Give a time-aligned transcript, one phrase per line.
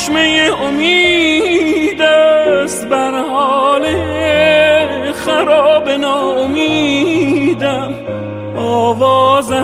[0.00, 3.86] چشمه امید است بر حال
[5.12, 7.94] خراب ناامیدم.
[8.56, 9.54] آوازت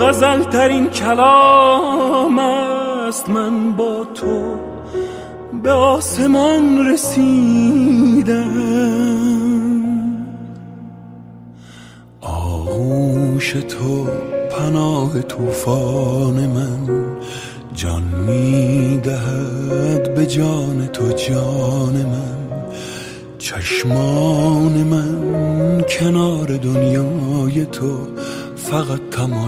[0.00, 3.28] غزل ترین کلام است.
[3.28, 4.56] من با تو
[5.62, 8.51] به آسمان رسیدم.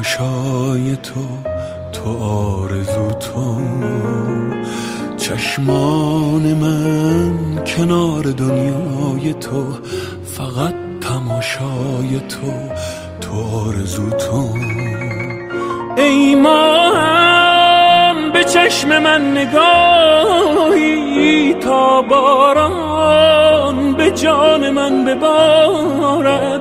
[0.04, 1.20] تماشای تو
[1.92, 3.56] تو آرزو تو.
[5.16, 9.64] چشمان من کنار دنیای تو
[10.24, 12.52] فقط تماشای تو
[13.20, 13.32] تو
[13.66, 14.48] آرزو تو.
[15.96, 20.74] ای ماهم به چشم من نگاهی
[21.54, 26.60] تا باران به جان من ببارد.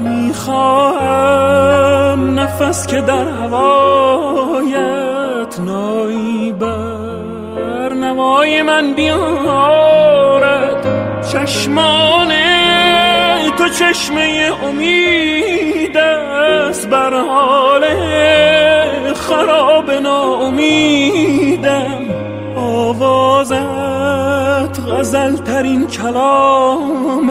[0.00, 1.75] می‌خواهم
[2.60, 4.80] نفس که در هوایت
[5.60, 10.86] نایی بر نوای من بیارد
[11.32, 12.32] چشمان
[13.58, 17.84] تو چشمه امید است بر حال
[19.14, 20.96] خراب ناامیدم.
[22.56, 23.60] آوازت
[24.88, 27.30] غزل ترین کلام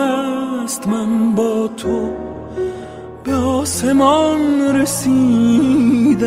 [3.86, 6.26] آسمان رسیدم.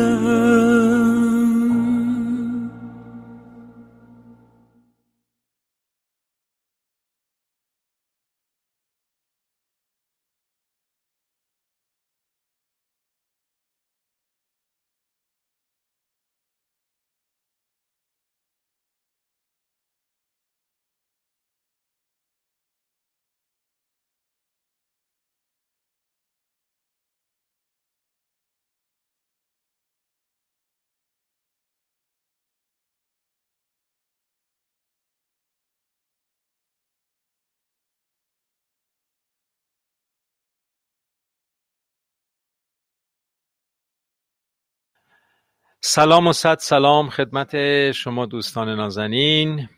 [45.81, 47.51] سلام و صد سلام خدمت
[47.91, 49.69] شما دوستان نازنین.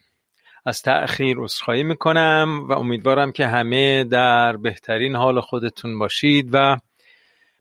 [0.66, 6.78] از تأخیر عذرخواهی می‌کنم و امیدوارم که همه در بهترین حال خودتون باشید و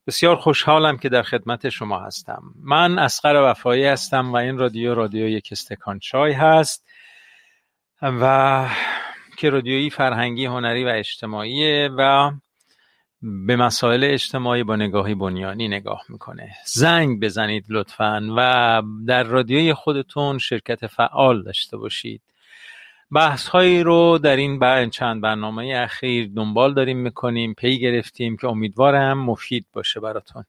[0.07, 2.43] بسیار خوشحالم که در خدمت شما هستم.
[2.63, 6.87] من اسقر وفایی هستم و این رادیو رادیو یک استکان چای هست
[8.03, 8.67] و
[9.37, 12.31] که رادیویی فرهنگی هنری و اجتماعی و
[13.23, 16.51] به مسائل اجتماعی با نگاهی بنیانی نگاه می‌کنه.
[16.65, 22.23] زنگ بزنید لطفا و در رادیوی خودتون شرکت فعال داشته باشید.
[23.11, 29.19] بحث هایی رو در این چند برنامه اخیر دنبال داریم می‌کنیم پی گرفتیم که امیدوارم
[29.19, 30.45] مفید باشه براتون.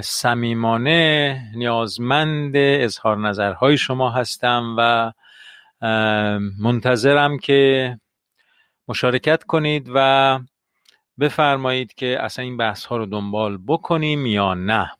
[0.00, 5.12] صمیمانه نیازمند اظهار نظرهای شما هستم و
[6.60, 7.98] منتظرم که
[8.88, 10.38] مشارکت کنید و
[11.20, 14.90] بفرمایید که اصلا این بحث ها رو دنبال بکنیم یا نه.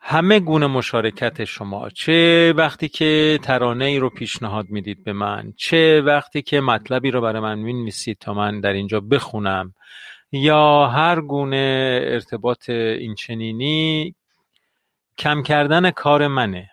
[0.00, 1.90] همه گونه مشارکت شما.
[1.90, 7.20] چه وقتی که ترانه ای رو پیشنهاد می‌دید به من چه وقتی که مطلبی رو
[7.20, 9.74] برای من می‌نویسید تا من در اینجا بخونم
[10.32, 14.14] یا هر گونه ارتباط اینچنینی
[15.18, 16.70] کم کردن کار منه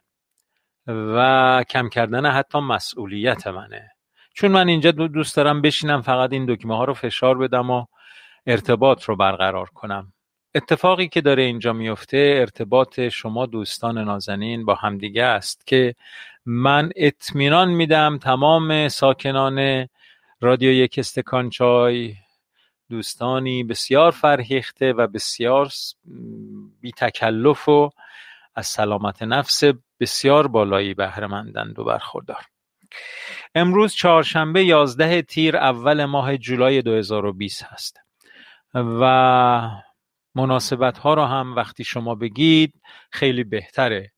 [0.88, 3.93] و کم کردن حتی مسئولیت منه.
[4.34, 7.86] چون من اینجا دوست دارم بشینم فقط این دکمه ها رو فشار بدم و
[8.48, 10.14] ارتباط رو برقرار کنم.
[10.56, 15.96] اتفاقی که داره اینجا میفته ارتباط شما دوستان نازنین با همدیگه است که
[16.46, 19.88] من اطمینان میدم تمام ساکنان
[20.42, 22.16] رادیو یک استکان چای
[22.90, 25.70] دوستانی بسیار فرهیخته و بسیار
[26.82, 27.90] بی تکلف و
[28.56, 29.64] از سلامت نفس
[30.00, 32.53] بسیار بالایی بهرهمندند و برخوردار.
[33.56, 38.00] امروز چهارشنبه یازده تیر اول ماه جولای 2020 هست.
[38.76, 39.70] و
[40.36, 42.74] مناسبت ها رو هم وقتی شما بگید
[43.12, 44.12] خیلی بهتره.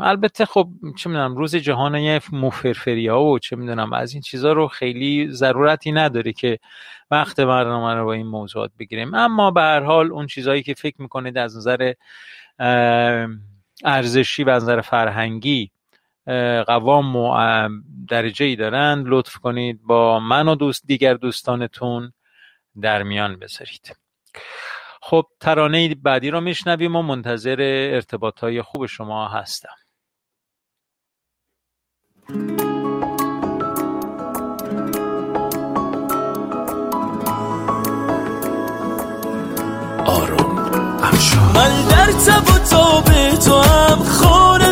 [0.00, 0.68] البته خب
[0.98, 5.92] چه می‌دونم روز جهان موفرفری ها و چه می‌دونم از این چیزها رو خیلی ضرورتی
[5.92, 6.58] نداره که
[7.10, 9.14] وقت برنامه رو با این موضوعات بگیریم.
[9.14, 11.92] اما به هر حال اون چیزهایی که فکر می‌کنید از نظر
[13.84, 15.70] ارزشی و از نظر فرهنگی
[16.66, 17.68] قوام و
[18.08, 22.12] درجه ای دارند لطف کنید با من و دوست دیگر دوستانتون
[22.80, 23.96] در میان بذارید.
[25.02, 27.56] خب ترانه بعدی رو میشنویم و منتظر
[27.94, 29.74] ارتباط های خوب شما هستم.
[40.06, 40.54] آروم
[41.54, 43.04] من در تب و تاب
[43.44, 44.63] تو هم خانه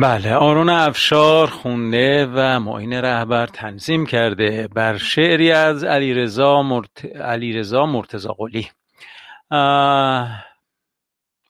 [0.00, 7.04] بله آرون افشار خونده و معین رهبر تنظیم کرده بر شعری از علیرضا مرت...
[7.04, 8.68] علیرضا مرتضی قلی.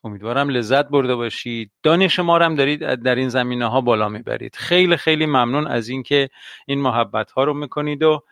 [0.03, 1.71] امیدوارم لذت برده باشید.
[1.83, 4.55] دانش ما هم دارید در این زمینه ها بالا می‌برید.
[4.55, 6.29] خیلی خیلی ممنون از اینکه
[6.65, 8.23] این محبت ها رو می‌کنید و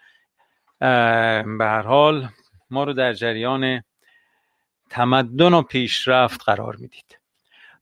[0.80, 2.30] به هر حال
[2.70, 3.84] ما رو در جریان
[4.90, 7.20] تمدن و پیشرفت قرار می‌دید.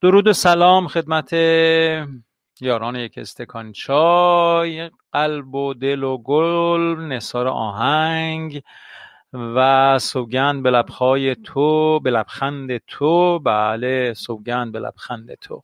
[0.01, 1.33] درود و سلام خدمت
[2.61, 8.61] یاران یک استکان چای قلب و دل و گل نثار آهنگ
[9.33, 13.39] و سوگند به لبخای تو به لبخند تو.
[13.39, 15.61] بله سوگند به لبخند تو.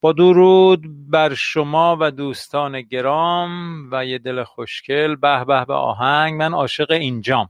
[0.00, 5.16] با درود بر شما و دوستان گرام و یه دل خوشگل.
[5.16, 6.34] به به به آهنگ.
[6.34, 7.48] من عاشق اینجام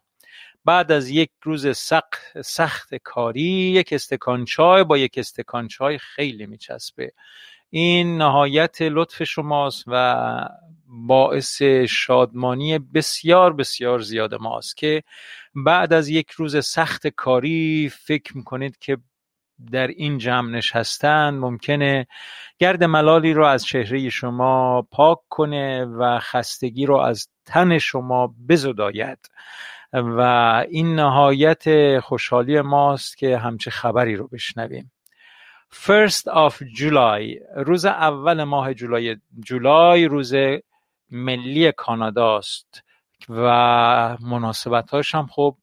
[0.64, 4.84] بعد از یک روز سخت, سخت کاری یک استکان چای.
[4.84, 7.12] با یک استکان چای خیلی میچسبه.
[7.75, 10.14] این نهایت لطف شماست و
[10.87, 15.02] باعث شادمانی بسیار بسیار زیاد ماست که
[15.55, 18.99] بعد از یک روز سخت کاری فکر می‌کنید که
[19.73, 22.07] در این جمع نشستن ممکنه
[22.59, 29.19] گرد ملالی رو از چهره شما پاک کنه و خستگی رو از تن شما بزداید.
[29.93, 30.21] و
[30.69, 34.91] این نهایت خوشحالی ماست که همچه خبری رو بشنویم.
[35.73, 40.35] First of July روز اول ماه جولای جولای روز
[41.11, 42.83] ملی کاناداست
[43.29, 43.47] و
[44.21, 45.57] مناسبتاش هم خب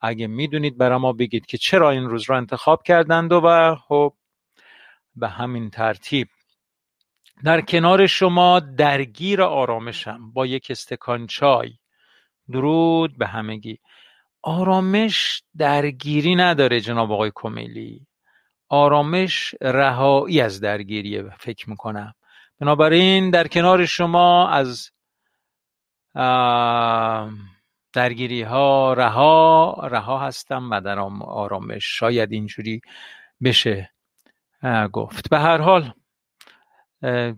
[0.00, 4.14] اگه می‌دونید برای ما بگید که چرا این روز رو انتخاب کردند و خب
[5.16, 6.28] به همین ترتیب.
[7.44, 11.72] در کنار شما درگیر آرامشم با یک استکان چای.
[12.52, 13.78] درود به همگی.
[14.42, 18.06] آرامش درگیری نداره جناب آقای کمیلی.
[18.68, 22.14] آرامش رهایی از درگیریه فکر می‌کنم.
[22.60, 24.90] بنابراین در کنار شما از
[27.92, 32.80] درگیری ها رها رها هستم و در آرامش شاید اینجوری
[33.44, 33.90] بشه
[34.92, 35.30] گفت.
[35.30, 35.92] به هر حال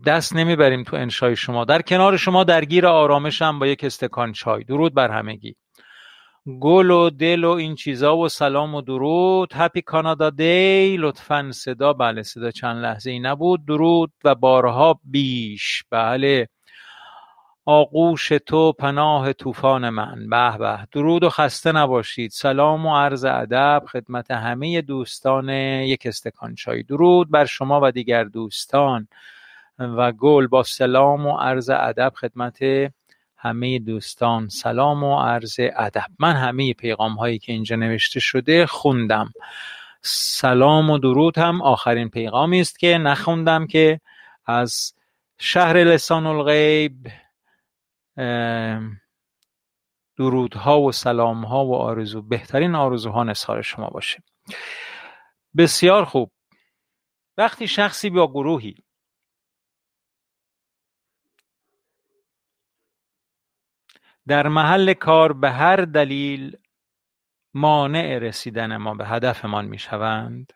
[0.07, 1.65] دست نمی‌بریم تو انشای شما.
[1.65, 4.65] در کنار شما درگیر آرامشم با یک استکان چای.
[4.65, 5.57] درود بر همگی.
[6.47, 9.53] گل و دل و این چیزا و سلام و درود.
[9.55, 13.67] هپی کانادا دی لطفا صدا بله صدا چند لحظه ای نبود.
[13.67, 15.85] درود و بارها بیش.
[15.91, 16.49] بله.
[17.65, 20.29] آغوش تو پناه طوفان من.
[20.31, 20.79] به به.
[20.93, 22.31] درود و خسته نباشید.
[22.31, 28.25] سلام و عرض ادب خدمت همه دوستان یک استکان چای درود بر شما و دیگر
[28.25, 29.09] دوستان
[29.79, 30.47] و گل.
[30.47, 32.59] با سلام و عرض ادب خدمت
[33.47, 36.07] همه دوستان سلام و عرض ادب.
[36.19, 39.33] من همه پیغام هایی که اینجا نوشته شده خوندم.
[40.03, 44.01] سلام و درود هم آخرین پیغامی است که نخوندم که
[44.47, 44.95] از
[45.39, 47.13] شهر لسان الغیب
[50.17, 54.23] درودها و سلامها و آرزو بهترین آرزوها نثار شما باشه.
[55.57, 56.31] بسیار خوب.
[57.39, 58.75] وقتی شخصی با گروهی
[64.29, 66.57] در محل کار به هر دلیل
[67.55, 70.53] مانع رسیدن ما به هدفمان می‌شوند.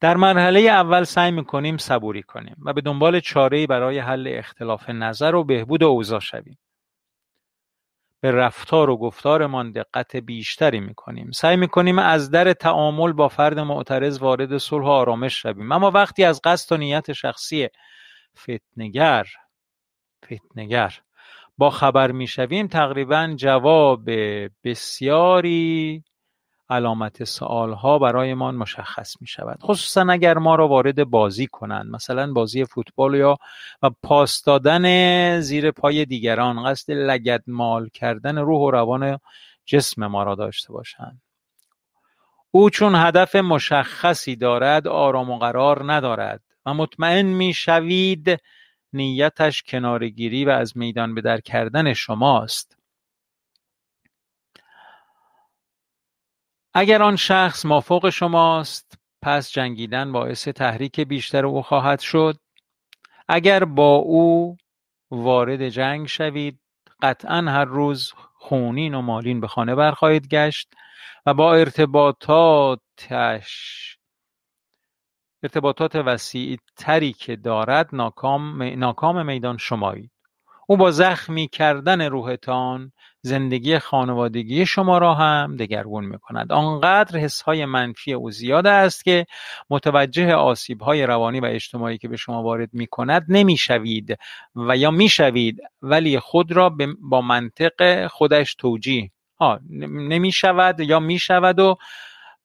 [0.00, 5.34] در مرحله اول سعی می‌کنیم صبوری کنیم و به دنبال چارهای برای حل اختلاف نظر
[5.34, 6.58] و بهبود اوضاع شویم.
[8.20, 11.30] به رفتار و گفتارمان دقت بیشتری می‌کنیم.
[11.30, 15.72] سعی می‌کنیم از در تعامل با فرد معترض وارد صلح و آرامش شویم.
[15.72, 17.68] اما وقتی از قصد و نیت شخصی
[18.38, 19.26] فتنگر
[20.24, 20.98] فتنگر
[21.58, 24.10] با خبر می‌شویم تقریبا جواب
[24.64, 26.04] بسیاری
[26.70, 32.64] علامت برای برایمان مشخص می شود خصوصا اگر ما را وارد بازی کنند مثلا بازی
[32.64, 33.36] فوتبال یا
[33.82, 39.18] و پاس دادن زیر پای دیگران قصد لگد مال کردن روح و روان
[39.66, 41.22] جسم ما را داشته باشند.
[42.50, 48.40] او چون هدف مشخصی دارد آرام و قرار ندارد و مطمئن می شوید
[48.94, 52.78] نیتش کنارگیری و از میدان به در کردن شماست.
[56.74, 62.36] اگر آن شخص مافوق شماست پس جنگیدن باعث تحریک بیشتر او خواهد شد.
[63.28, 64.56] اگر با او
[65.10, 66.60] وارد جنگ شوید
[67.02, 70.74] قطعا هر روز خونین و مالین به خانه برخواهید گشت
[71.26, 72.78] و با ارتباطاتش
[75.44, 80.10] ارتباطات وسیع تری که دارد ناکام, ناکام میدان شمایید
[80.66, 87.42] او با زخمی کردن روحتان زندگی خانوادگی شما را هم دگرگون می کند آنقدر حس
[87.42, 89.26] های منفی او زیاد است که
[89.70, 94.18] متوجه آسیب های روانی و اجتماعی که به شما وارد می کند نمی شوید
[94.56, 99.10] و یا می شوید ولی خود را با منطق خودش توجیه
[99.80, 101.76] نمی شود یا می شود و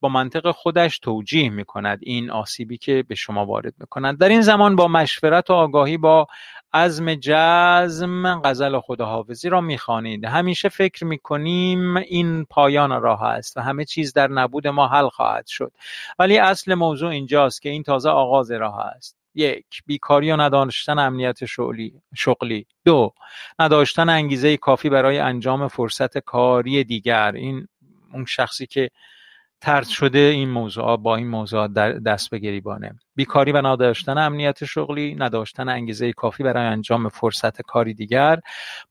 [0.01, 4.29] با منطق خودش توجیه می کند این آسیبی که به شما وارد می کند در
[4.29, 6.27] این زمان با مشورت و آگاهی با
[6.73, 10.25] عزم جزم غزل خداحافظی را می‌خوانید.
[10.25, 15.47] همیشه فکر می‌کنیم این پایان راه است و همه چیز در نبود ما حل خواهد
[15.47, 15.71] شد.
[16.19, 19.17] ولی اصل موضوع اینجاست که این تازه آغاز راه است.
[19.35, 22.65] یک بیکاری و نداشتن امنیت شغلی شغلی.
[22.85, 23.13] دو
[23.59, 27.31] نداشتن انگیزه کافی برای انجام فرصت کاری دیگر.
[27.31, 27.67] این
[28.13, 28.89] اون شخصی که
[29.61, 31.67] ترد شده این موضوع با این موضوع
[31.99, 32.95] دست به گریبانه.
[33.15, 38.39] بیکاری و نداشتن امنیت شغلی نداشتن انگیزه کافی برای انجام فرصت کاری دیگر.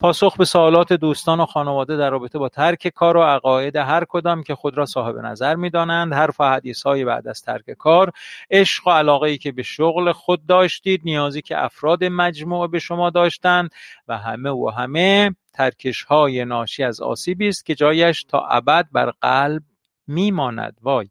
[0.00, 4.42] پاسخ به سوالات دوستان و خانواده در رابطه با ترک کار و عقاید هر کدام
[4.42, 6.12] که خود را صاحب نظر می‌دانند.
[6.12, 8.12] حرف و حدیث های بعد از ترک کار.
[8.50, 13.10] عشق و علاقه ای که به شغل خود داشتید نیازی که افراد مجموعه به شما
[13.10, 13.70] داشتند
[14.08, 19.10] و همه و همه ترکش های ناشی از آسیبی است که جایش تا ابد بر
[19.20, 19.62] قلب
[20.08, 20.76] میماند.
[20.82, 21.08] وای.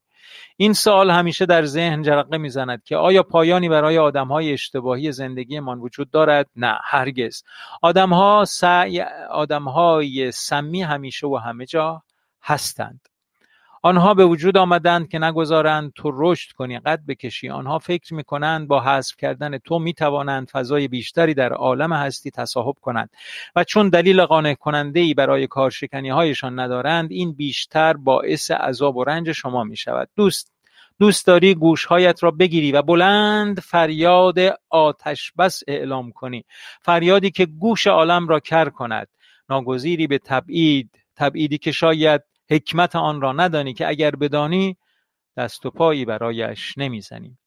[0.58, 6.12] این سوال همیشه در ذهن جرقه می‌زند که آیا پایانی برای آدمهای اشتباهی زندگیمان وجود
[6.12, 7.44] دارد؟ نه هرگز.
[7.82, 12.04] آدمها سعی آدمهای سمی همیشه و همه جا
[12.44, 13.02] هستند.
[13.88, 16.80] آنها به وجود آمدند که نگذارند تو رشد کنی.
[16.80, 17.50] قد بکشی.
[17.50, 23.10] آنها فکر می‌کنند با حذف کردن تو می‌توانند فضای بیشتری در عالم هستی تصاحب کنند.
[23.56, 29.04] و چون دلیل قانع کننده ای برای کارشکنی هایشان ندارند این بیشتر باعث عذاب و
[29.04, 30.52] رنج شما می شود دوست
[31.00, 34.36] دوست داری گوشهایت را بگیری و بلند فریاد
[34.70, 36.46] آتش بس اعلام کنی.
[36.82, 39.08] فریادی که گوش عالم را کر کند.
[39.50, 40.90] ناگزیری به تبعید.
[41.16, 44.78] تبعیدی که شاید حکمت آن را ندانی که اگر بدانی
[45.38, 47.38] دست و پایی برایش نمی‌زنی.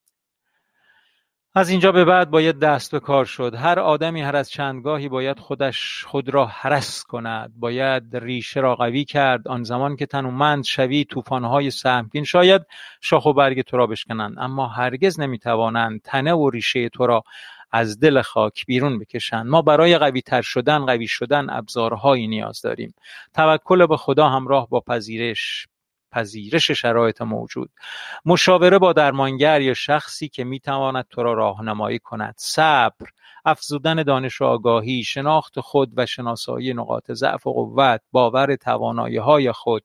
[1.55, 3.55] از اینجا به بعد باید دست به کار شد.
[3.55, 7.53] هر آدمی هر از چندگاهی باید خودش خود را حرس کند.
[7.57, 9.49] باید ریشه را قوی کرد.
[9.49, 12.63] آن زمان که تنومند شوی طوفانهای سهمگین شاید
[13.01, 14.35] شاخ و برگ تو را بشکنند.
[14.39, 17.23] اما هرگز نمی‌توانند تنه و ریشه تو را
[17.73, 19.47] از دل خاک بیرون بکشند.
[19.47, 22.95] ما برای قوی تر شدن قوی شدن ابزارهایی نیاز داریم.
[23.35, 25.67] توکل به خدا همراه با پذیرش
[26.13, 27.71] پذیرش شرایط موجود.
[28.25, 32.35] مشاوره با درمانگر یا شخصی که می‌تواند تو را راهنمایی کند.
[32.39, 33.07] صبر
[33.45, 39.53] افزودن دانش و آگاهی شناخت خود و شناسایی نقاط ضعف و قوت باور توانایی های
[39.53, 39.83] خود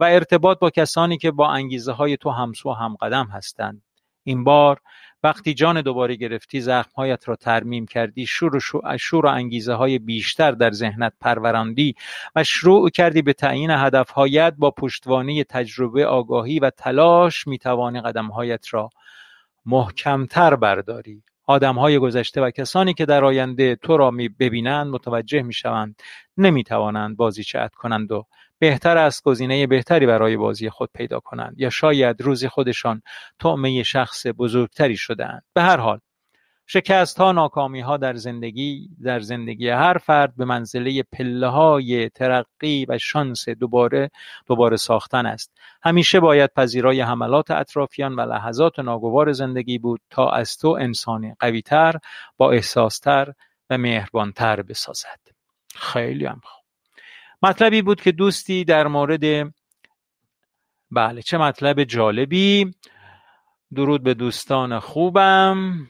[0.00, 3.82] و ارتباط با کسانی که با انگیزه های تو همسو و همقدم هستند.
[4.28, 4.80] این بار
[5.22, 8.60] وقتی جان دوباره گرفتی زخمهایت را ترمیم کردی شور و,
[8.98, 11.94] شور و انگیزه های بیشتر در ذهنت پروراندی
[12.36, 18.90] و شروع کردی به تعیین هدفهایت با پشتوانه تجربه آگاهی و تلاش می‌توانی قدمهایت را
[19.66, 21.22] محکمتر برداری.
[21.46, 26.02] آدمهای گذشته و کسانی که در آینده تو را می ببینند متوجه می‌شوند
[26.36, 28.26] نمی‌توانند بازیچه کنند و
[28.58, 33.02] بهتر است گزینه بهتری برای بازی خود پیدا کنند یا شاید روزی خودشان
[33.40, 35.42] طعمه شخص بزرگتری شدهاند.
[35.54, 36.00] به هر حال
[36.70, 42.86] شکست ها ناکامی ها در زندگی در زندگی هر فرد به منزله پله های ترقی
[42.88, 44.10] و شانس دوباره
[44.46, 45.52] دوباره ساختن است.
[45.82, 51.94] همیشه باید پذیرای حملات اطرافیان و لحظات ناگوار زندگی بود تا از تو انسانی قویتر
[52.36, 53.32] با احساستر
[53.70, 55.20] و مهربانتر بسازد.
[55.74, 56.57] خیلی هم خوب.
[57.42, 59.52] مطلبی بود که دوستی در مورد
[60.90, 62.74] بله چه مطلب جالبی.
[63.74, 65.86] درود به دوستان خوبم.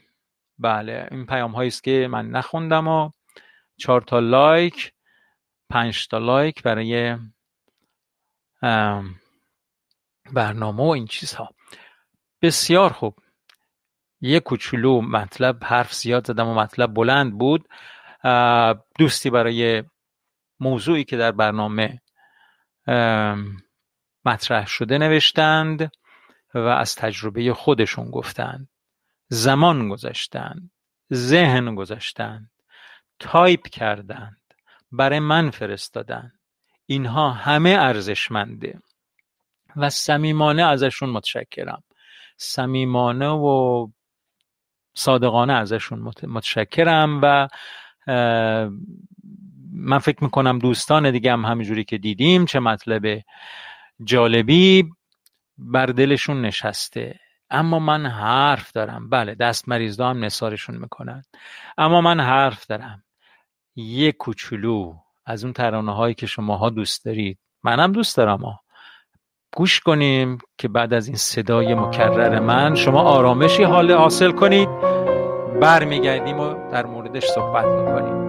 [0.59, 3.09] بله این پیام هایی است که من نخوندم و
[3.77, 4.93] چهار تا لایک
[5.69, 7.17] پنج تا لایک برای
[10.33, 11.49] برنامه و این چیزها.
[12.41, 13.15] بسیار خوب.
[14.21, 17.69] یه کوچولو مطلب حرف زیاد زدم و مطلب بلند بود.
[18.99, 19.83] دوستی برای
[20.59, 22.01] موضوعی که در برنامه
[24.25, 25.91] مطرح شده نوشتند
[26.53, 28.69] و از تجربه خودشون گفتند.
[29.27, 30.71] زمان گذاشتند
[31.13, 32.51] ذهن گذاشتند
[33.19, 34.41] تایپ کردند
[34.91, 36.39] برای من فرستادند.
[36.85, 38.81] اینها همه ارزشمنده
[39.75, 41.83] و صمیمانه ازشون متشکرم.
[42.37, 43.87] صمیمانه و
[44.93, 47.47] صادقانه ازشون متشکرم و
[49.79, 53.21] من فکر می‌کنم دوستان دیگه هم همینجوری که دیدیم چه مطلب
[54.03, 54.91] جالبی
[55.57, 57.19] بر دلشون نشسته.
[57.49, 59.09] اما من حرف دارم.
[59.09, 61.23] بله دست مریض هم نصارشون می‌کنن.
[61.77, 63.03] اما من حرف دارم.
[63.75, 64.93] یه کوچولو
[65.25, 67.39] از اون ترانه هایی که شماها دوست دارید.
[67.63, 68.59] منم دوست دارم ها
[69.55, 74.69] گوش کنیم که بعد از این صدای مکرر من شما آرامشی حال حاصل کنید
[75.61, 78.28] برمیگردیم و در موردش صحبت می‌کنیم.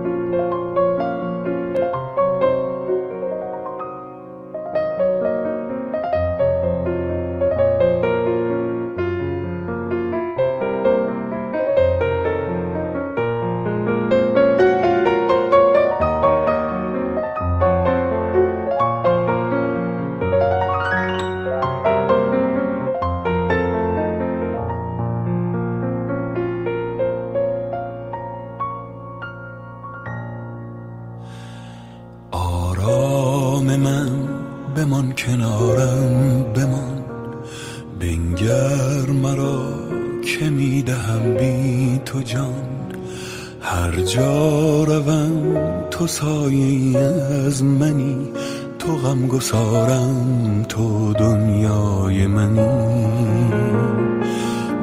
[49.51, 52.69] گسارم تو دنیای منی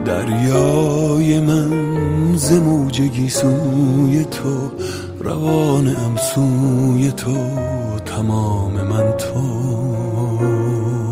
[0.06, 4.72] دریای من زموج سوی تو
[5.20, 7.38] روان سوی تو
[8.06, 11.07] تمام من تو.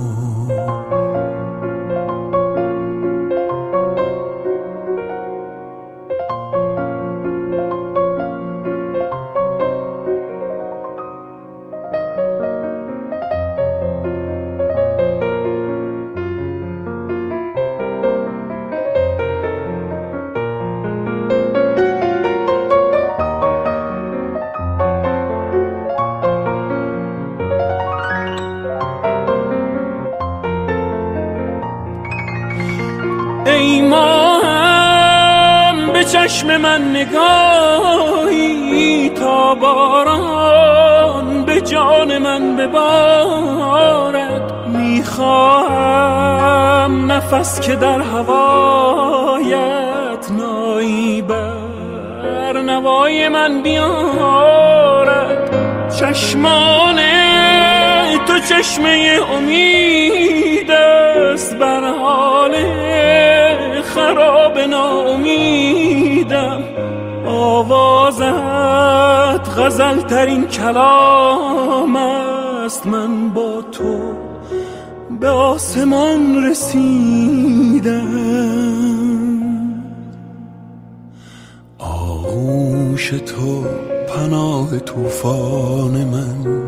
[47.60, 49.56] که در هوایت
[50.32, 55.56] نایی بر نوای من بیارد.
[56.00, 57.00] چشمان
[58.28, 62.56] تو چشمه امید است بر حال
[63.82, 66.64] خراب ناامیدم.
[67.28, 68.26] آوازت
[69.58, 74.25] غزل ترین کلام است من با تو
[75.26, 78.08] به آسمان رسیدم.
[81.80, 83.64] آغوش تو
[84.10, 86.64] پناه طوفان من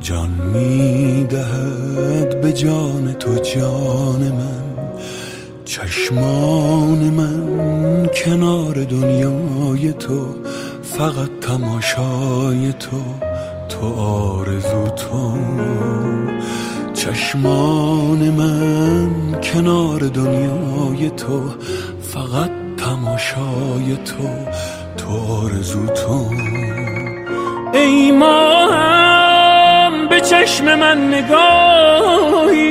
[0.00, 4.64] جان می‌دهد به جان تو جان من.
[5.64, 10.26] چشمان من کنار دنیای تو
[10.82, 13.00] فقط تماشای تو
[13.68, 15.34] تو آرزو تو.
[16.94, 17.83] چشمان
[21.26, 21.40] تو
[22.00, 24.28] فقط تماشای تو
[24.96, 25.10] تو
[25.44, 26.30] آرزو تو.
[27.72, 32.64] ای ماهم به چشم من نگاهی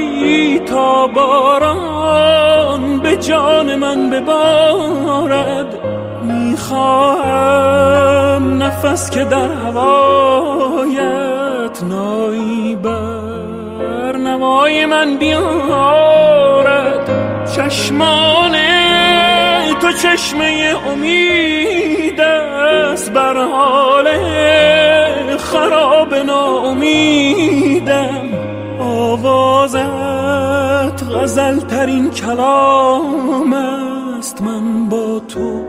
[0.60, 5.80] تا باران به جان من ببارد.
[6.24, 7.44] می‌خواهم
[8.64, 11.04] نفس که در هوایت
[11.84, 16.63] نایی بر نوای من بیارد
[17.56, 18.56] چشمان
[19.82, 24.08] تو چشمه امید است بر حال
[25.38, 27.30] خراب ناامیدم.
[28.80, 29.84] آوازت
[31.16, 35.66] غزل ترین کلام است من با تو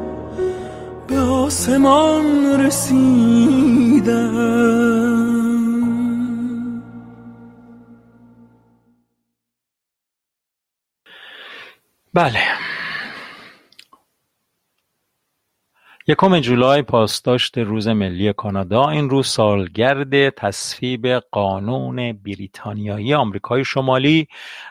[1.06, 4.24] به آسمان رسیدم.
[16.24, 24.28] یکم جولای پاسداشت روز ملی کانادا این روز سالگرد تصویب قانون بریتانیایی آمریکای شمالی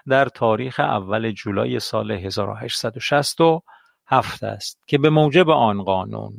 [0.07, 6.33] در تاریخ اول جولای سال 1867 است که به موجب آن قانون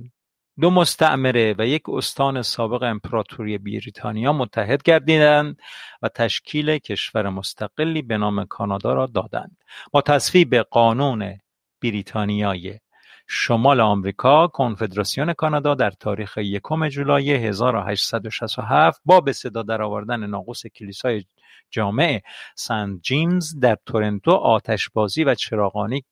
[0.61, 5.57] دو مستعمره و یک استان سابق امپراتوری بریتانیا متحد گردیدند
[6.03, 9.57] و تشکیل کشور مستقلی به نام کانادا را دادند.
[9.93, 11.39] با تصویب قانون
[11.83, 12.79] بریتانیای
[13.27, 21.25] شمال آمریکا کنفدراسیون کانادا در تاریخ یکم جولای 1867 با به صدا درآوردن ناقوس کلیسای
[21.71, 22.23] جامع
[22.57, 26.05] سنت جیمز در تورنتو آتشبازی و چراغانی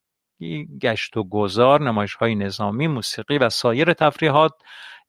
[0.81, 4.53] گشت و گذار های نظامی موسیقی و سایر تفریحات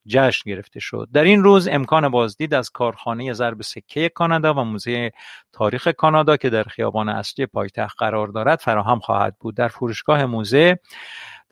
[0.08, 1.08] جشن گرفته شد.
[1.14, 5.12] در این روز امکان بازدید از کارخانه ضرب سکه کانادا و موزه
[5.54, 9.56] تاریخ کانادا که در خیابان اصلی پایتخت قرار دارد فراهم خواهد بود.
[9.56, 10.80] در فروشگاه موزه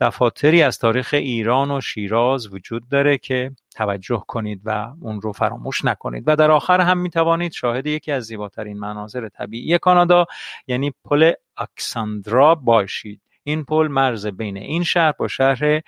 [0.02, 5.84] دفاتری از تاریخ ایران و شیراز وجود داره که توجه کنید و اون رو فراموش
[5.84, 6.24] نکنید.
[6.26, 10.26] و در آخر هم می توانید شاهد یکی از زیباترین مناظر طبیعی کانادا
[10.66, 13.20] یعنی پل اکساندرا باشید.
[13.44, 15.80] این پل مرز بین این شهر با شهر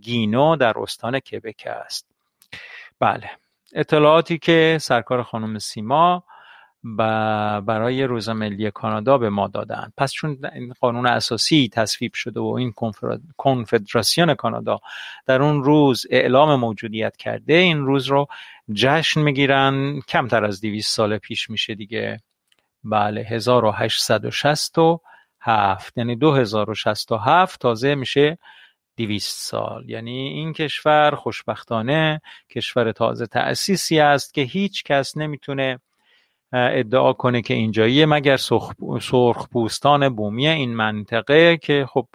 [0.00, 2.06] گینو در استان کبک است.
[3.00, 3.30] بله.
[3.74, 6.24] اطلاعاتی که سرکار خانم سیما
[7.66, 9.92] برای روز ملی کانادا به ما دادن.
[9.96, 12.72] پس چون این قانون اساسی تصویب شده و این
[13.36, 14.78] کنفدراسیون کانادا
[15.26, 18.26] در اون روز اعلام موجودیت کرده این روز رو
[18.72, 20.00] جشن می‌گیرن.
[20.08, 22.20] کمتر از 200 سال پیش میشه دیگه.
[22.84, 28.38] بله 1867 یعنی 2067 تازه میشه
[28.96, 29.90] 200 سال.
[29.90, 32.20] یعنی این کشور خوشبختانه
[32.50, 35.80] کشور تازه تأسیسی است که هیچ کس نمی‌تونه
[36.56, 38.36] ادعا کنه که اینجاییه مگر
[39.00, 42.06] سرخ پوستان بومی این منطقه که خب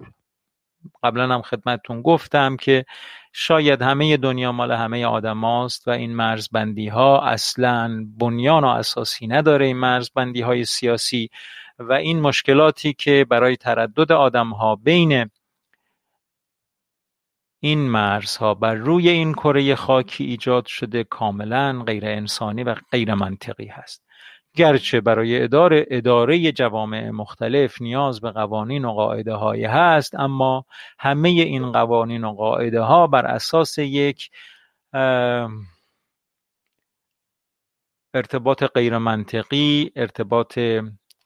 [1.03, 2.85] قبلا هم خدمتتون گفتم که
[3.33, 9.27] شاید همه دنیا مال همه آدم هاست و این مرزبندی ها اصلا بنیان و اساسی
[9.27, 11.29] نداره این مرزبندی های سیاسی
[11.79, 15.29] و این مشکلاتی که برای تردد آدم ها بین
[17.59, 23.65] این مرزها بر روی این کره خاکی ایجاد شده کاملا غیر انسانی و غیر منطقی
[23.65, 24.03] هست.
[24.55, 30.65] گرچه برای اداره اداره جوامع مختلف نیاز به قوانین و قاعده های هست اما
[30.99, 34.29] همه این قوانین و قاعده ها بر اساس یک
[38.13, 40.59] ارتباط غیر منطقی ارتباط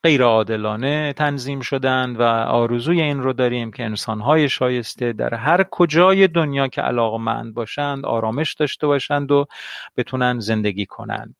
[0.03, 6.27] غیر عادلانه تنظیم شدند و آرزوی این رو داریم که انسانهای شایسته در هر کجای
[6.27, 9.45] دنیا که علاقمند باشند آرامش داشته باشند و
[9.97, 11.35] بتونن زندگی کنند.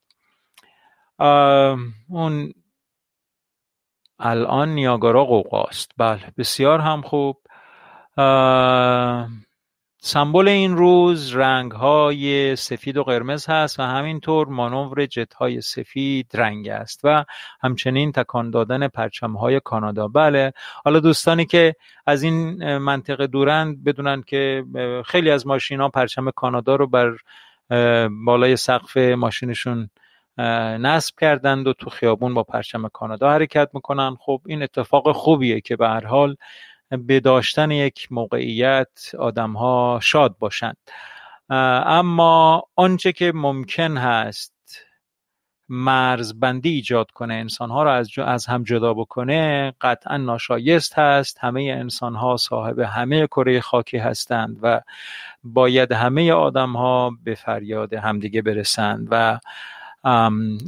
[1.20, 2.54] اون
[4.20, 5.92] الان نیاگارا قوقاست.
[5.98, 7.38] بله بسیار هم خوب.
[10.08, 16.32] سمبل این روز رنگ های سفید و قرمز هست و همینطور مانور جت های سفید
[16.34, 17.26] رنگ است و
[17.62, 20.08] همچنین تکان دادن پرچم های کانادا.
[20.08, 21.76] بله حالا دوستانی که
[22.06, 24.66] از این منطقه دورند بدونن که
[25.06, 27.18] خیلی از ماشین ها پرچم کانادا رو بر
[28.26, 29.90] بالای سقف ماشینشون
[30.38, 34.18] نصب کردند و تو خیابون با پرچم کانادا حرکت می‌کنن.
[34.20, 36.36] خب این اتفاق خوبیه که به هر حال
[36.92, 40.78] به داشتن یک موقعیت آدم ها شاد باشند.
[41.50, 44.56] اما آنچه که ممکن هست
[45.70, 51.38] مرزبندی ایجاد کنه انسان ها را از, از هم جدا بکنه قطعا ناشایست هست.
[51.42, 54.82] همه انسان ها صاحب همه کره خاکی هستند و
[55.44, 59.40] باید همه آدم ها به فریاد همدیگه برسند و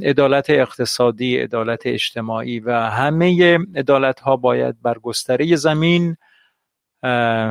[0.02, 6.16] عدالت اقتصادی عدالت اجتماعی و همه عدالت ها باید بر گستره زمین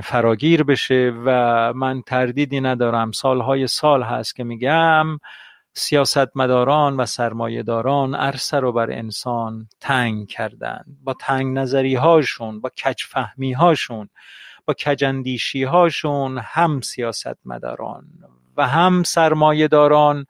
[0.04, 1.30] فراگیر بشه و
[1.74, 3.12] من تردیدی ندارم.
[3.12, 5.06] سالهای سال هست که میگم
[5.74, 10.84] سیاستمداران و سرمایهداران عرصه رو بر انسان تنگ کردن.
[11.04, 14.10] با تنگ نظری هاشون با کج فهمی هاشون
[14.66, 18.06] با کجندیشی هاشون هم سیاستمداران
[18.58, 20.26] و هم سرمایهداران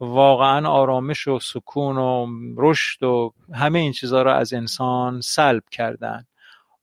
[0.00, 6.26] واقعا آرامش و سکون و رشد و همه این چیزها رو از انسان سلب کردن.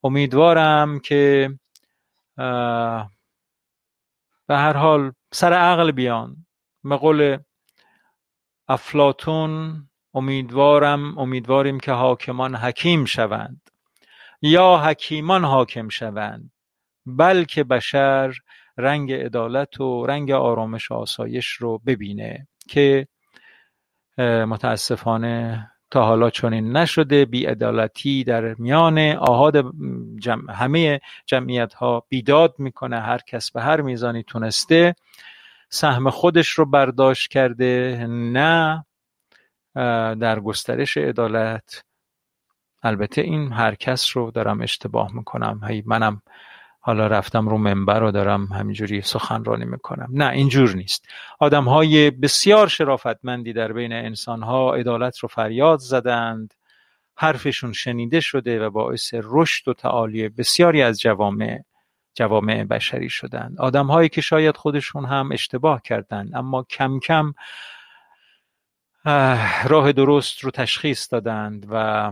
[0.04, 1.54] امیدوارم که
[4.48, 6.46] به هر حال سر عقل بیان.
[6.84, 7.38] مقول
[8.68, 13.70] افلاتون امیدوارم امیدواریم که حاکمان حکیم شوند.
[14.42, 16.52] یا حکیمان حاکم شوند.
[17.06, 18.34] بلکه بشر
[18.78, 22.48] رنگ عدالت و رنگ آرامش و آسایش رو ببینه.
[22.70, 23.08] که
[24.20, 27.26] متاسفانه تا حالا چنین نشده.
[27.26, 29.66] بیعدالتی در میان آهاد
[30.50, 33.00] همه جمعیت ها بیداد می‌کنه.
[33.00, 34.96] هر کس به هر میزانی تونسته
[35.70, 38.86] سهم خودش رو برداشت کرده نه
[40.16, 41.84] در گسترش عدالت.
[42.84, 45.62] البته این هر کس رو دارم اشتباه می‌کنم.
[45.68, 46.22] هی منم
[46.86, 50.08] حالا رفتم رو منبر و دارم همینجوری سخنرانی می‌کنم.
[50.12, 51.06] نه اینجور نیست.
[51.40, 56.54] آدم های بسیار شرافتمندی در بین انسان ها عدالت رو فریاد زدند.
[57.16, 61.60] حرفشون شنیده شده و باعث رشد و تعالی بسیاری از جوامع
[62.16, 63.60] جوامع بشری شدند.
[63.60, 67.34] آدم هایی که شاید خودشون هم اشتباه کردند اما کم کم
[69.68, 72.12] راه درست رو تشخیص دادند و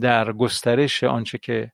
[0.00, 1.72] در گسترش آنچه که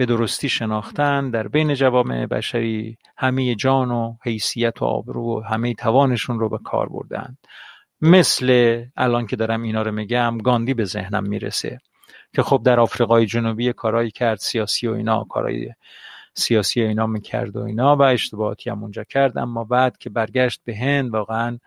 [0.00, 5.74] به درستی شناختن در بین جوامع بشری همه جان و حیثیت و آبرو و همه
[5.74, 7.36] توانشون رو به کار بردن.
[8.00, 11.80] مثل الان که دارم اینا رو میگم گاندی به ذهنم می‌رسه
[12.34, 15.70] که خب در آفریقای جنوبی کارایی کرد سیاسی و اینا کارای
[16.34, 19.38] سیاسی و اینا می‌کرد و اینا و اشتباهاتی هم اونجا کرد.
[19.38, 21.58] اما بعد که برگشت به هند واقعا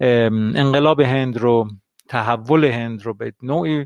[0.00, 1.70] انقلاب هند رو
[2.08, 3.84] تحول هند رو به نوعی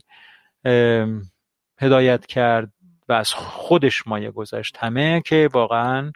[1.78, 2.73] هدایت کرد.
[3.08, 4.76] و از خودش مایه گذاشت.
[4.76, 6.12] همه که واقعا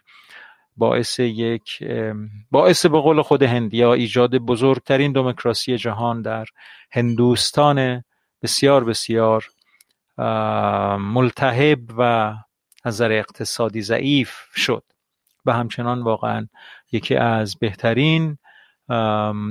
[0.76, 1.84] باعث یک
[2.50, 6.46] باعث به قول خود هندیا ایجاد بزرگترین دموکراسی جهان در
[6.92, 8.04] هندوستان
[8.42, 9.44] بسیار بسیار
[10.98, 12.34] ملتهب و
[12.84, 14.82] نظر اقتصادی ضعیف شد.
[15.46, 16.48] و همچنان واقعا
[16.92, 18.38] یکی از بهترین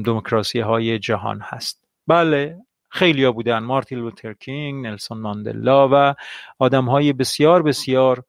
[0.05, 1.87] دموکراسی های جهان هست.
[2.07, 2.57] بله
[2.89, 3.59] خیلی ها بودن.
[3.59, 6.15] مارتین لوتر کینگ نلسون ماندلا و
[6.59, 8.23] آدم های بسیار بسیار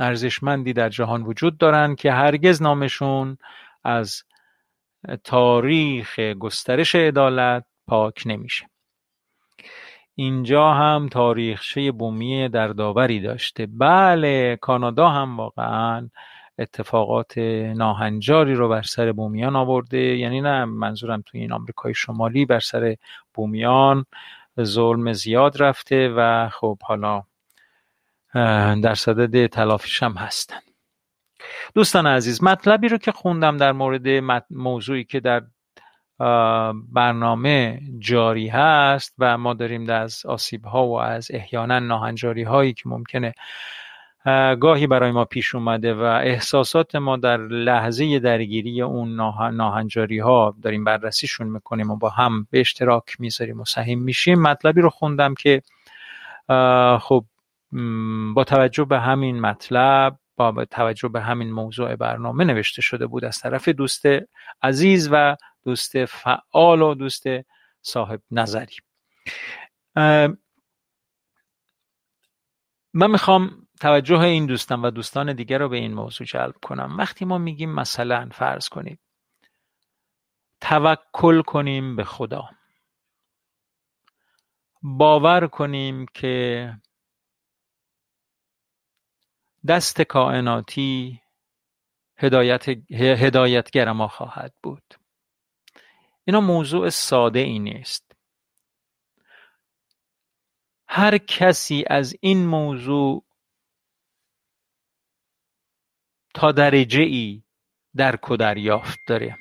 [0.00, 3.38] ارزشمندی در جهان وجود دارند که هرگز نامشون
[3.84, 4.22] از
[5.24, 8.70] تاریخ گسترش عدالت پاک نمیشه.
[10.14, 13.66] اینجا هم تاریخچه بومی دردآوری داشته.
[13.66, 16.10] بله کانادا هم واقعا
[16.58, 17.38] اتفاقات
[17.76, 19.98] ناهنجاری رو بر سر بومیان آورده.
[19.98, 22.96] یعنی نه منظورم توی این آمریکای شمالی بر سر
[23.34, 24.06] بومیان
[24.62, 27.22] ظلم زیاد رفته و خب حالا
[28.82, 30.60] در صدد تلافیش هم هستن.
[31.74, 34.08] دوستان عزیز مطلبی رو که خوندم در مورد
[34.50, 35.42] موضوعی که در
[36.92, 42.82] برنامه جاری هست و ما داریم از آسیب ها و از احیانا ناهنجاری هایی که
[42.86, 43.34] ممکنه
[44.60, 49.14] گاهی برای ما پیش اومده و احساسات ما در لحظه درگیری اون
[49.54, 54.42] ناهنجاری ها داریم بررسیشون می‌کنیم و با هم به اشتراک می‌ذاریم و سهیم میشیم.
[54.42, 55.62] مطلبی رو خوندم که
[57.00, 57.24] خب
[58.34, 63.38] با توجه به همین مطلب با توجه به همین موضوع برنامه نوشته شده بود از
[63.38, 64.06] طرف دوست
[64.62, 67.24] عزیز و دوست فعال و دوست
[67.82, 68.76] صاحب نظری.
[72.94, 76.96] من می‌خوام توجه این دوستان و دوستان دیگر رو به این موضوع جلب کنم.
[76.98, 79.00] وقتی ما میگیم مثلا فرض کنید
[80.60, 82.50] توکل کنیم به خدا.
[84.82, 86.74] باور کنیم که
[89.68, 91.20] دست کائناتی
[92.16, 94.94] هدایت هدایتگر ما خواهد بود.
[96.24, 98.16] اینا موضوع ساده ای نیست.
[100.88, 103.24] هر کسی از این موضوع
[106.34, 107.42] تا درجه ای
[107.96, 109.38] درک و دریافت داره.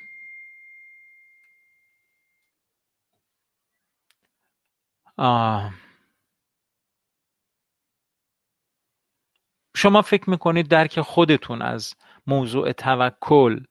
[9.76, 11.96] شما فکر می‌کنید درک خودتون از
[12.28, 13.64] موضوع توکل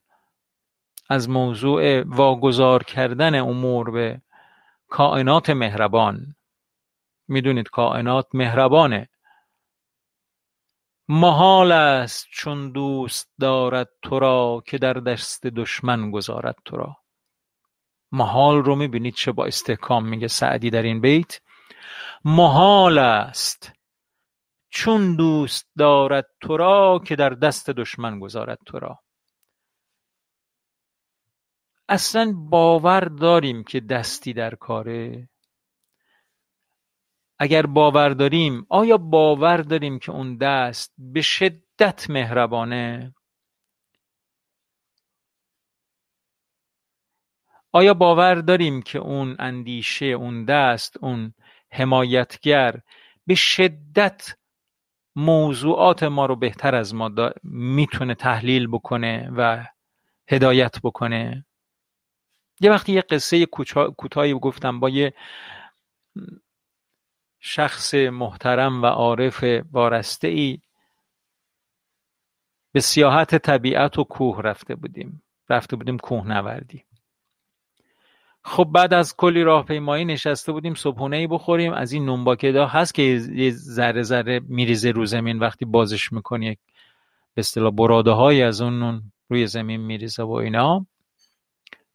[1.09, 4.21] از موضوع واگذار کردن امور به
[4.87, 6.35] کائنات مهربان
[7.27, 9.09] می‌دونید کائنات مهربانه
[11.09, 16.97] محال است چون دوست دارد تو را که در دست دشمن گذارد تو را.
[18.11, 21.41] محال رو می‌بینید چه با استحکام میگه سعدی در این بیت؟
[22.25, 23.71] محال است
[24.69, 28.99] چون دوست دارد تو را که در دست دشمن گذارد تو را.
[31.89, 35.29] اصلا باور داریم که دستی در کاره
[37.39, 43.15] اگر باور داریم آیا باور داریم که اون دست به شدت مهربانه؟
[47.71, 51.33] آیا باور داریم که اون اندیشه اون دست اون
[51.71, 52.81] حمایتگر
[53.27, 54.35] به شدت
[55.15, 57.11] موضوعات ما رو بهتر از ما
[57.43, 59.65] می‌تونه تحلیل بکنه و
[60.29, 61.45] هدایت بکنه؟
[62.59, 63.45] یه وقتی یه قصه
[63.97, 65.13] کوتاهی گفتم با یه
[67.39, 70.59] شخص محترم و عارف وارسته ای
[72.71, 75.23] به سیاحت طبیعت و کوه رفته بودیم.
[75.49, 76.83] رفته بودیم کوه نوردی.
[78.43, 81.73] خب بعد از کلی راهپیمایی نشسته بودیم صبحونه ای بخوریم.
[81.73, 85.39] از این نونباکدا هست که یه ذره ذره میریزه رو زمین.
[85.39, 86.57] وقتی بازش می‌کنی
[87.33, 90.85] به اصطلاح براده های از اون نون روی زمین میریزه و اینا.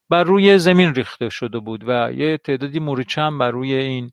[0.09, 4.12] بر روی زمین ریخته شده بود و یه تعدادی موریچه هم بر روی این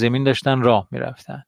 [0.00, 1.42] زمین داشتن راه می‌رفتن.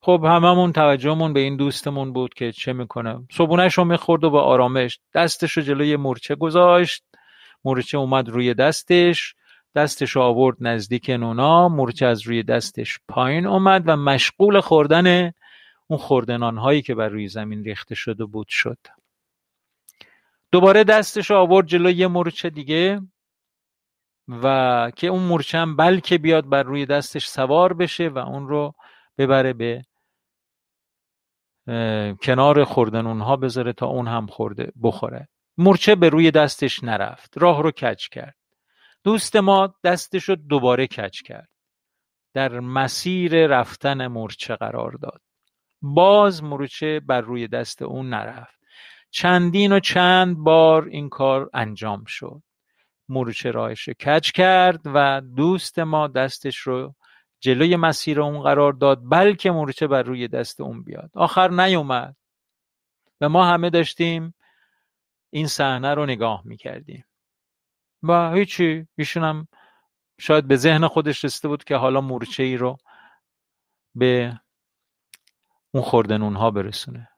[0.00, 3.26] خب هممون توجهمون به این دوستمون بود که چه می‌کنه.
[3.32, 7.04] صبونش رو می‌خورد و با آرامش دستش رو جلوی مورچه گذاشت.
[7.64, 9.34] مورچه اومد روی دستش.
[9.74, 11.68] دستش آورد نزدیک نونا.
[11.68, 15.32] مورچه از روی دستش پایین اومد و مشغول خوردن
[15.86, 18.78] اون خوردنان هایی که بر روی زمین ریخته شده بود شد.
[20.52, 23.00] دوباره دستش آورد جلو یه مورچه دیگه.
[24.28, 28.74] و که اون مورچه هم بلکه بیاد بر روی دستش سوار بشه و اون رو
[29.18, 29.82] ببره به
[32.22, 35.28] کنار خوردن اونها بذاره تا اون هم خورده بخوره.
[35.58, 37.38] مورچه به روی دستش نرفت.
[37.38, 38.36] راه رو کج کرد.
[39.04, 41.48] دوست ما دستش رو دوباره کج کرد.
[42.34, 45.20] در مسیر رفتن مورچه قرار داد.
[45.82, 48.60] باز مورچه بر روی دست اون نرفت.
[49.10, 52.42] چندین و چند بار این کار انجام شد.
[53.08, 56.94] مورچه راهش رو کج کرد و دوست ما دستش رو
[57.40, 61.10] جلوی مسیر اون قرار داد بلکه مورچه بر روی دست اون بیاد.
[61.14, 62.16] آخر نیومد.
[63.20, 64.34] و ما همه داشتیم
[65.30, 67.04] این صحنه رو نگاه می‌کردیم.
[68.02, 69.48] و هیچی ایشون هم
[70.20, 72.78] شاید به ذهن خودش رسیده بود که حالا مورچه ای رو
[73.94, 74.40] به
[75.70, 77.08] اون خوردنون ها برسونه.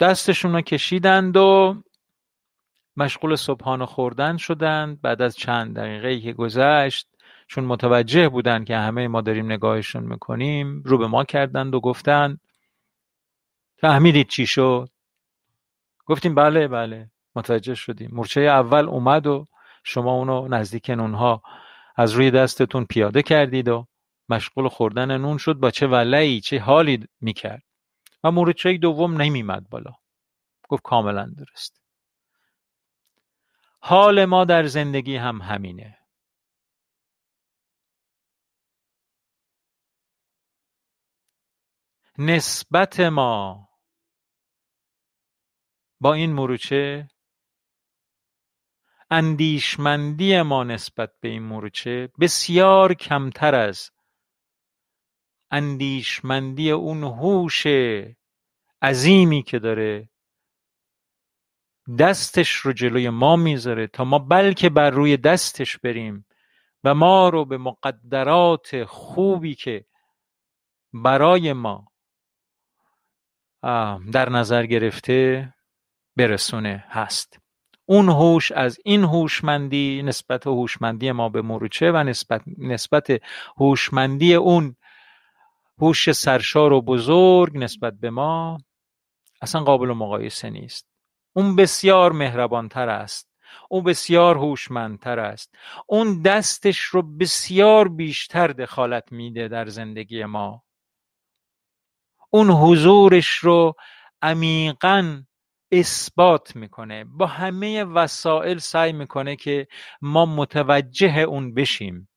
[0.00, 1.82] دستشون رو کشیدند و
[2.96, 7.08] مشغول صبحانه خوردن شدند بعد از چند دقیقه که گذشت
[7.46, 12.40] چون متوجه بودند که همه ما داریم نگاهشون می‌کنیم رو به ما کردند و گفتند
[13.76, 14.88] فهمیدید چی شد؟
[16.06, 18.10] گفتیم بله بله متوجه شدیم.
[18.12, 19.46] مورچه اول اومد و
[19.84, 21.42] شما اونو نزدیک نونها
[21.96, 23.86] از روی دستتون پیاده کردید و
[24.28, 27.62] مشغول خوردن نون شد با چه ولعی چه حالی می‌کرد.
[28.24, 29.92] و مورچه دوم نمیمد بالا.
[30.68, 31.83] گفت کاملا درست.
[33.86, 35.98] حال ما در زندگی هم همینه.
[42.18, 43.68] نسبت ما
[46.00, 47.08] با این مروچه
[49.10, 53.90] اندیشمندی ما نسبت به این مورچه بسیار کمتر از
[55.50, 57.66] اندیشمندی اون هوش
[58.82, 60.13] عظیمی که داره
[61.98, 66.26] دستش رو جلوی ما می‌ذاره تا ما بلکه بر روی دستش بریم
[66.84, 69.84] و ما رو به مقدرات خوبی که
[70.92, 71.88] برای ما
[74.12, 75.52] در نظر گرفته
[76.16, 77.38] برسونه هست.
[77.86, 83.22] اون هوش از این هوشمندی نسبت هوشمندی ما به مروچه و نسبت نسبت
[83.56, 84.76] هوشمندی اون
[85.78, 88.58] هوش سرشار و بزرگ نسبت به ما
[89.42, 90.93] اصلا قابل مقایسه نیست.
[91.36, 93.30] اون بسیار مهربانتر است.
[93.70, 95.54] اون بسیار هوشمندتر است.
[95.86, 100.64] اون دستش رو بسیار بیشتر دخالت میده در زندگی ما.
[102.30, 103.74] اون حضورش رو
[104.22, 105.22] عمیقا
[105.72, 107.04] اثبات می‌کنه.
[107.04, 109.68] با همه وسایل سعی می‌کنه که
[110.02, 112.08] ما متوجه اون بشیم.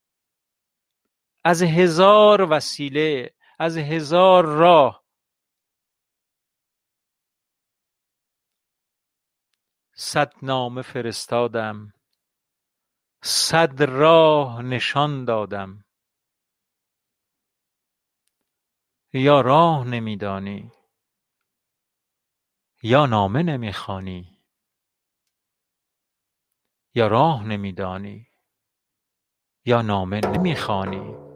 [1.44, 5.04] از هزار وسیله از هزار راه
[10.00, 11.94] صد نامه فرستادم.
[13.24, 15.86] صد راه نشان دادم.
[19.14, 20.72] یا راه نمیدانی؟
[22.84, 24.44] یا نامه نمی‌خوانی؟
[26.96, 28.28] یا راه نمیدانی؟
[29.66, 31.27] یا نامه نمی‌خوانی؟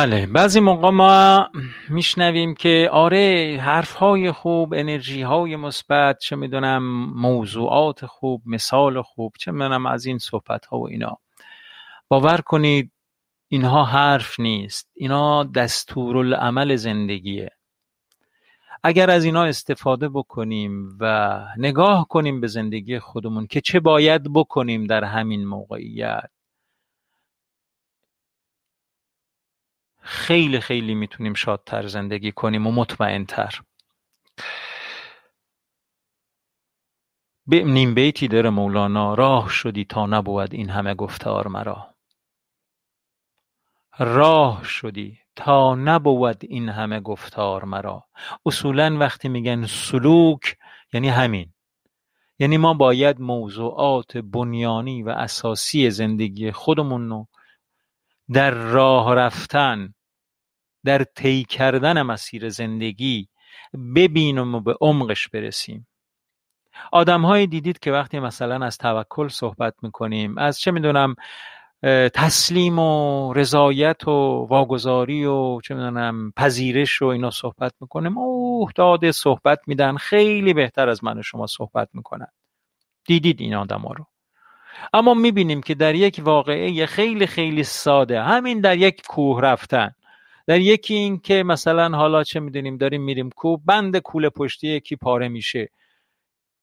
[0.00, 0.26] بله.
[0.26, 1.48] بعضی موقع ما
[1.88, 6.82] میشنویم که آره حرف های خوب انرژی های مثبت چه می‌دونم
[7.14, 11.18] موضوعات خوب مثال خوب چه می‌دونم از این صحبت ها و اینا.
[12.08, 12.92] باور کنید
[13.48, 14.90] اینها حرف نیست.
[14.94, 17.50] اینا دستورالعمل زندگیه.
[18.82, 24.86] اگر از اینا استفاده بکنیم و نگاه کنیم به زندگی خودمون که چه باید بکنیم
[24.86, 26.30] در همین موقعیت
[30.10, 33.60] خیلی خیلی می‌تونیم شادتر زندگی کنیم و مطمئنتر.
[37.46, 41.94] نیم بیتی داره مولانا راه شدی تا نبود این همه گفتار مرا.
[43.98, 48.04] راه شدی تا نبود این همه گفتار مرا.
[48.46, 50.56] اصولا وقتی میگن سلوک
[50.92, 51.52] یعنی همین.
[52.38, 57.28] یعنی ما باید موضوعات بنیانی و اساسی زندگی خودمون رو
[58.32, 59.94] در راه رفتن
[60.84, 63.28] در طی کردن مسیر زندگی
[63.96, 65.86] ببینیم و به عمقش برسیم.
[66.92, 71.14] آدمهایی دیدید که وقتی مثلا از توکل صحبت می‌کنیم از چه می‌دونم
[72.14, 79.12] تسلیم و رضایت و واگذاری و چه می‌دونم پذیرش و اینا صحبت می‌کنیم اوه داده
[79.12, 82.28] صحبت میدن خیلی بهتر از من و شما صحبت می‌کنن.
[83.06, 84.06] دیدید این آدم ها رو.
[84.92, 88.22] اما می‌بینیم که در یک واقعه خیلی خیلی ساده.
[88.22, 89.90] همین در یک کوه رفتن.
[90.46, 94.96] در یکی این که مثلا حالا چه می‌دونیم داریم میریم کوه بند کوله پشتی یکی
[94.96, 95.68] پاره میشه.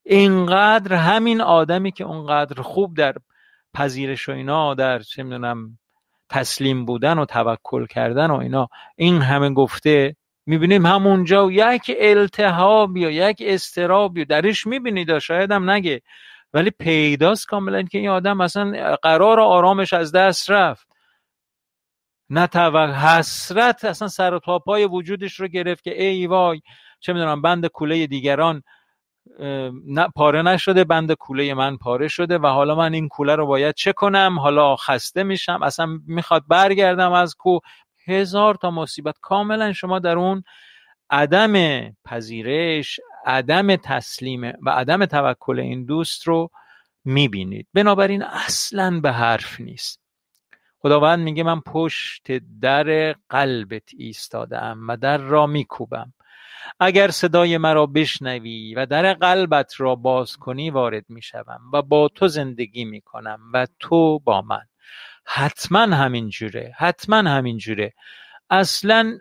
[0.02, 3.14] اینقدر همین آدمی که اونقدر خوب در
[3.74, 5.78] پذیرش و اینا در چه می‌دونم
[6.30, 10.16] تسلیم بودن و توکل کردن و اینا این همه گفته
[10.46, 16.02] می‌بینیم همونجا یک التهاب یا یک استراب درش می‌بینید شاید هم نگه.
[16.54, 20.88] ولی پیداست کاملا که این آدم اصلا قرار آرامش از دست رفت.
[22.30, 22.48] نه
[22.92, 26.60] حسرت اصلا سر پای وجودش رو گرفت که ای وای
[27.00, 28.62] چه می‌دونم بند کوله دیگران
[30.16, 33.92] پاره نشده بند کوله من پاره شده و حالا من این کوله رو باید چه
[33.92, 37.58] کنم؟ حالا خسته میشم اصلا می‌خواد برگردم از کو؟
[38.06, 39.14] هزار تا مصیبت.
[39.20, 40.42] کاملا شما در اون
[41.10, 41.52] عدم
[42.04, 46.50] پذیرش عدم تسلیم و عدم توکل این دوست رو
[47.04, 47.66] می‌بینید.
[47.74, 50.07] بنابراین اصلا به حرف نیست.
[50.80, 52.26] خداوند میگه من پشت
[52.60, 56.12] در قلبت ایستادم و در را میکوبم.
[56.80, 62.28] اگر صدای مرا بشنوی و در قلبت را باز کنی وارد می‌شوم و با تو
[62.28, 64.64] زندگی می‌کنم و تو با من.
[65.24, 67.94] حتما همین جوره حتما همین جوره.
[68.50, 69.18] اصلا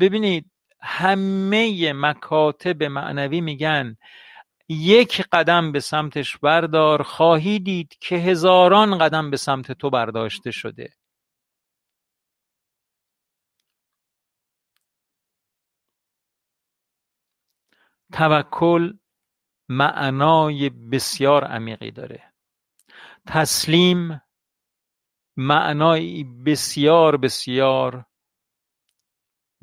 [0.00, 0.50] ببینید
[0.80, 3.96] همه مکاتب معنوی میگن
[4.68, 10.92] یک قدم به سمتش بردار خواهی دید که هزاران قدم به سمت تو برداشته شده.
[18.12, 18.92] توکل
[19.68, 22.32] معنای بسیار عمیقی داره.
[23.26, 24.20] تسلیم
[25.36, 28.06] معنای بسیار بسیار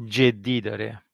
[0.05, 1.04] جدی داره.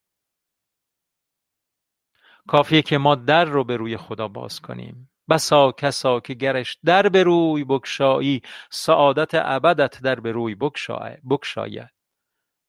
[2.52, 5.12] کافیه که ما در رو به روی خدا باز کنیم.
[5.30, 8.42] بسا کسا که گرش در به روی بکشایی
[8.72, 11.90] سعادت ابدت در به روی بکشاید.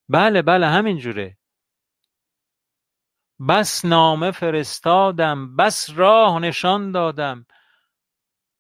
[0.09, 1.39] بله بله همین جوره
[3.49, 7.47] بس نامه فرستادم بس راه نشان دادم.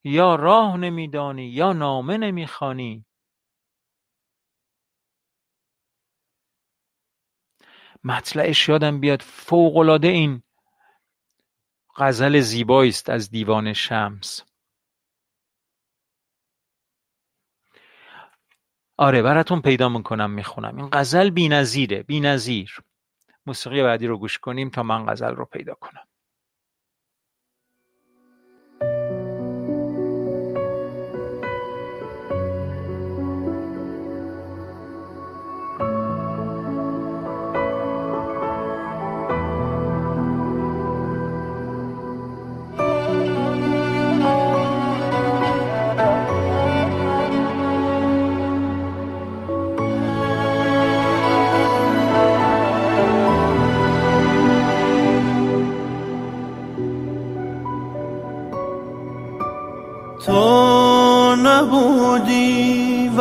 [0.05, 3.07] یا راه نمیدانی یا نامه نمی‌خوانی.
[8.05, 10.43] مطلعش یادم بیاد فوقالعاده این
[11.97, 14.43] غزل زیبایی است از دیوان شمس.
[18.99, 20.76] آره براتون پیدا می‌کنم می‌خونم.
[20.76, 21.49] این غزل بی
[22.07, 22.82] بینظیر.
[23.47, 26.07] موسیقی بعدی رو گوش کنیم تا من غزل رو پیدا کنم.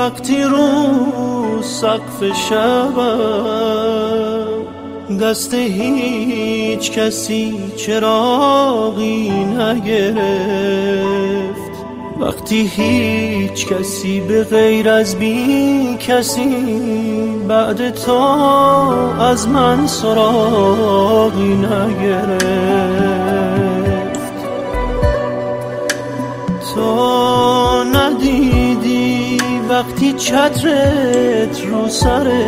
[0.01, 3.17] وقتی رو سقف شبم
[5.21, 10.21] دست هیچ کسی چراغی نگرفت.
[12.19, 16.55] وقتی هیچ کسی به غیر از بی کسی
[17.47, 18.21] بعد تو
[19.19, 22.41] از من سراغی نگرفت.
[26.75, 28.60] تو ندیدی
[29.71, 32.45] وقتی چترت رو سره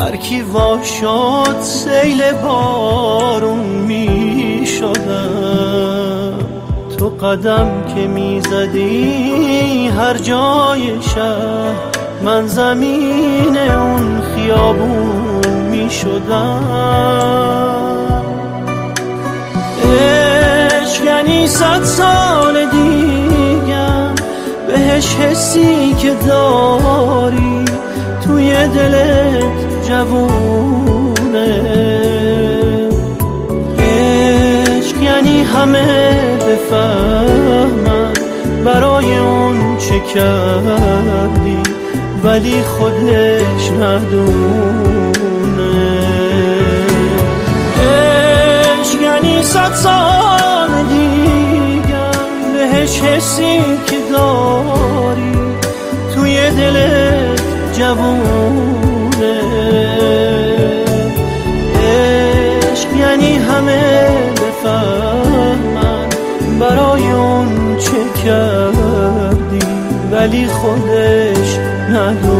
[0.00, 6.38] هر کی واشاد سیل بارون می شدم.
[6.98, 11.74] تو قدم که می‌زدی هر جای شهر
[12.24, 16.64] من زمین اون خیابون می شدم.
[19.84, 23.37] عشق یعنی صد سال دیگم
[24.68, 27.64] بهش حسی که داری
[28.24, 31.62] توی دلت جوونه.
[33.78, 38.12] عشق یعنی همه بفهمن
[38.64, 41.62] برای اون چه کردی
[42.24, 44.98] ولی خودش ندونه.
[47.80, 50.17] عشق یعنی صد سال
[53.02, 55.32] حسی که داری
[56.14, 57.42] توی دلت
[57.72, 59.40] جوونه.
[61.82, 66.08] عشق یعنی همه بفهمن
[66.60, 69.66] برای اون چه کردی
[70.12, 71.58] ولی خودش
[71.90, 72.37] ندونه.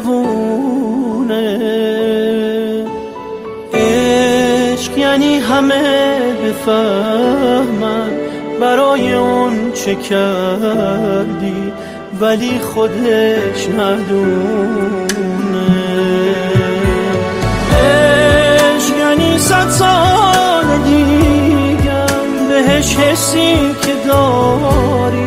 [0.00, 1.58] جوونه.
[3.74, 8.10] عشق یعنی همه بفهمن
[8.60, 11.72] برای اون چه کردی
[12.20, 14.88] ولی خودش ندونه.
[17.72, 25.26] عشق یعنی صد سال دیگم بهش حسی که داری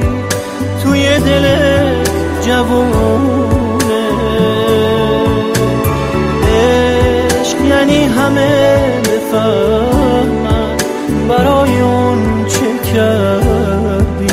[0.83, 2.11] توی دلت
[2.45, 3.40] جوونه
[8.11, 10.77] همه بفهمن
[11.29, 14.27] برای اون چه کردی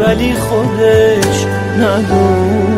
[0.00, 1.46] ولی خودش
[1.78, 2.70] ندونه.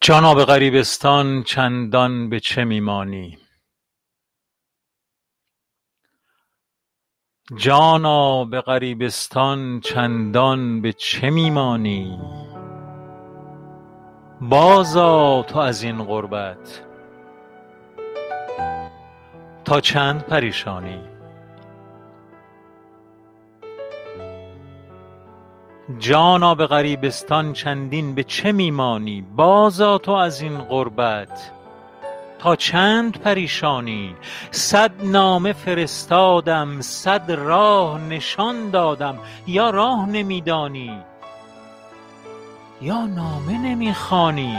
[0.00, 3.38] جانا به غریبستان چندان به چه میمانی؟
[7.50, 12.18] جانا به غریبستان چندان به چه میمانی؟
[14.40, 16.84] بازآ تو از این غربت.
[19.64, 21.00] تا چند پریشانی؟
[25.98, 31.52] جانا به غریبستان چندین به چه میمانی؟ بازآ تو از این غربت.
[32.42, 34.16] تا چند پریشانی؟
[34.50, 41.02] صد نامه فرستادم صد راه نشان دادم یا راه نمیدانی؟
[42.80, 44.58] یا نامه نمی‌خوانی؟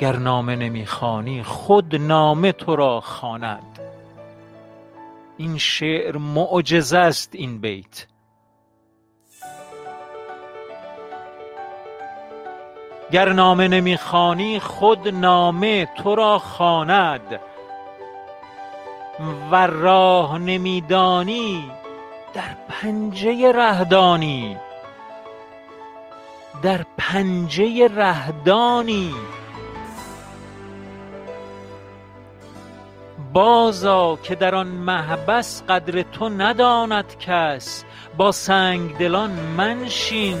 [0.00, 3.78] گر نامه نمی‌خوانی خود نامه تو را خواند.
[5.36, 8.15] این شعر معجزه است این بیت.
[13.10, 17.40] گر نامه نمی‌خوانی خود نامه تو را خواند.
[19.50, 21.70] ور راه نمیدانی
[22.34, 24.56] در پنجه رهدانی.
[26.62, 29.14] در پنجه رهدانی.
[33.32, 37.84] بازا که در آن محبس قدر تو نداند کس.
[38.16, 40.38] با سنگ دلان منشین.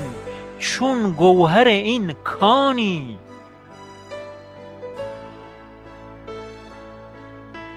[0.58, 3.18] چون گوهر این کانی.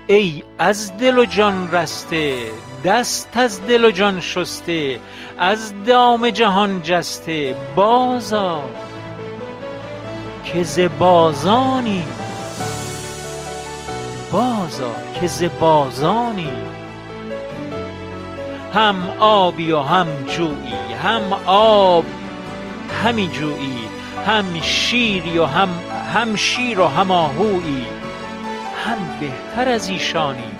[0.07, 2.37] ای از دل و جان رسته
[2.85, 4.99] دست از دل و جان شسته
[5.37, 8.63] از دام جهان جسته بازا
[10.43, 12.03] که ز بازانی
[14.31, 16.51] بازا که ز بازانی.
[18.73, 22.05] هم آبی و هم جویی هم آب
[23.03, 23.89] همی جویی
[24.27, 25.69] هم شیری و هم
[26.15, 27.85] هم شیر و هم آهویی
[28.85, 30.51] هم بهتر از ایشانی.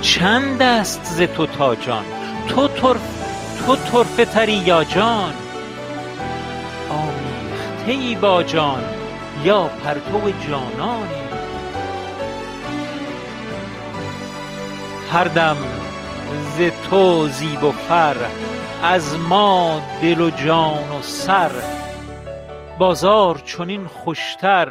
[0.00, 2.04] چند است ز تو تاجان
[2.48, 3.00] تو طرف
[3.66, 5.32] تو طرفه تری یا جان؟
[6.90, 8.84] آمیخته ای با جان
[9.44, 11.22] یا پرتو جانانی.
[15.12, 15.56] هر دم
[16.58, 18.16] ز تو زیب و فر
[18.84, 21.50] از ما دل و جان و سر.
[22.78, 24.68] بازار چنین خوشتر.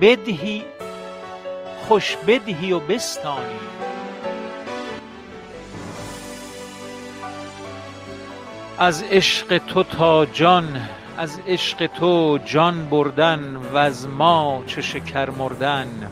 [0.00, 0.64] بدهی
[1.88, 3.60] خوش بدهی و بستانی.
[8.78, 16.10] از عشق تو تا جان از عشق تو جان بردن وز ما چو شکر مردن.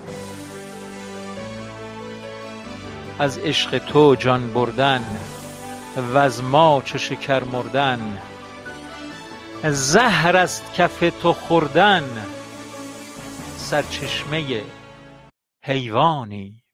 [3.18, 5.04] از عشق تو جان بردن.
[5.96, 8.18] وز ما چو شکر مردن.
[9.64, 12.26] زهر از کف تو خوردن.
[13.56, 14.62] سرچشمه
[15.64, 16.65] حیوانی.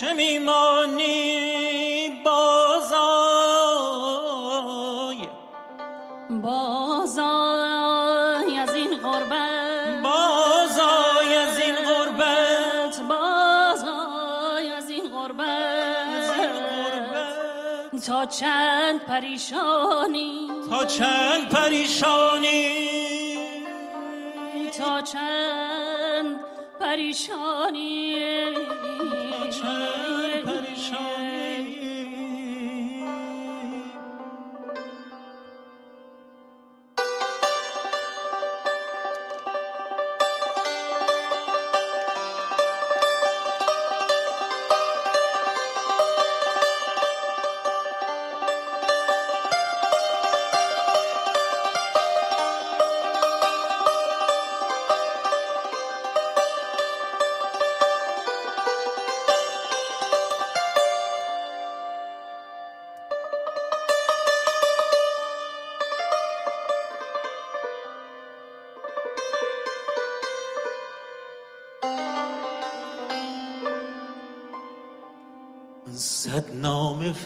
[0.00, 1.12] چه میمانی
[2.24, 3.16] بازای
[6.30, 7.26] بازای
[8.58, 10.02] از این غربت.
[10.02, 13.00] بازای از این غربت.
[13.08, 15.96] بازای از این غربت.
[18.06, 20.50] تا چند پریشانی.
[20.70, 22.95] تا چند پریشانی.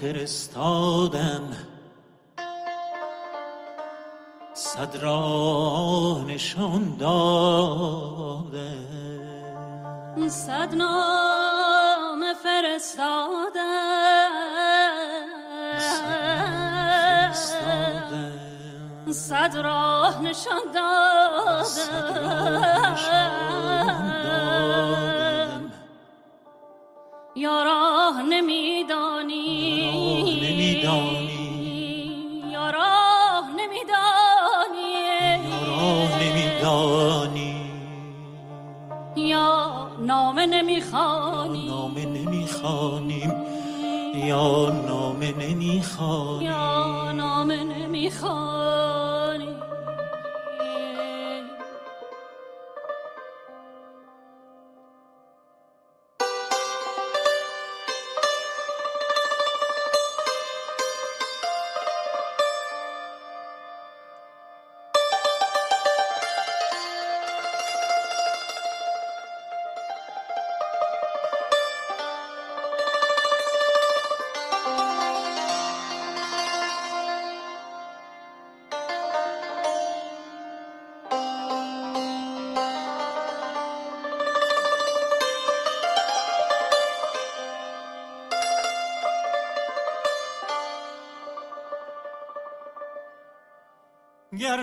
[0.03, 0.80] نام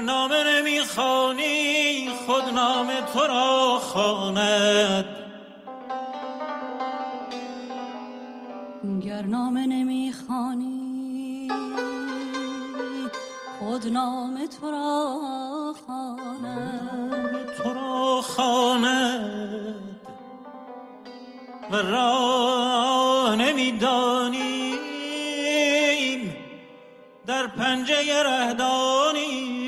[0.07, 5.05] نامه نمی‌خوانی خود نام تو را خواند.
[9.05, 11.51] گر نامه نمی‌خوانی
[13.59, 15.19] خود نام تو را
[15.85, 17.49] خواند.
[17.57, 19.97] تو را خواند.
[21.71, 24.77] و راه نمی‌دانیم
[27.25, 29.66] در پنجه رهدانیم.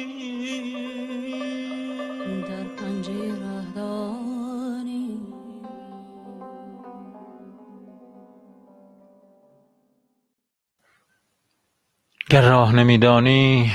[12.32, 13.72] گر راه نمیدانی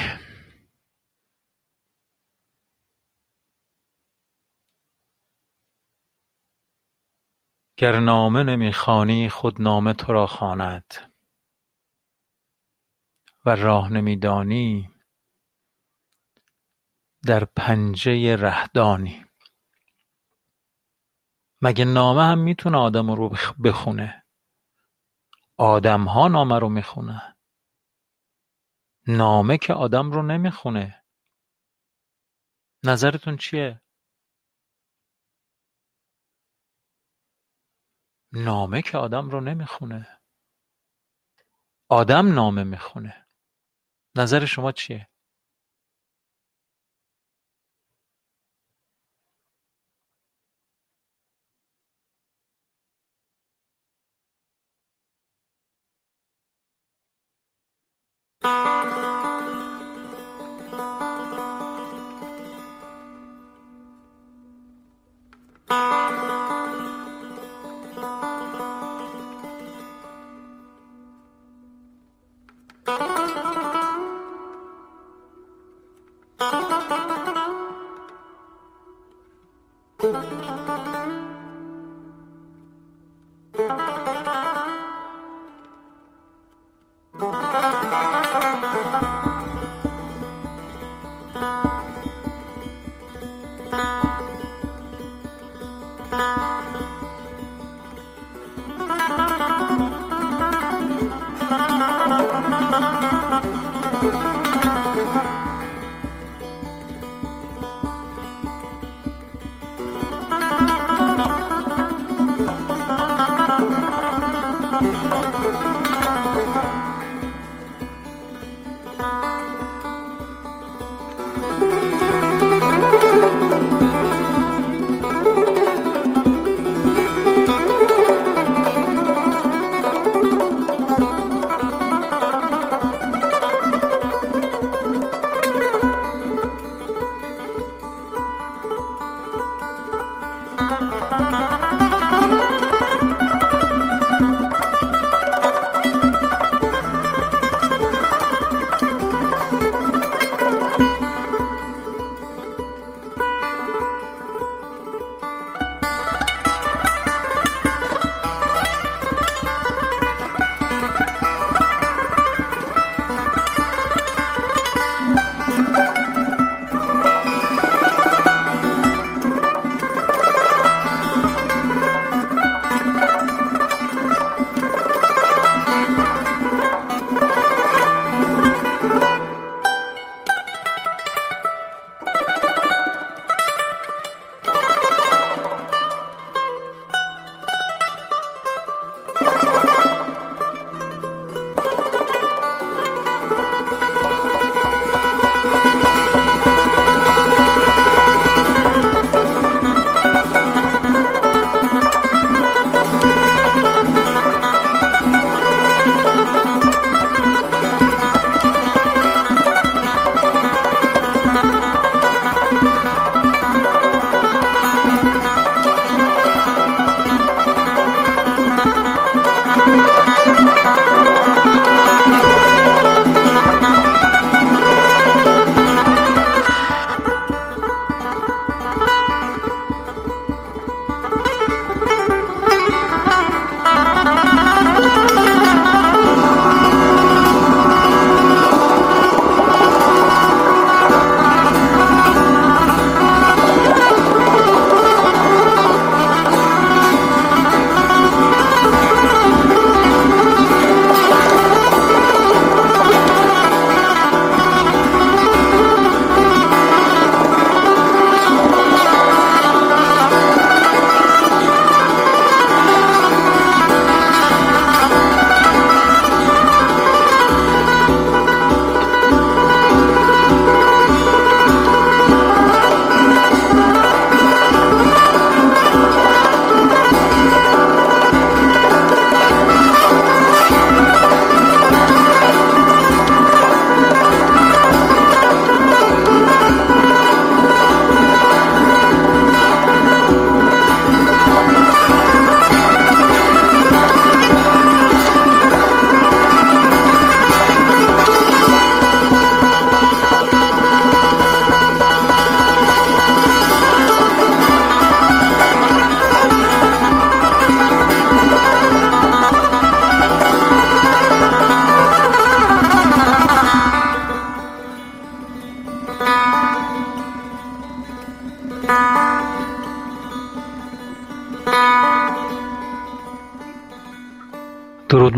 [7.77, 10.95] گر نامه نمی‌خوانی خود نامه تو را خواند.
[13.47, 14.91] و راه نمیدانی
[17.27, 19.25] در پنجه رهدانی.
[21.63, 24.25] مگه نامه هم می‌تونه آدم رو بخ- بخونه؟
[25.57, 27.34] آدم ها نامه رو می‌خونه
[29.09, 31.05] نامه که آدم رو نمی‌خونه
[32.85, 33.81] نظرتون چیه؟
[38.33, 40.21] نامه که آدم رو نمی‌خونه
[41.91, 43.27] آدم نامه می‌خونه
[44.17, 45.09] نظر شما چیه؟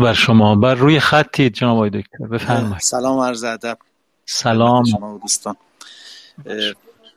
[0.07, 2.25] بر شما بر روی خطی جناب آقای دکتر.
[2.31, 2.79] بفرمایید.
[2.79, 3.77] سلام عرض ادب.
[4.25, 4.83] سلام.
[4.83, 5.55] شما و دوستان.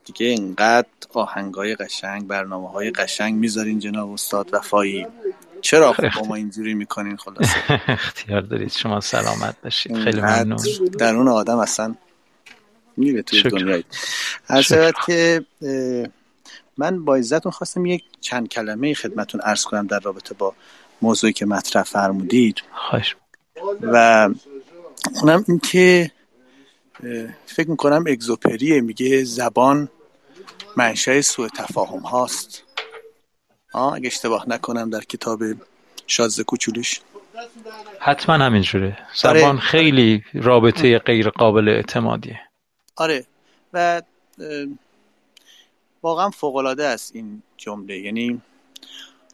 [0.05, 5.07] دیگه اینقدر آهنگای قشنگ برنامه های قشنگ می‌ذارین جناب استاد وفایی.
[5.61, 7.57] چرا خب با ما اینجوری می‌کنین خلاصه؟
[7.89, 9.97] اختیار دارید شما سلامت باشید.
[9.97, 10.59] خیلی ممنون.
[10.99, 11.95] درون آدم اصلا
[12.97, 13.49] میره توی شکر.
[13.49, 13.85] دنیایی
[14.49, 14.63] هر.
[14.63, 15.45] شود که
[16.77, 20.55] من با عزتون خواستم یک چند کلمه خدمتون عرض کنم در رابطه با
[21.03, 22.63] موضوعی که مطرح فرمودید.
[22.91, 23.17] خواهش
[23.83, 24.29] و
[25.15, 26.11] اونم این که
[27.47, 29.89] فکر می‌کنم اگزوپریه میگه زبان
[30.77, 32.63] منشأ سوء تفاهم هاست.
[33.73, 35.43] آه اگه اشتباه نکنم در کتاب
[36.07, 37.01] شازده کوچولوش.
[38.01, 39.41] حتما همینجوره آره.
[39.41, 42.41] زبان خیلی رابطه غیر قابل اعتمادیه.
[42.97, 43.25] آره.
[43.73, 44.03] و
[46.03, 47.99] واقعا فوقالعاده است این جمله.
[47.99, 48.41] یعنی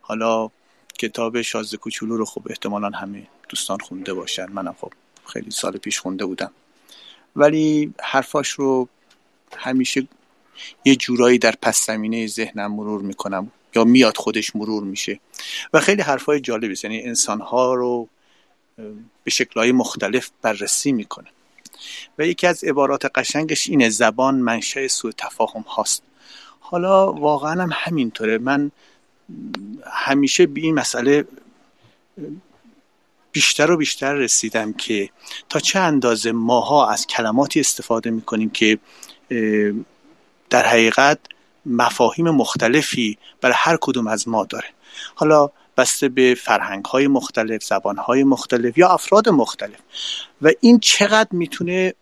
[0.01, 0.51] حالا
[0.99, 4.47] کتاب شازده کوچولو رو خب احتمالا همه دوستان خونده باشن.
[4.47, 4.93] منم خب
[5.27, 6.53] خیلی سال پیش خونده بودم.
[7.37, 8.89] ولی حرفاش رو
[9.57, 10.09] همیشه
[10.85, 15.21] یه جورایی در پس زمینه ذهنم مرور می‌کنم یا میاد خودش مرور میشه.
[15.73, 16.85] و خیلی حرفای جالبی است.
[16.85, 18.09] یعنی انسانها رو
[19.25, 21.29] به شکلهای مختلف بررسی می‌کنه.
[22.19, 26.03] و یکی از عبارات قشنگش اینه زبان منشأ سوء تفاهم هاست.
[26.61, 28.39] حالا واقعا هم همینطوره.
[28.39, 28.71] من
[29.85, 31.25] همیشه به این مسئله
[33.37, 35.11] بیشتر و بیشتر رسیدم که
[35.49, 38.79] تا چه اندازه ماها از کلماتی استفاده می‌کنیم که
[40.51, 41.19] در حقیقت
[41.67, 44.69] مفاهیم مختلفی برای هر کدوم از ما داره.
[45.15, 49.79] حالا بسته به فرهنگ های مختلف زبان های مختلف یا افراد مختلف.
[50.43, 51.95] و این چقدر می‌تونه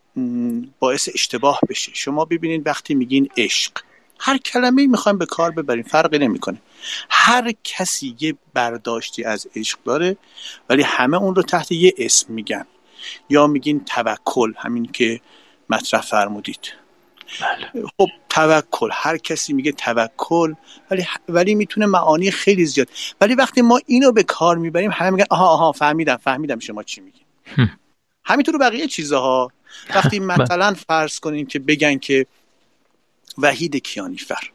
[0.79, 1.91] باعث اشتباه بشه.
[1.95, 3.71] شما ببینید وقتی میگین عشق
[4.19, 6.61] هر کلمه می‌خوایم به کار ببریم فرقی نمی‌کنه.
[7.09, 10.17] هر کسی یه برداشتی از عشق داره
[10.69, 12.65] ولی همه اون رو تحت یه اسم میگن.
[13.29, 15.21] یا میگین توکل همین که
[15.69, 16.73] مطرح فرمودید.
[17.41, 17.83] بله.
[17.97, 20.53] خب توکل هر کسی میگه توکل
[20.91, 22.87] ولی ولی می‌تونه معانی خیلی زیاد.
[23.21, 27.01] ولی وقتی ما اینو به کار می‌بریم همه میگن آها آها فهمیدم فهمیدم شما چی
[27.01, 27.23] میگین.
[27.45, 27.79] هم.
[28.25, 29.51] همینطور بقیه چیزها
[29.95, 32.25] وقتی مثلا فرض کنین که بگن که
[33.37, 34.51] وحید کیانیفر.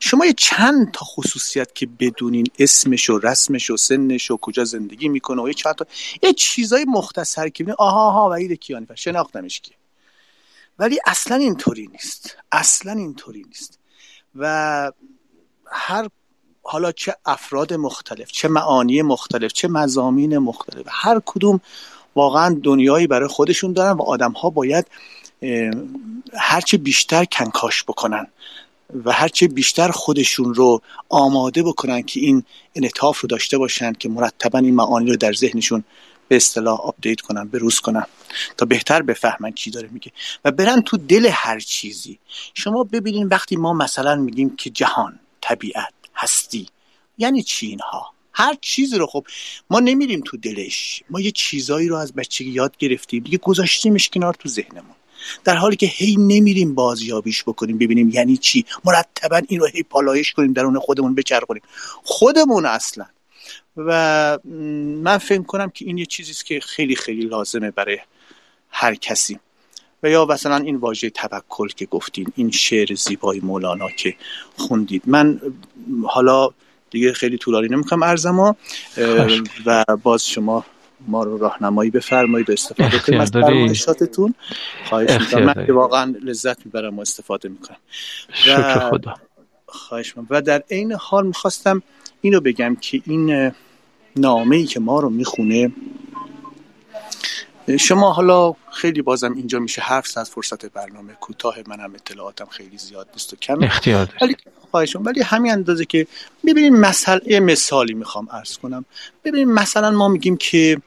[0.00, 5.08] شما یه چند تا خصوصیت که بدونین اسمش و رسمش و سنش و کجا زندگی
[5.08, 5.86] می‌کنه و یه چند تا
[6.22, 9.72] یه چیزای مختصر که ببینین آها آها وحید کیانیفر شناختمش که
[10.78, 12.36] ولی اصلا اینطوری نیست.
[12.52, 13.78] اصلا اینطوری نیست.
[14.34, 14.92] و
[15.66, 16.08] هر
[16.62, 21.60] حالا چه افراد مختلف چه معانی مختلف چه مزامین مختلف هر کدوم
[22.14, 24.86] واقعا دنیایی برای خودشون دارن و آدم ها باید
[26.34, 28.26] هرچه بیشتر کنکاش بکنن
[29.04, 32.44] و هرچه بیشتر خودشون رو آماده بکنن که این
[32.74, 35.84] انعطاف رو داشته باشن که مرتبا این معانی رو در ذهنشون
[36.28, 38.06] به اصطلاح update کنن بروز کنن
[38.56, 40.12] تا بهتر بفهمن چی داره میگه.
[40.44, 42.18] و برن تو دل هر چیزی.
[42.54, 46.68] شما ببینین وقتی ما مثلا میگیم که جهان طبیعت هستی
[47.18, 49.26] یعنی چی اینها؟ هر چیزی رو خب
[49.70, 51.02] ما نمیریم تو دلش.
[51.10, 54.94] ما یه چیزایی رو از بچگی یاد گرفتیم دیگه گذاشتیمش کنار تو ذهنمون.
[55.44, 60.32] در حالی که هی نمیریم بازیابیش بکنیم ببینیم یعنی چی؟ مرتبا این رو هی پالایش
[60.32, 61.62] کنیم درون خودمون بچرخونیم.
[62.02, 63.06] خودمون اصلا.
[63.76, 64.38] و
[65.02, 67.98] من فکر کنم که این یه چیزی است که خیلی خیلی لازمه برای
[68.70, 69.38] هر کسی.
[70.02, 74.14] و یا مثلا این واژه توکل که گفتین این شعر زیبای مولانا که
[74.56, 75.02] خوندید.
[75.06, 75.40] من
[76.04, 76.48] حالا
[76.90, 78.56] دیگه خیلی طولانی نمی‌کنم ارزما
[79.66, 80.64] و باز شما
[81.06, 83.30] ما رو راهنمایی بفرمایید و استفاده کنیم از.
[83.30, 84.34] فرمایشاتتون
[84.88, 85.44] خواهش می‌کنم.
[85.44, 85.66] من.
[85.66, 87.76] که واقعا لذت می‌برم و استفاده می‌کنم.
[88.32, 89.14] شکر خدا.
[89.66, 90.26] خواهش می‌کنم.
[90.30, 91.82] و در عین حال می‌خواستم
[92.20, 93.52] اینو بگم که این
[94.16, 95.72] نامه ای که ما رو می‌خونه
[97.80, 103.08] شما حالا خیلی بازم اینجا میشه حرف زد فرصت برنامه کوتاه منم اطلاعاتم خیلی زیاد
[103.12, 104.36] نیست و کم اختیار ولی
[104.70, 106.06] خواهشم ولی همین اندازه که
[106.46, 108.84] ببینیم مثل یه مثالی می‌خوام عرض کنم.
[109.24, 110.82] ببینیم مثلا ما میگیم که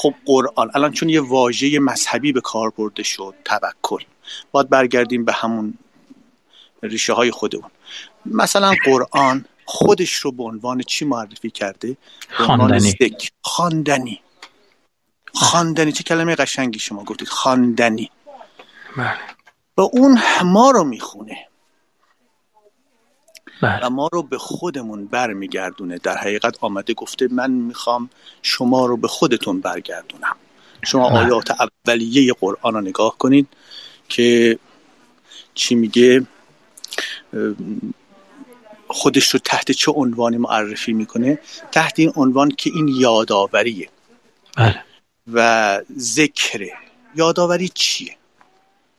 [0.00, 0.70] خب قرآن.
[0.74, 4.04] الان چون یه واژه مذهبی به کار برده شد توکل.
[4.50, 5.74] باید برگردیم به همون
[6.82, 7.70] ریشه های خودمون.
[8.26, 11.96] مثلا قرآن خودش رو به عنوان چی معرفی کرده؟
[12.38, 12.90] به عنوان خواندنی.
[12.90, 13.30] ذکر.
[13.42, 14.20] خواندنی.
[15.34, 15.92] خواندنی.
[15.92, 18.10] چه کلمه قشنگی شما گفتید؟ خواندنی.
[18.96, 19.18] بله.
[19.76, 21.47] و اون ما رو می‌خونه.
[23.62, 23.86] بله.
[23.86, 25.98] و ما رو به خودمون برمیگردونه.
[25.98, 28.10] در حقیقت آمده گفته من می‌خوام
[28.42, 30.36] شما رو به خودتون برگردونم.
[30.84, 31.18] شما بله.
[31.18, 33.48] آیات اولیه قرآن رو نگاه کنید
[34.08, 34.58] که
[35.54, 36.26] چی میگه؟
[38.88, 41.38] خودش رو تحت چه عنوانی معرفی می‌کنه؟
[41.72, 43.88] تحت این عنوان که این یادآوریه.
[44.56, 44.84] بله.
[45.32, 46.72] و ذکره.
[47.14, 48.16] یادآوری چیه؟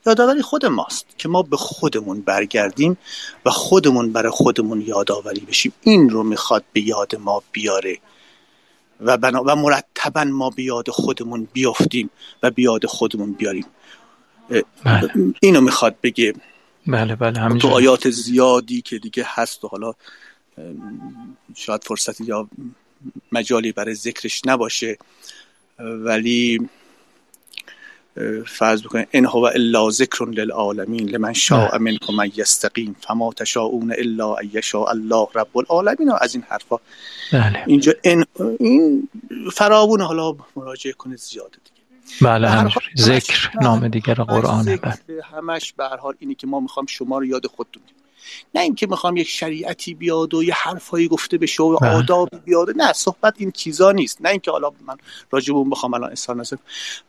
[0.09, 2.97] یادآوری خود ماست که ما به خودمون برگردیم
[3.45, 5.73] و خودمون برای خودمون یادآوری بشیم.
[5.81, 7.97] این رو می‌خواد به یاد ما بیاره
[9.01, 12.09] و, بنا و مرتبا ما به یاد خودمون بیافتیم
[12.43, 13.65] و به یاد خودمون بیاریم.
[14.83, 15.33] بله.
[15.41, 16.33] اینو می‌خواد بگه
[16.87, 19.93] بله بله تو آیات زیادی که دیگه هست و حالا
[21.55, 22.49] شاید فرصتی یا
[23.31, 24.97] مجالی برای ذکرش نباشه
[25.79, 26.69] ولی
[28.47, 34.35] فرض بکنید ان هو الا ذکر للعالمین لمن شاء منکم من یستقیم فما تشاءون الا
[34.35, 36.11] ان یشاء الله رب العالمین.
[36.21, 36.77] از این حرفا.
[37.33, 37.63] بله.
[37.67, 38.25] اینجا این,
[38.59, 39.09] این
[39.53, 42.29] فراوون حالا مراجعه کنید زیاده دیگه.
[42.29, 44.63] بله حال ذکر همش- نام دیگر قرآنه.
[44.63, 45.23] ذکر، بله.
[45.23, 47.83] همش به هر حال اینی که ما می‌خوام شما رو یاد خودتون.
[48.55, 51.89] نه اینکه می‌خوام یک شریعتی بیاد و یه حرفایی گفته بشه و بله.
[51.89, 54.97] آدابی بیاد نه صحبت این چیزا نیست نه اینکه حالا من
[55.49, 56.59] اون بخوام الان کنم.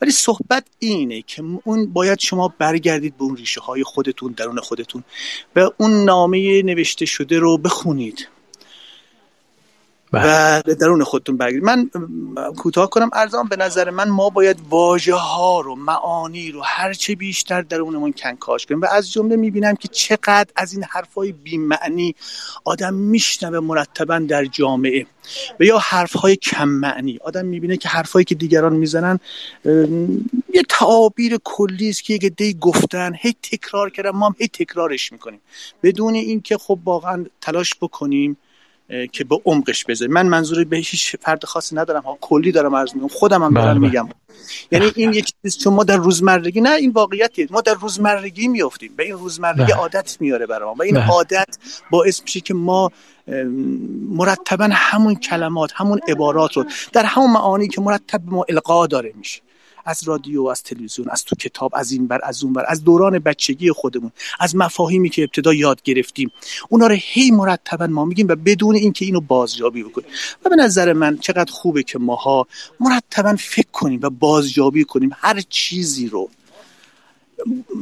[0.00, 5.04] ولی صحبت اینه که اون باید شما برگردید به اون ریشه های خودتون درون خودتون
[5.56, 8.28] و اون نامه نوشته شده رو بخونید.
[10.12, 11.64] و به درون خودتون برگردید.
[11.64, 11.90] من
[12.56, 13.10] کوتاه کنم.
[13.12, 18.66] ارزان به نظر من ما باید واژه ها رو معانی رو هرچه بیشتر درونمون کنکاش
[18.66, 18.80] کنیم.
[18.80, 22.14] و از جمله می‌بینم که چقدر از این حرفای بی معنی
[22.64, 25.06] آدم میشنوه مرتبا در جامعه.
[25.60, 27.18] و یا حرفهای کم معنی.
[27.24, 29.20] آدم می‌بینه که حرفایی که دیگران می‌زنن
[30.54, 35.12] یه تعابیر کلی است که یک عده‌ای گفتن هی تکرار کردن ما هم هی تکرارش
[35.12, 35.40] می‌کنیم.
[35.82, 38.36] بدون اینکه خب واقعا تلاش بکنیم
[39.12, 42.94] که به عمقش بذاریم من منظوری به هیچ فرد خاصی ندارم ها کلی دارم عرض
[42.94, 43.08] می‌کنم.
[43.08, 43.88] خودم هم بله، دارم بله.
[43.88, 44.08] میگم.
[44.72, 47.48] یعنی این یک چیز چون ما در روزمرگی نه این واقعیتیه.
[47.50, 48.92] ما در روزمرگی میافتیم.
[48.96, 49.74] به این روزمرگی بله.
[49.74, 51.08] عادت میاره برای ما و این بله.
[51.08, 51.58] عادت
[51.90, 52.92] باعث میشه که ما
[54.10, 59.12] مرتبا همون کلمات همون عبارات رو در همون معانی که مرتب به ما القا داره
[59.16, 59.40] میشه.
[59.90, 63.18] از رادیو از تلویزیون از تو کتاب از این بر از اون بر از دوران
[63.18, 66.30] بچگی خودمون از مفاهیمی که ابتدا یاد گرفتیم.
[66.68, 70.08] اونا رو هی مرتبا ما میگیم و بدون اینکه اینو بازیابی بکنیم.
[70.44, 72.46] و به نظر من چقدر خوبه که ماها
[72.80, 75.10] مرتبا فکر کنیم و بازیابی کنیم.
[75.14, 76.30] هر چیزی رو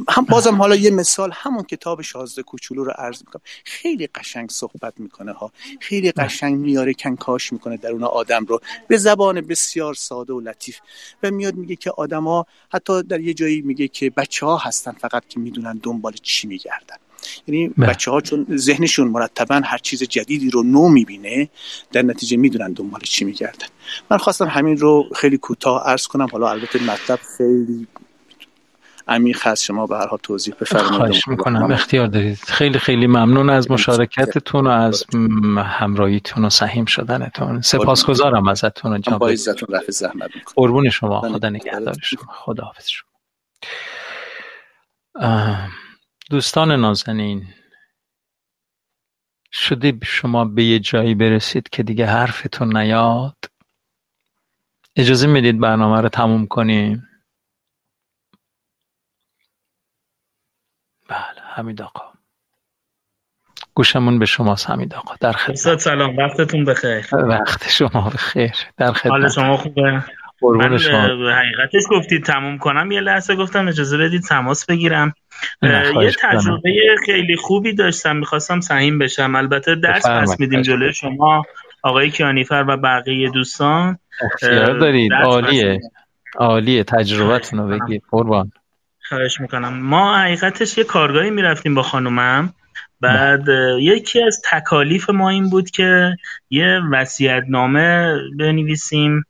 [0.09, 3.41] هم بازم حالا یه مثال همون کتاب شازده کوچولو رو عرض می‌کنم.
[3.63, 5.51] خیلی قشنگ صحبت می‌کنه ها.
[5.79, 8.61] خیلی قشنگ میاره کنکاش می‌کنه درون آدم رو.
[8.87, 10.77] به زبان بسیار ساده و لطیف.
[11.23, 15.27] و میاد میگه که آدما حتی در یه جایی میگه که بچه ها هستن فقط
[15.27, 16.95] که می‌دونن دنبال چی میگردن.
[17.47, 17.67] یعنی.
[17.67, 21.49] بچه ها چون ذهنشون مرتبا هر چیز جدیدی رو نو می‌بینه
[21.91, 23.67] در نتیجه می‌دونن دنبال چی میگردن.
[24.11, 26.27] من خواستم همین رو خیلی کوتاه عرض کنم.
[26.31, 27.87] حالا البته مطلب خیلی
[29.09, 30.93] عمیق هست شما به هر حال توضیح بفرمایید.
[30.93, 31.71] خواهش می‌کنم.
[31.71, 32.37] اختیار دارید.
[32.37, 35.05] خیلی خیلی ممنون از مشارکتتون و از
[35.57, 37.61] همراهیتون و سهیم شدنتون.
[37.61, 41.21] سپاسگزارم ازتون جناب با عزتون رفع زحمت قربون شما.
[41.21, 42.33] خدا نگهدار شما.
[42.33, 43.09] خدا حافظ شما.
[46.29, 47.47] دوستان نازنین
[49.51, 53.35] شده شما به یه جایی برسید که دیگه حرفتون نیاد؟
[54.95, 57.08] اجازه می‌دید برنامه رو تموم کنیم؟
[61.59, 62.01] بله حمید آقا
[63.73, 65.77] گوشمون به شماست حمید آقا در خدمت.
[65.77, 67.05] سلام وقتتون بخیر.
[67.13, 68.51] وقت شما بخیر.
[68.77, 70.03] در حال خدمت شما خوبه؟
[70.41, 71.31] من شما.
[71.31, 72.91] حقیقتش گفتید تموم کنم.
[72.91, 75.13] یه لحظه گفتم اجازه بدید تماس بگیرم.
[75.61, 76.11] یه.
[76.21, 76.71] تجربه
[77.05, 78.15] خیلی خوبی داشتم.
[78.15, 79.35] می‌خواستم سهیم بشم.
[79.35, 80.07] البته درس.
[80.07, 81.43] پس میدیم جلوی شما.
[81.83, 83.97] آقای کیانیفر و بقیه دوستان.
[84.21, 85.13] اختیار دارید.
[85.13, 85.79] عالیه.
[86.35, 86.83] عالیه.
[86.83, 88.03] تجربتون رو بگید.
[88.11, 88.51] قربان.
[89.09, 89.73] خواهش می‌کنم.
[89.73, 92.53] ما حقیقتش یه کارگاهی می‌رفتیم با خانومم.
[93.01, 96.15] بعد اه، یکی از تکالیف ما این بود که
[96.49, 99.25] یه وصیت‌نامه بنویسیم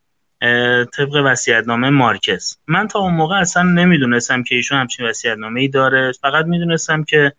[0.97, 6.11] طبق وصیت‌نامه مارکز من تا اون موقع اصلا نمی‌دونستم که ایشون همچین وصیت‌نامه‌ای داره.
[6.21, 7.33] فقط می‌دونستم که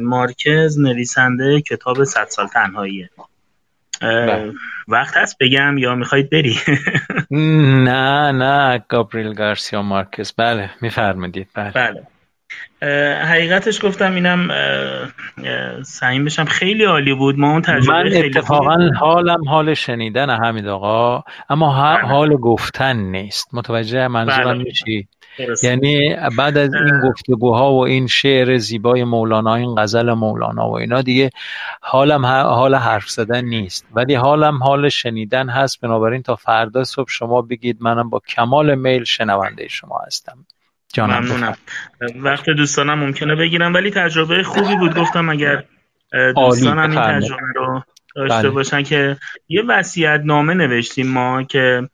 [0.00, 3.10] مارکز نویسنده کتاب صد سال تنهاییه.
[3.18, 3.26] بله.
[4.88, 6.56] وقت هست بگم یا می‌خواید بری؟
[7.84, 10.32] نه نه گابریل گارسیا مارکز.
[10.32, 11.48] بله میفرمایید.
[11.54, 11.70] بله.
[11.70, 12.02] بله.
[13.24, 14.48] حقیقتش گفتم اینم
[15.82, 16.44] سعیم بشم.
[16.44, 17.38] خیلی عالی بود.
[17.38, 18.90] ما اون تجربه من خیلی اتفاقا.
[19.00, 22.08] حالم حال شنیدن حمید آقا اما بله.
[22.08, 23.54] حال گفتن نیست.
[23.54, 25.04] متوجه منظورم بله.
[25.62, 27.00] یعنی بعد از این.
[27.08, 31.30] گفتگوها و این شعر زیبای مولانا این غزل مولانا و اینا دیگه
[31.80, 37.42] حالم حال حرف زدن نیست ولی حالم حال شنیدن هست بنابراین تا فردا صبح شما
[37.42, 40.46] بگید منم با کمال میل شنونده شما هستم
[40.92, 41.56] جانم ممنونم.
[42.16, 45.64] وقت دوستانم ممکنه بگیرم ولی تجربه خوبی بود گفتم اگر
[46.36, 47.22] دوستانم این بفرمایید.
[47.22, 47.82] تجربه رو
[48.16, 48.50] داشته بله.
[48.50, 49.16] باشن که
[49.48, 51.88] یه وصیت نامه نوشتیم ما که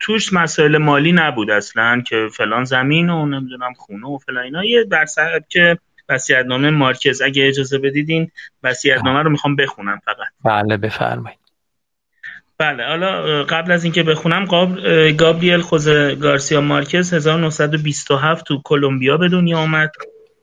[0.00, 4.64] توش مسائل مالی نبود اصلا که فلان زمین و نمی‌دونم خونه و فلان اینا.
[4.64, 5.06] یه در
[5.48, 5.78] که
[6.08, 8.30] وصیت‌نامه مارکز اگه اجازه بدیدین
[8.62, 10.16] وصیت‌نامه رو می‌خوام بخونم فقط.
[10.44, 11.38] بله بفرمایید.
[12.58, 14.44] بله حالا قبل از اینکه بخونم
[15.12, 19.92] گابریل خوز گارسیا مارکز 1927 تو کلمبیا به دنیا آمد.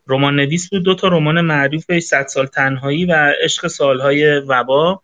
[0.08, 5.02] رمان نویس بود دو تا رمان معروفش 100 سال تنهایی و عشق سالهای وبا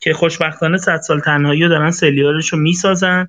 [0.00, 3.28] که خوشبختانه 100 سال تنهایی رو دارن سریالش رو می‌سازن.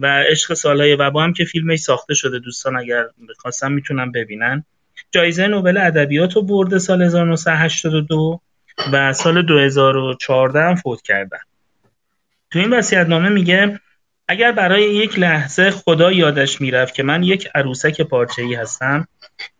[0.00, 3.04] و عشق سالهای وبا هم که فیلمش ساخته شده دوستان اگر
[3.38, 4.64] خواستن می‌تونن ببینن.
[5.10, 8.40] جایزه نوبل ادبیات رو برده سال 1982
[8.92, 11.38] و سال 2014 هم فوت کردن.
[12.50, 13.80] تو این وصیت‌نامه میگه
[14.28, 18.06] اگر برای یک لحظه خدا یادش می‌رفت که من یک عروسک
[18.38, 19.08] ای هستم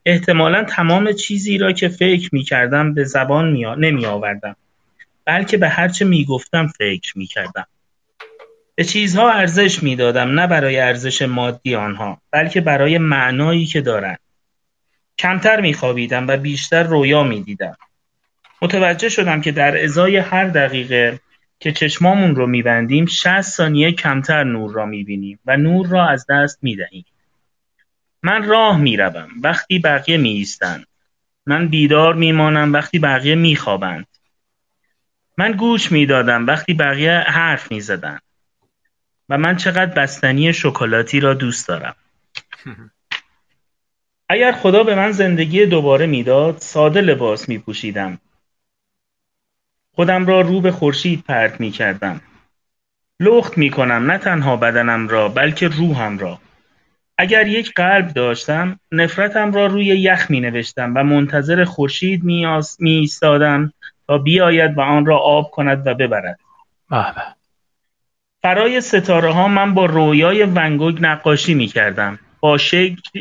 [0.06, 4.56] احتمالا تمام چیزی را که فکر می‌کردم به زبان نمی آوردم
[5.24, 7.66] بلکه به هرچه می‌گفتم فکر می‌کردم.
[8.80, 14.18] به چیزها ارزش می‌دادم نه برای ارزش مادی آنها بلکه برای معنایی که دارند.
[15.18, 17.76] کمتر میخوابیدم و بیشتر رویا می‌دیدم.
[18.62, 21.20] متوجه شدم که در ازای هر دقیقه
[21.58, 26.58] که چشمامون رو میبندیم 60 ثانیه کمتر نور را می‌بینیم و نور را از دست
[26.62, 27.04] می‌دهیم.
[28.22, 29.28] من راه می‌روم.
[29.42, 30.86] وقتی بقیه میایستند
[31.46, 32.72] من بیدار میمانم.
[32.72, 34.06] وقتی بقیه میخوابند
[35.38, 36.46] من گوش می‌دادم.
[36.46, 38.22] وقتی بقیه حرف می‌زدند
[39.30, 41.96] و من چقدر بستنی شکلاتی را دوست دارم
[44.32, 48.18] اگر خدا به من زندگی دوباره می‌داد ساده لباس میپوشیدم
[49.94, 52.20] خودم را رو به خورشید پرت می کردم.
[53.20, 56.38] لخت می کنم نه تنها بدنم را بلکه روحم را.
[57.18, 62.46] اگر یک قلب داشتم نفرتم را روی یخ می نوشتم و منتظر خورشید می
[62.80, 63.72] ایستادم
[64.06, 66.38] تا بیاید و آن را آب کند و ببرد.
[66.90, 67.39] بله.
[68.42, 72.18] فرای ستاره ها من با رویای ونگوگ نقاشی می کردم.
[72.40, 72.58] با,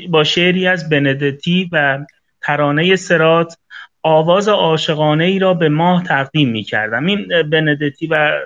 [0.09, 2.05] با شعری از بندتی و
[2.41, 3.57] ترانه سرات
[4.03, 8.39] آواز عاشقانه ای را به ماه تقدیم می کردم این بندتی و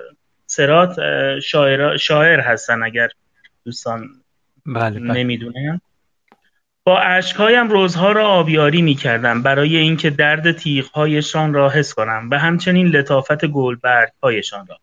[0.46, 0.96] سرات
[1.40, 3.08] شاعر, شاعر هستن اگر
[3.64, 4.08] دوستان
[4.66, 5.12] بله بله.
[5.12, 5.80] نمی‌دونن
[6.84, 12.38] با اشکهایم روزها را آبیاری می کردم برای اینکه درد تیغهایشان را حس کنم و
[12.38, 13.44] همچنین لطافت
[14.22, 14.76] هایشان را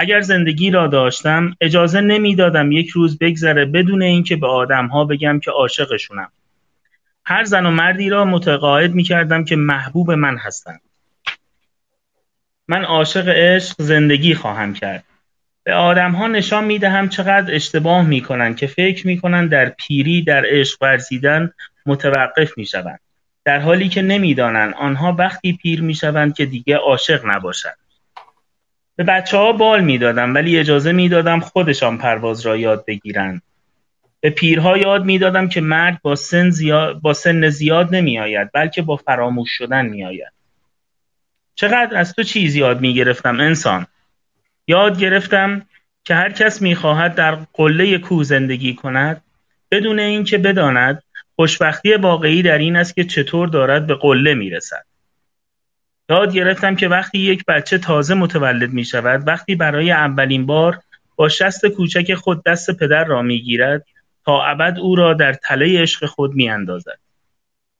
[0.00, 5.50] اگر زندگی را داشتم اجازه نمی‌دادم یک روز بگذره بدون اینکه به آدمها بگم که
[5.50, 6.32] عاشقشونم.
[7.24, 10.80] هر زن و مردی را متقاعد می‌کردم که محبوب من هستند.
[12.68, 15.04] من عاشق عشق زندگی خواهم کرد.
[15.64, 21.52] به آدمها نشان می‌دهم چقدر اشتباه می‌کنند که فکر می‌کنند در پیری در عشق ورزیدن
[21.86, 23.00] متوقف می‌شوند.
[23.44, 27.79] در حالی که نمی‌دانند آنها وقتی پیر می‌شوند که دیگه عاشق نباشند.
[29.00, 33.42] به بچه ها بال می‌دادم ولی اجازه می‌دادم خودشان پرواز را یاد بگیرند
[34.20, 38.96] به پیرها یاد می‌دادم که مرگ با سن زیاد, با سن زیاد نمیآید بلکه با
[38.96, 40.32] فراموش شدن میآید.
[41.54, 43.86] چقدر از تو چیز یاد می‌گرفتم انسان؟
[44.66, 45.66] یاد گرفتم
[46.04, 49.22] که هر کس می‌خواهد در قله کوه زندگی کند
[49.70, 51.02] بدون اینکه بداند
[51.36, 54.89] خوشبختی واقعی در این است که چطور دارد به قله می‌رسد.
[56.10, 60.78] یاد گرفتم که وقتی یک بچه تازه متولد می شود وقتی برای اولین بار
[61.16, 63.86] با شست کوچک خود دست پدر را می گیرد
[64.24, 66.98] تا ابد او را در تله عشق خود میاندازد.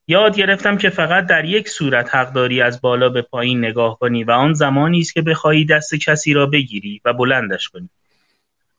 [0.08, 4.24] یاد گرفتم که فقط در یک صورت حق داری از بالا به پایین نگاه کنی
[4.24, 7.88] و آن زمانی است که بخواهی دست کسی را بگیری و بلندش کنی.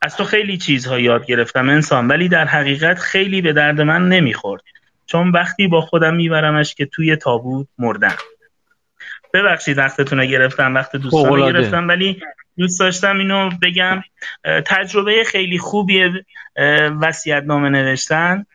[0.02, 4.61] از تو خیلی چیزها یاد گرفتم انسان ولی در حقیقت خیلی به درد من نمی‌خورد
[5.06, 8.15] چون وقتی با خودم میبرمش که توی تابوت مردم.
[9.34, 12.22] ببخشید وقتتون گرفتم وقت دوستان گرفتم ولی
[12.58, 14.03] دوست داشتم اینو بگم.
[14.66, 16.10] تجربه خیلی خوبی
[17.02, 18.45] وسیعت نامه نوشتن.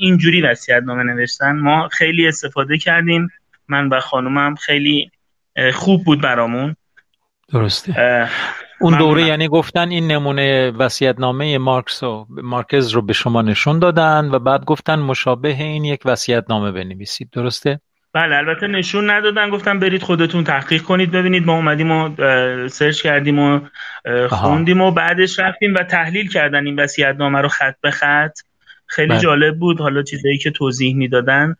[0.00, 1.52] اینجوری وسیعت نامه نوشتن.
[1.52, 3.28] ما خیلی استفاده کردیم.
[3.68, 5.10] من و خانومم خیلی
[5.74, 6.76] خوب بود برامون.
[7.52, 8.28] درسته.
[8.80, 13.78] اون دوره یعنی گفتن این نمونه وسیعت نامه مارکس و مارکز رو به شما نشون
[13.78, 17.30] دادن و بعد گفتن مشابه این یک وسیعت نامه بنویسید.
[17.30, 17.80] درسته؟
[18.16, 19.50] بله البته نشون ندادن.
[19.50, 22.10] گفتم برید خودتون تحقیق کنید ببینید ما اومدیم و
[22.68, 23.60] سرچ کردیم و
[24.28, 26.80] خوندیم و بعدش رفتیم و تحلیل کردن این
[27.18, 28.38] نامه رو خط به خط.
[28.86, 29.20] خیلی بله.
[29.20, 29.80] جالب بود.
[29.80, 31.56] حالا چیزایی که توضیح می‌دادن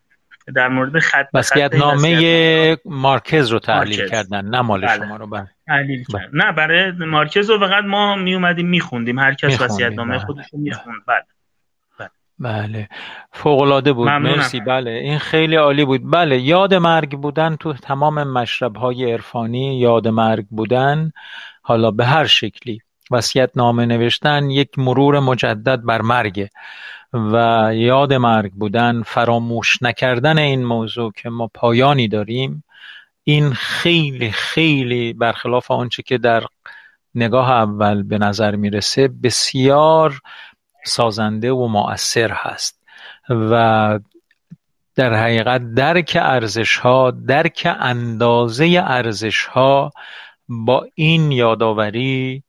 [0.54, 4.96] در مورد خط به نامه مارکز رو تحلیل کردن نه مال بله.
[4.96, 5.26] شما رو.
[5.26, 5.46] بله.
[5.66, 6.28] تحلیل بله.
[6.32, 9.18] نه برای مارکز رو فقط ما می اومدیم میخوندیم.
[9.18, 10.18] هر کس نامه بله.
[10.18, 11.02] خودش رو می‌خوند.
[11.06, 11.35] بله.
[12.38, 12.88] بله.
[13.32, 14.08] فوقالعاده بود.
[14.08, 14.60] مرسی.
[14.60, 14.90] بله.
[14.90, 16.10] این خیلی عالی بود.
[16.10, 16.40] بله.
[16.40, 21.12] یاد مرگ بودن تو تمام مشرب های عرفانی یاد مرگ بودن.
[21.62, 22.80] حالا به هر شکلی.
[23.10, 26.48] وصیت نامه نوشتن یک مرور مجدد بر مرگ
[27.12, 32.64] و یاد مرگ بودن فراموش نکردن این موضوع که ما پایانی داریم.
[33.24, 36.42] این خیلی خیلی برخلاف آنچه که در
[37.14, 40.20] نگاه اول به نظر می‌رسه بسیار
[40.86, 42.82] سازنده و مؤثر هست
[43.30, 43.98] و
[44.94, 49.92] در حقیقت درک ارزش ها درک اندازه ارزش ها
[50.48, 52.42] با این یادآوری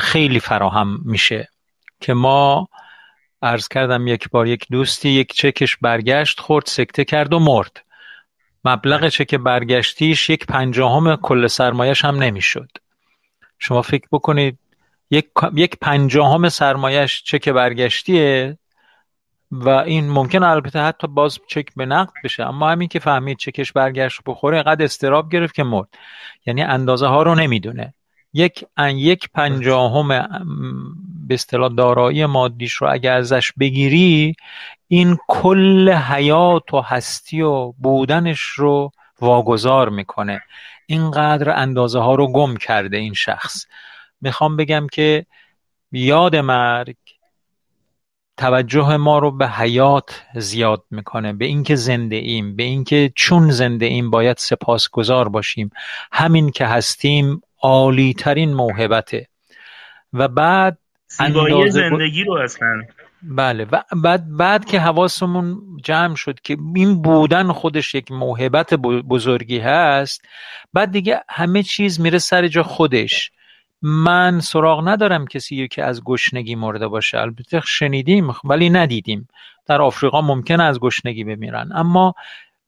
[0.00, 1.48] خیلی فراهم میشه
[2.00, 2.68] که ما
[3.42, 7.82] عرض کردم یک بار یک دوستی یک چکش برگشت خورد سکته کرد و مرد.
[8.64, 12.68] مبلغ چک برگشتیش یک پنجاهم کل سرمایش هم نمی‌شد.
[13.58, 14.58] شما فکر بکنید
[15.10, 18.58] یک, یک پنجاهم سرمایش چک برگشتیه
[19.50, 22.46] و این ممکن البته حتی باز چک به نقد بشه.
[22.46, 25.88] اما همین که فهمید چکش برگشت بخوره اینقدر استراب گرفت که مرد.
[26.46, 27.94] یعنی اندازه ها رو نمی‌دونه.
[28.32, 30.08] یک ان یک پنجاهم
[31.28, 34.34] به اصطلاح دارایی مادیش رو اگه ازش بگیری
[34.88, 40.42] این کل حیات و هستی و بودنش رو واگذار می‌کنه.
[40.86, 43.66] اینقدر اندازه ها رو گم کرده این شخص.
[44.20, 45.26] می‌خوام بگم که
[45.92, 46.96] یاد مرگ
[48.36, 53.86] توجه ما رو به حیات زیاد می‌کنه به اینکه زنده ایم به اینکه چون زنده
[53.86, 55.70] ایم باید سپاسگزار باشیم.
[56.12, 59.28] همین که هستیم عالی ترین موهبته.
[60.12, 60.78] و بعد
[61.08, 62.82] زیبایی زندگی رو اصلا.
[63.22, 69.58] بله و بعد بعد که حواسمون جمع شد که این بودن خودش یک موهبت بزرگی
[69.58, 70.22] هست
[70.72, 73.30] بعد دیگه همه چیز میره سر جا خودش.
[73.82, 77.18] من سراغ ندارم کسی که از گشنگی مرده باشه.
[77.18, 79.28] البته شنیدیم ولی ندیدیم.
[79.66, 81.70] در آفریقا ممکن از گشنگی بمیرن.
[81.74, 82.14] اما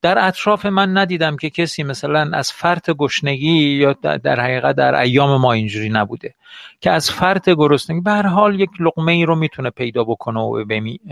[0.01, 5.41] در اطراف من ندیدم که کسی مثلا از فرط گشنگی یا در حقیقت در ایام
[5.41, 6.35] ما اینجوری نبوده.
[6.81, 10.65] که از فرط گرسنگی به هر حال یک لقمه ای رو می‌تونه پیدا بکنه و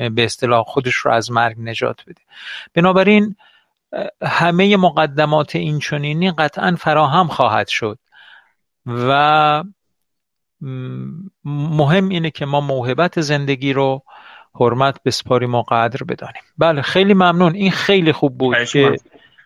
[0.10, 2.22] به اصطلاح خودش رو از مرگ نجات بده.
[2.74, 3.36] بنابراین
[4.24, 8.00] همه مقدمات این چنینی قطعا فراهم خواهد شد.
[8.86, 9.64] و
[11.46, 14.04] مهم اینه که ما موهبت زندگی رو
[14.60, 16.42] حرمت بسپاریم و قدر بدانیم.
[16.58, 17.54] بله خیلی ممنون.
[17.54, 18.98] این خیلی خوب بود که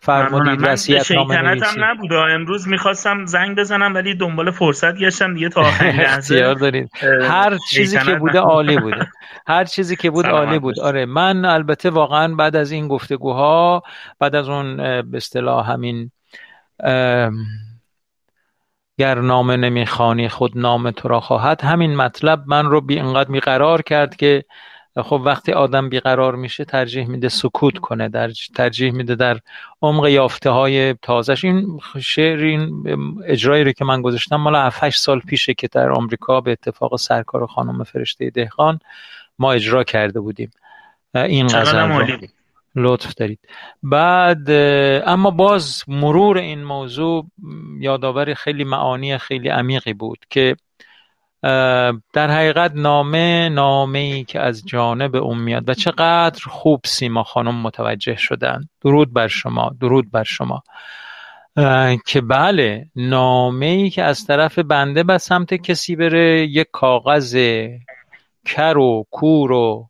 [0.03, 5.61] فرمودید وصیت نامه هم نبود امروز می‌خواستم زنگ بزنم ولی دنبال فرصت گشتم دیگه تا
[5.61, 6.53] آخرین لحظه.
[6.53, 6.89] دارید
[7.21, 9.11] هر چیزی که بوده عالی بوده.
[9.47, 10.79] هر چیزی که بود عالی بود.
[10.79, 13.83] آره من البته واقعا بعد از این گفتگوها
[14.19, 16.11] بعد از اون به اصطلاح همین
[19.01, 23.81] گر نامه نمی‌خوانی خود نام تو را خواهد همین مطلب من رو بی انقدر میقرار
[23.81, 24.43] کرد که
[24.97, 29.39] خب وقتی آدم بیقرار میشه ترجیح میده سکوت کنه در ترجیح میده در
[29.81, 32.83] عمق یافته های تازش این شعر این
[33.25, 37.47] اجرایی رو که من گذاشتم مال 7 سال پیشه که در آمریکا به اتفاق سرکار
[37.47, 38.79] خانم فرشته دهقان
[39.39, 40.51] ما اجرا کرده بودیم.
[41.15, 42.27] این غزل
[42.75, 43.39] لطف دارید.
[43.83, 44.49] بعد
[45.07, 47.25] اما باز مرور این موضوع
[47.79, 50.55] یادآور خیلی معانی خیلی عمیقی بود که
[52.13, 57.55] در حقیقت نامه نامه ای که از جانب اون میاد و چقدر خوب سیما خانم
[57.55, 58.61] متوجه شدن.
[58.81, 60.63] درود بر شما درود بر شما.
[62.05, 67.37] که بله نامه ای که از طرف بنده به سمت کسی بره یک کاغذ
[68.45, 69.89] کر و کور و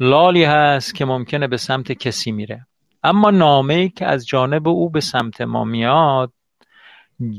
[0.00, 2.66] لالی هست که ممکنه به سمت کسی میره.
[3.02, 6.32] اما نامه ای که از جانب او به سمت ما میاد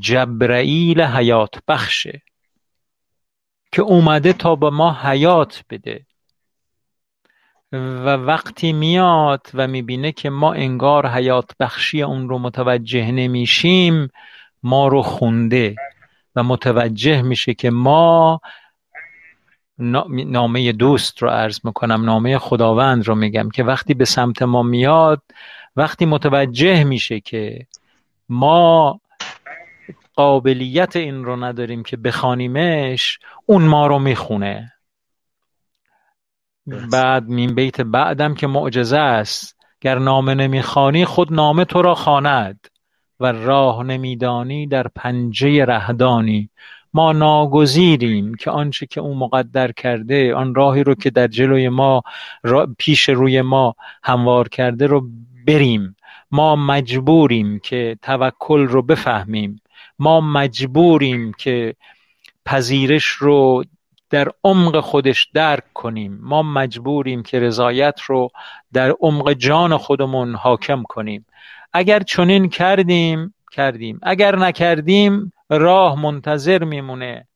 [0.00, 2.22] جبرائیل حیات بخشه
[3.72, 6.06] که اومده تا به ما حیات بده.
[7.72, 14.08] و وقتی میاد و می‌بینه که ما انگار حیات بخشی اون رو متوجه نمیشیم
[14.62, 15.76] ما رو خونده
[16.36, 18.40] و متوجه میشه که ما
[19.80, 25.22] نامه دوست رو عرض می‌کنم نامه خداوند رو میگم که وقتی به سمت ما میاد
[25.76, 27.66] وقتی متوجه میشه که
[28.28, 29.00] ما
[30.14, 34.72] قابلیت این رو نداریم که بخوانیمش اون ما رو می‌خونه.
[36.92, 42.66] بعد مین بیت بعدم که معجزه است گر نامه نمی‌خوانی خود نامه تو را خواند
[43.20, 46.50] و راه نمیدانی در پنجه رهدانی.
[46.94, 52.02] ما ناگزیریم که آنچه که او مقدر کرده آن راهی رو که در جلوی ما
[52.78, 55.08] پیش روی ما هموار کرده رو
[55.46, 55.96] بریم.
[56.30, 59.60] ما مجبوریم که توکل رو بفهمیم.
[59.98, 61.74] ما مجبوریم که
[62.46, 63.64] پذیرش رو
[64.10, 66.18] در عمق خودش درک کنیم.
[66.22, 68.30] ما مجبوریم که رضایت رو
[68.72, 71.26] در عمق جان خودمون حاکم کنیم.
[71.72, 74.00] اگر چنین کردیم کردیم.
[74.02, 77.28] اگر نکردیم راه منتظر میمونه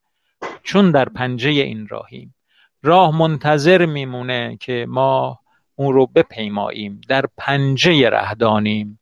[0.63, 2.35] چون در پنجه این راهیم.
[2.83, 5.39] راه منتظر میمونه که ما
[5.77, 7.01] اون رو بپیماییم.
[7.09, 8.99] در پنجه رهدانیم.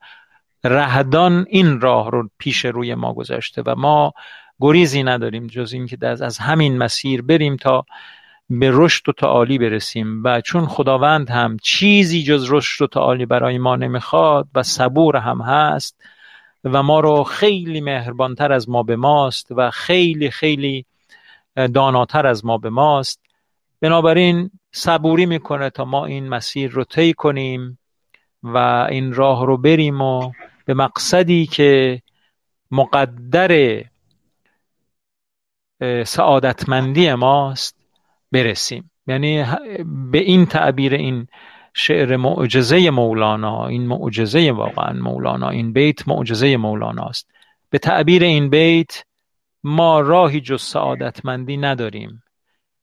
[0.65, 4.13] رهدان این راه رو پیش روی ما گذاشته و ما
[4.61, 7.85] گریزی نداریم جز اینکه از همین مسیر بریم تا
[8.51, 13.59] به رشد و تعالی برسیم و چون خداوند هم چیزی جز رشد و تعالی برای
[13.59, 15.97] ما نمی‌خواد و صبور هم هست
[16.65, 20.87] و ما رو خیلی مهربانتر از ما به ماست و خیلی خیلی
[21.75, 23.21] داناتر از ما به ماست.
[23.81, 27.79] بنابراین صبوری می‌کنه تا ما این مسیر رو طی کنیم
[28.43, 28.59] و
[28.91, 30.33] این راه رو بریم و
[30.65, 32.03] به مقصدی که
[32.71, 33.85] مقدر
[36.05, 37.77] سعادتمندی ماست
[38.33, 38.91] برسیم.
[39.07, 39.45] یعنی
[40.11, 41.27] به این تعبیر این
[41.75, 47.31] شعر معجزه مولانا این معجزه واقعا مولانا این بیت معجزه مولانا است.
[47.71, 49.05] به تعبیر این بیت
[49.65, 52.23] ما راهی جز سعادتمندی نداریم.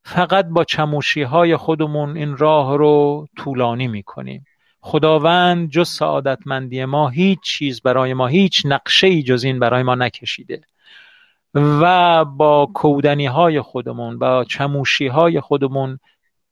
[0.03, 4.45] فقط با چموشی های خودمون این راه رو طولانی می‌کنیم.
[4.81, 9.95] خداوند جز سعادتمندی ما هیچ چیز برای ما هیچ نقشه ای جز این برای ما
[9.95, 10.61] نکشیده.
[11.53, 15.99] و با کودنی های خودمون با چموشی های خودمون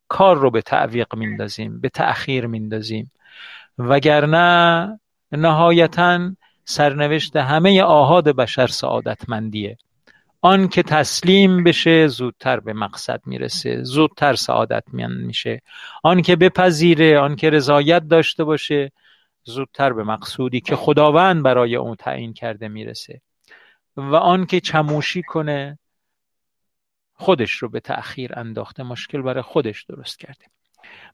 [0.07, 3.11] کار رو به تعویق میندازیم به تأخیر میندازیم.
[3.77, 4.99] وگرنه
[5.31, 6.31] نهایتا
[6.65, 9.77] سرنوشت همه آهاد بشر سعادتمندیه.
[10.41, 15.61] آن که تسلیم بشه زودتر به مقصد می‌رسه زودتر سعادت میشه.
[16.03, 18.91] آن که بپذیره آن که رضایت داشته باشه
[19.43, 23.21] زودتر به مقصودی که خداوند برای اون تعیین کرده می‌رسه.
[23.97, 25.79] و آن که چموشی کنه
[27.17, 30.45] خودش رو به تأخیر انداخته مشکل برای خودش درست کرده.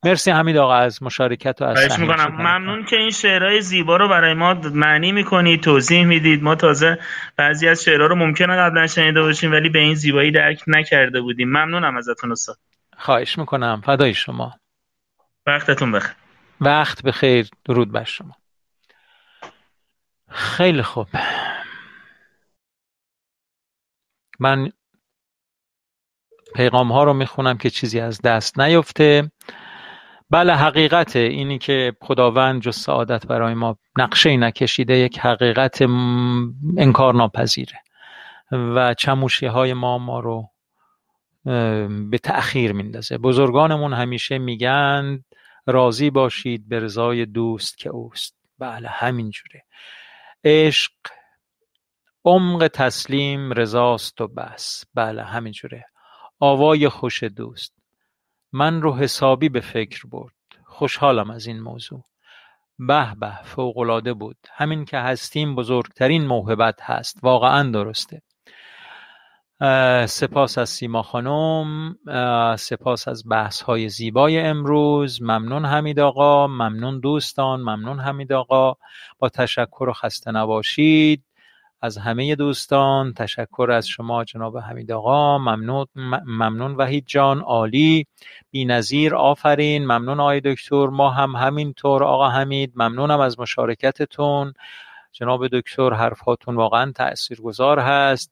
[0.04, 2.36] مرسی حمید آقا از مشارکت و از می‌کنم.
[2.36, 6.44] ممنون که این شعرهای زیبا رو برای ما معنی می‌کنید توضیح می‌دید.
[6.44, 7.00] ما تازه
[7.38, 11.48] بعضی از شعرها رو ممکنه قبلا شنیده باشیم ولی به این زیبایی درک نکرده بودیم.
[11.48, 12.58] ممنونم ازتون استاد.
[12.98, 13.82] خواهش می‌کنم.
[13.86, 14.60] فدای شما.
[15.46, 16.16] وقتتون بخیر.
[16.62, 17.50] وقت بخیر.
[17.66, 18.36] درود بر شما.
[20.30, 21.08] خیلی خوب.
[24.40, 24.72] من
[26.56, 29.32] پیغام ها رو می‌خونم که چیزی از دست نیفته.
[30.30, 35.82] بله حقیقت اینی که خداوند جز سعادت برای ما نقشه نکشیده یک حقیقت
[36.78, 37.80] انکار ناپذیره
[38.52, 40.50] و چموشی های ما ما رو
[42.10, 43.18] به تأخیر میندازه.
[43.18, 45.24] بزرگانمون همیشه میگن
[45.68, 48.36] راضی باشید به رضای دوست که اوست.
[48.60, 49.64] بله همینجوره.
[50.44, 50.92] عشق
[52.26, 54.86] عمق تسلیم رضاست و بس.
[54.94, 55.86] بله همینجوره.
[56.44, 57.74] آوای خوش دوست.
[58.54, 60.34] من رو حسابی به فکر برد.
[60.66, 62.04] خوشحالم از این موضوع.
[62.80, 64.38] به به فوقالعاده بود.
[64.52, 67.20] همین که هستیم بزرگترین موهبت هست.
[67.24, 68.22] واقعا درسته.
[70.06, 71.96] سپاس از سیما خانم.
[72.56, 75.22] سپاس از بحث های زیبای امروز.
[75.22, 76.48] ممنون حمید آقا.
[76.48, 77.60] ممنون دوستان.
[77.62, 78.76] ممنون حمید آقا.
[79.20, 81.24] با تشکر و خسته نباشید.
[81.84, 85.38] از همه دوستان تشکر از شما جناب حمید آقا.
[85.38, 85.86] ممنون
[86.26, 88.06] ممنون وحید جان عالی
[88.54, 89.86] نظیر آفرین.
[89.86, 90.88] ممنون آقای دکتر.
[90.88, 94.54] ما هم همینطور آقا حمید ممنونم از مشارکتتون.
[95.12, 98.32] جناب دکتر حرفاتون واقعا تاثیرگذار هست.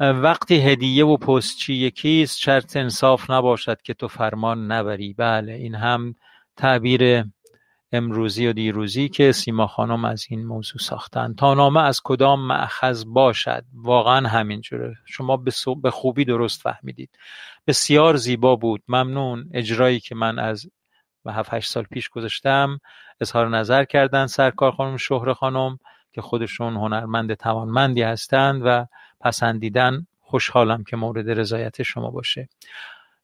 [0.00, 5.12] وقتی هدیه و پستچی یکیست شرط انصاف نباشد که تو فرمان نبری.
[5.12, 6.14] بله این هم
[6.56, 7.24] تعبیر
[7.96, 11.34] امروزی و دیروزی که سیما خانم از این موضوع ساختن.
[11.34, 15.36] تا نامه از کدام معخذ باشد؟ واقعا همینجوره شما
[15.82, 17.10] به خوبی درست فهمیدید.
[17.66, 18.82] بسیار زیبا بود.
[18.88, 19.50] ممنون.
[19.54, 20.66] اجرایی که من از
[21.24, 22.80] و هفت هشت سال پیش گذاشتم.
[23.20, 25.78] اظهار نظر کردن سرکار خانم شهر خانم
[26.12, 28.86] که خودشون هنرمند توانمندی هستند و
[29.20, 32.48] پسندیدن خوشحالم که مورد رضایت شما باشه.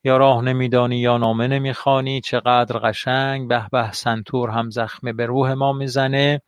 [0.05, 5.53] یا راه نمیدانی یا نامه نمی‌خوانی چقدر قشنگ به به سنتور هم زخمه به روح
[5.53, 6.43] ما می‌زنه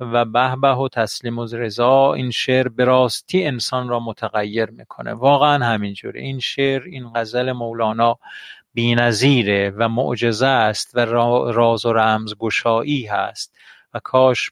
[0.00, 5.12] و به به و تسلیم و رضا این شعر به راستی انسان را متغیر می‌کنه.
[5.12, 6.20] واقعا همینجوره.
[6.20, 8.18] این شعر این غزل مولانا
[8.74, 11.00] بینظیره و معجزه است و
[11.52, 13.56] راز و رمز گشایی هست
[13.94, 14.50] و کاش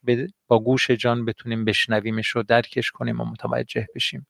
[0.49, 4.27] با گوش جان بتونیم بشنویمش و درکش کنیم و متوجه بشیم.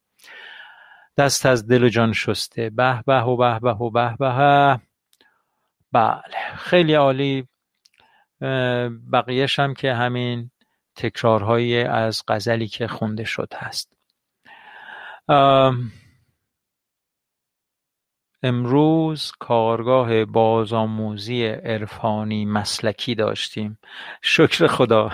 [1.16, 2.70] دست از دل و جان شسته.
[2.70, 4.80] به به و به به و به به.
[5.92, 7.48] بله خیلی عالی.
[9.12, 10.50] بقیهش هم که همین
[10.96, 13.92] تکرارهایی از غزلی که خونده شد هست.
[18.44, 23.78] امروز کارگاه بازآموزی عرفانی مسلکی داشتیم.
[24.22, 25.10] شکر خدا.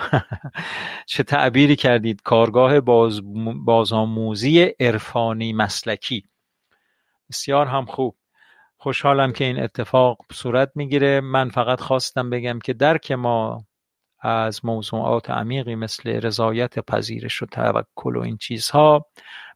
[1.07, 2.21] چه تعبیری کردید.
[2.21, 3.21] کارگاه باز
[3.65, 6.23] بازآموزی عرفانی مسلکی.
[7.29, 8.15] بسیار هم خوب.
[8.77, 11.21] خوشحالم که این اتفاق صورت می‌گیره.
[11.21, 13.65] من فقط خواستم بگم که درک ما
[14.21, 19.05] از موضوعات عمیقی مثل رضایت پذیرش و توکل و این چیزها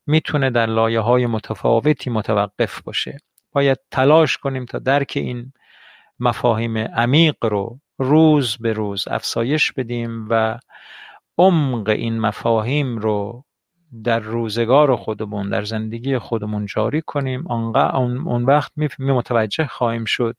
[0.08, 3.18] می‌تونه در لایه های متفاوتی متوقف باشه.
[3.54, 5.54] باید تلاش کنیم تا درک این
[6.20, 10.60] مفاهیم عمیق رو روز به روز افزایش بدیم و
[11.38, 13.44] عمق این مفاهیم رو
[14.04, 17.52] در روزگار خودمون در زندگی خودمون جاری کنیم.
[17.52, 20.36] اون وقت می متوجه خواهیم شد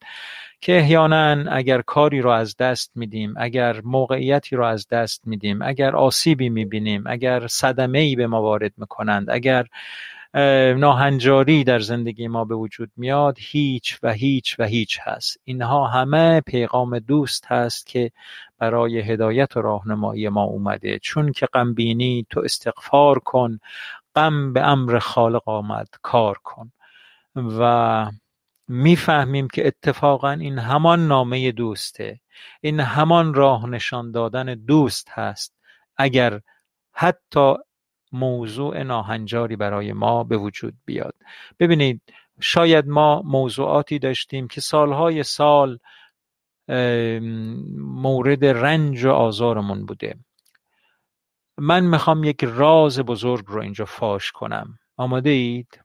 [0.60, 5.96] که احیانا اگر کاری رو از دست میدیم اگر موقعیتی رو از دست میدیم اگر
[5.96, 9.66] آسیبی می‌بینیم اگر صدمه ای به ما وارد می‌کنند اگر
[10.76, 13.36] ناهنجاری در زندگی ما به وجود میاد.
[13.40, 15.36] هیچ و هیچ و هیچ هست.
[15.44, 18.10] اینها همه پیغام دوست هست که
[18.58, 20.98] برای هدایت و راهنمایی ما اومده.
[20.98, 23.58] چون که غمبینی تو استغفار کن.
[24.16, 25.88] غم به امر خالق آمد.
[26.02, 26.72] کار کن.
[27.36, 28.10] و
[28.68, 32.20] می‌فهمیم که اتفاقا این همان نامه دوسته.
[32.60, 35.54] این همان راه نشان دادن دوست هست.
[35.96, 36.40] اگر
[36.92, 37.54] حتی
[38.14, 41.14] موضوع ناهنجاری برای ما به وجود بیاد.
[41.58, 42.02] ببینید
[42.40, 45.78] شاید ما موضوعاتی داشتیم که سالهای سال
[47.78, 50.18] مورد رنج و آزارمون بوده.
[51.58, 54.78] من می‌خوام یک راز بزرگ رو اینجا فاش کنم.
[54.96, 55.80] آماده اید؟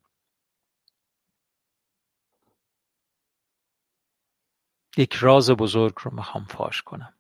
[4.98, 7.14] یک راز بزرگ رو می‌خوام فاش کنم.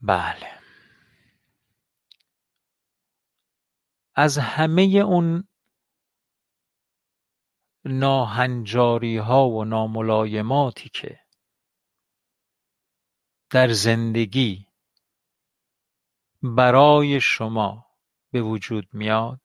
[0.00, 0.58] بله.
[4.14, 5.48] از همه اون
[7.84, 11.20] ناهنجاری ها و ناملایماتی که
[13.50, 14.66] در زندگی
[16.42, 17.86] برای شما
[18.30, 19.40] به وجود میاد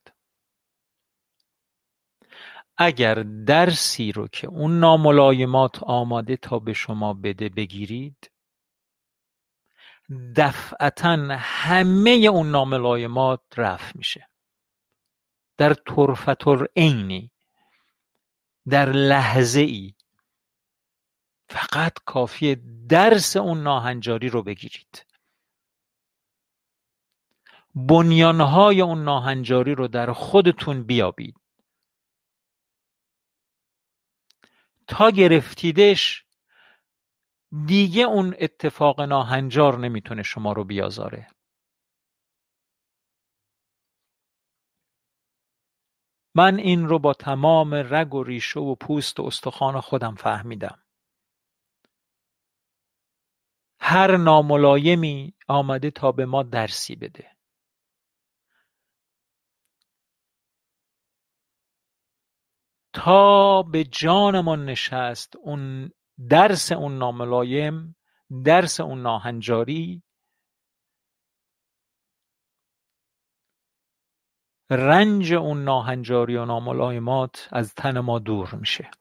[2.77, 8.32] اگر درسی رو که اون ناملایمات آماده تا به شما بده بگیرید
[10.35, 14.30] دفعتا همه اون ناملایمات رفع میشه.
[15.57, 17.31] در طرفت عینی
[18.69, 19.94] در لحظه ای
[21.49, 22.56] فقط کافی
[22.90, 25.06] درس اون ناهنجاری رو بگیرید.
[27.76, 31.35] بنیانهای اون ناهنجاری رو در خودتون بیابید.
[34.88, 36.26] تا گرفتیدش
[37.67, 41.27] دیگه اون اتفاق ناهنجار نمی‌تونه شما رو بیازاره.
[46.35, 50.84] من این رو با تمام رگ و ریشه و پوست و استخوان خودم فهمیدم.
[53.80, 57.38] هر ناملایمی آمده تا به ما درسی بده.
[62.93, 65.91] تا به جانمان نشست اون
[66.29, 67.95] درس اون ناملایم
[68.45, 70.03] درس اون ناهنجاری
[74.69, 78.91] رنج اون ناهنجاری و ناملایمات از تن ما دور میشه.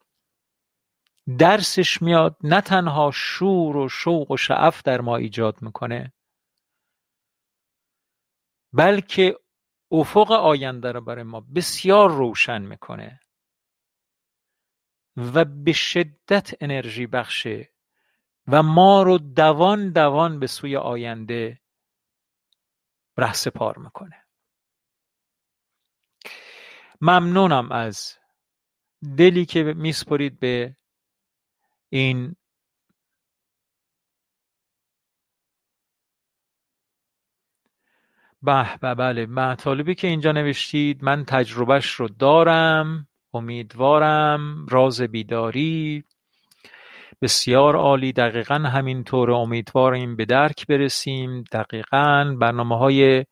[1.38, 6.12] درسش میاد نه تنها شور و شوق و شعف در ما ایجاد می‌کنه
[8.72, 9.38] بلکه
[9.92, 13.20] افق آینده رو برای ما بسیار روشن می‌کنه.
[15.16, 17.72] و به شدت انرژی بخشه
[18.48, 21.60] و ما رو دوان دوان به سوی آینده
[23.16, 24.24] رهسپار می‌کنه.
[27.00, 28.18] ممنونم از
[29.18, 30.76] دلی که میسپرید به
[31.88, 32.36] این
[38.42, 43.08] به بله مطالبی که اینجا نوشتید من تجربهش رو دارم.
[43.34, 46.04] امیدوارم راز بیداری.
[47.22, 48.12] بسیار عالی.
[48.12, 51.44] دقیقا همینطور امیدواریم به درک برسیم.
[51.52, 53.24] دقیقا برنامه های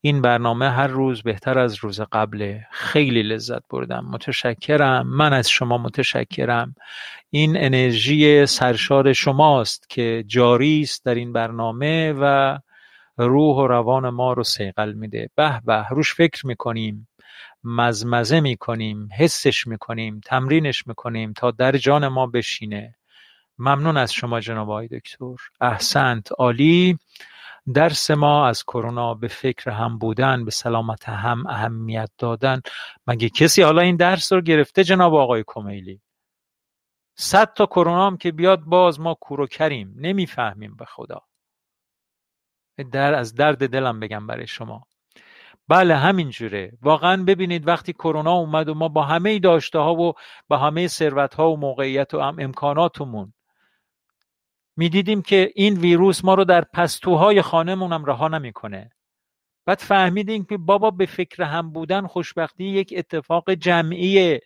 [0.00, 4.08] این برنامه هر روز بهتر از روز قبله خیلی لذت بردم.
[4.10, 5.06] متشکرم.
[5.06, 6.74] من از شما متشکرم.
[7.30, 12.58] این انرژی سرشار شماست که جاری است در این برنامه و
[13.18, 15.30] روح و روان ما رو سیقل میده.
[15.34, 15.86] به به.
[15.90, 17.08] روش فکر می‌کنیم.
[17.66, 22.94] مزمزه می‌کنیم حسش می‌کنیم تمرینش می‌کنیم تا در جان ما بشینه.
[23.58, 25.34] ممنون از شما جناب آقای دکتر.
[25.60, 26.98] احسنت عالی.
[27.74, 32.60] درس ما از کرونا به فکر هم بودن به سلامت هم اهمیت دادن.
[33.06, 36.00] مگه کسی حالا این درس رو گرفته جناب آقای کمیلی؟
[37.14, 39.94] صد تا کرونا هم که بیاد باز ما کورو کریم.
[39.96, 41.22] نمی‌فهمیم به خدا.
[42.92, 44.86] در از درد دلم بگم برای شما.
[45.68, 46.72] بله همین جوره.
[46.82, 50.12] واقعا ببینید وقتی کرونا اومد و ما با همه داشته ها و
[50.48, 53.32] با همه ثروت ها و موقعیت و امکاناتمون
[54.76, 58.90] می‌دیدیم که این ویروس ما رو در پستوهای خانهمون هم رها نمی‌کنه.
[59.66, 64.40] بعد فهمیدیم که بابا به فکر هم بودن خوشبختی یک اتفاق جمعیه.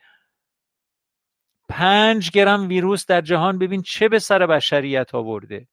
[1.69, 5.69] پنج گرم ویروس در جهان ببین چه به سر بشریت آورده.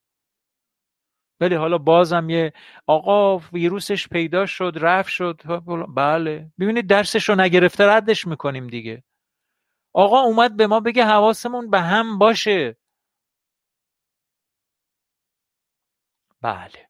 [1.41, 2.53] ولی حالا بازم یه
[2.87, 5.41] آقا ویروسش پیدا شد رفت شد.
[5.95, 6.51] بله.
[6.59, 9.03] ببینید درسش رو نگرفته ردش می‌کنیم دیگه.
[9.93, 12.77] آقا اومد به ما بگه حواسمون به هم باشه.
[16.41, 16.87] بله.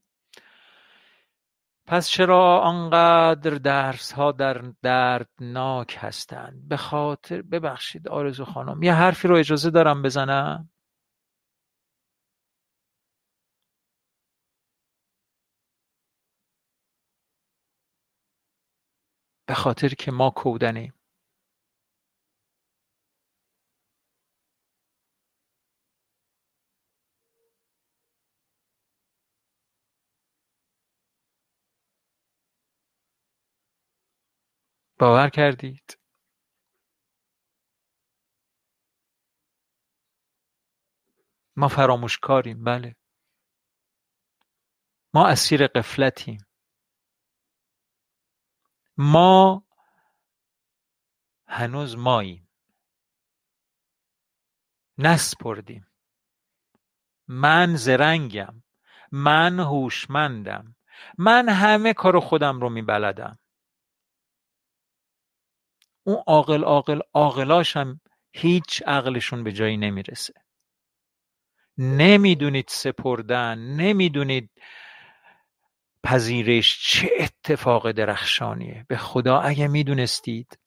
[1.87, 9.27] پس چرا آنقدر درس ها در دردناک هستند؟ به خاطر ببخشید آرزو خانم یه حرفی
[9.27, 10.69] رو اجازه دارم بزنم؟
[19.47, 20.93] به خاطر که ما کودنیم
[34.99, 35.97] باور کردید؟
[41.55, 42.95] ما فراموشکاریم بله.
[45.13, 46.46] ما اسیر قفلتیم
[48.97, 49.63] ما
[51.47, 52.49] هنوز ماییم.
[54.97, 55.87] نسپردیم.
[57.27, 58.63] من زرنگم.
[59.11, 60.75] من هوشمندم.
[61.17, 63.39] من همه کار خودم رو میبلدم.
[66.03, 68.01] اون عاقل عاقل عاقلاش هم
[68.33, 70.33] هیچ عقلشون به جایی نمی‌رسه.
[71.77, 74.51] نمی‌دونید سپردن نمی‌دونید
[76.07, 80.59] پذیرش چه اتفاق درخشانیه؟ به خدا اگه می‌دونستید.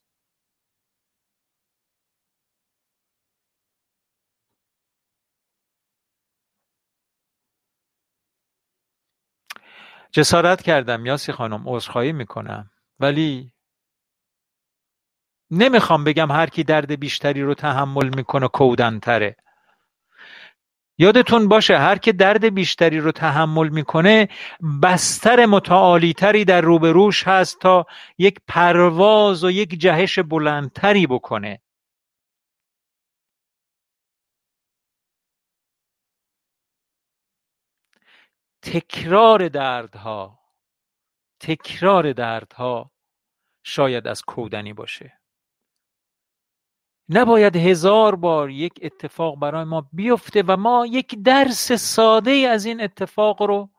[10.12, 12.70] جسارت کردم یاسی خانم عذرخواهی می‌کنم.
[13.00, 13.52] ولی
[15.50, 19.36] نمی‌خوام بگم هر کی درد بیشتری رو تحمل می‌کنه کودنتره.
[21.00, 24.28] یادتون باشه هر که درد بیشتری رو تحمل می‌کنه
[24.82, 27.86] بستر متعالیتری در روبروش هست تا
[28.18, 31.62] یک پرواز و یک جهش بلندتری بکنه.
[38.62, 40.40] تکرار دردها
[41.40, 42.90] تکرار دردها
[43.64, 45.19] شاید از کودنی باشه.
[47.12, 52.80] نباید هزار بار یک اتفاق برای ما بیفته و ما یک درس ساده از این
[52.80, 53.70] اتفاق رو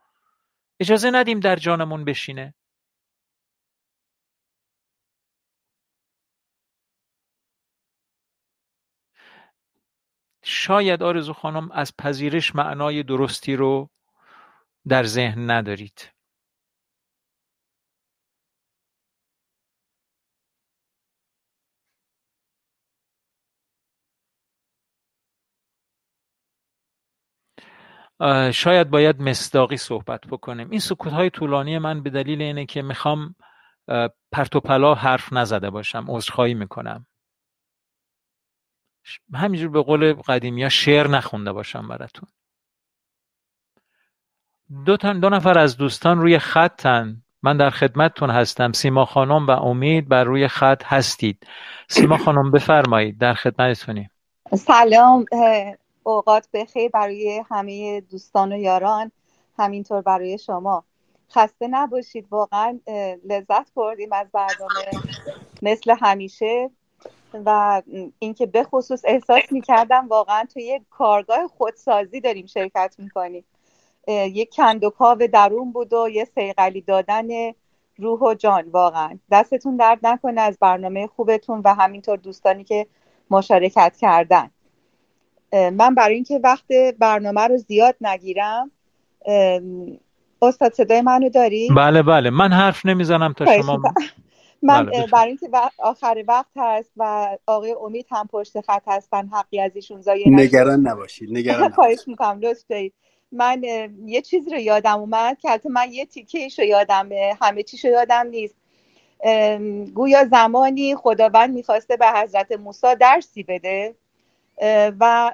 [0.79, 2.53] اجازه ندیم در جانمون بشینه.
[10.43, 13.89] شاید آرزو خانم از پذیرش معنای درستی رو
[14.87, 16.20] در ذهن ندارید.
[28.53, 30.69] شاید باید مصداقی صحبت بکنیم.
[30.69, 33.35] این سکوت های طولانی من به دلیل اینه که می‌خوام
[34.31, 37.05] پرت و پلا حرف نزده باشم عذرخواهی می‌کنم.
[39.33, 42.29] همینجور به قول قدیمی ها شعر نخونده باشم براتون.
[44.85, 47.23] دو, دو نفر از دوستان روی خطن.
[47.43, 48.71] من در خدمتتون هستم.
[48.71, 51.47] سیما خانم و امید بر روی خط هستید.
[51.89, 53.17] سیما خانم بفرمایید.
[53.17, 54.11] در خدمتتونیم.
[54.55, 55.25] سلام.
[56.03, 59.11] اوقات بخیر برای همه دوستان و یاران
[59.57, 60.83] همینطور برای شما.
[61.31, 62.79] خسته نباشید واقعا
[63.25, 64.91] لذت بردیم از برنامه.
[65.61, 66.69] مثل همیشه.
[67.45, 67.81] و
[68.19, 73.45] اینکه به خصوص احساس می‌کردم واقعا تو یک کارگاه خودسازی داریم شرکت می‌کنیم.
[74.07, 77.27] یک کندوکاو درون بود و یه سیقلی دادن
[77.97, 79.19] روح و جان واقعا.
[79.31, 82.87] دستتون درد نکنه از برنامه خوبتون و همینطور دوستانی که
[83.29, 84.51] مشارکت کردن.
[85.53, 86.65] من برای اینکه وقت
[86.99, 88.71] برنامه رو زیاد نگیرم
[90.41, 92.29] استاد صدای منو داری؟ بله بله.
[92.29, 93.81] من حرف نمی‌زنم تا شما
[94.63, 99.59] من بله برای اینکه آخر وقت هست و آقای امید هم پشت خط هستن حقی
[99.59, 102.93] از ایشون زایه نگران نباشید نگران خواهش می‌کنم لطف دارید
[103.31, 103.63] من
[104.05, 107.09] یه چیز رو یادم اومد که البته من یه تیکه رو یادم
[107.41, 108.55] همه چیش رو یادم نیست.
[109.93, 113.95] گویا زمانی خداوند می‌خواسته به حضرت موسی درسی بده.
[114.99, 115.31] و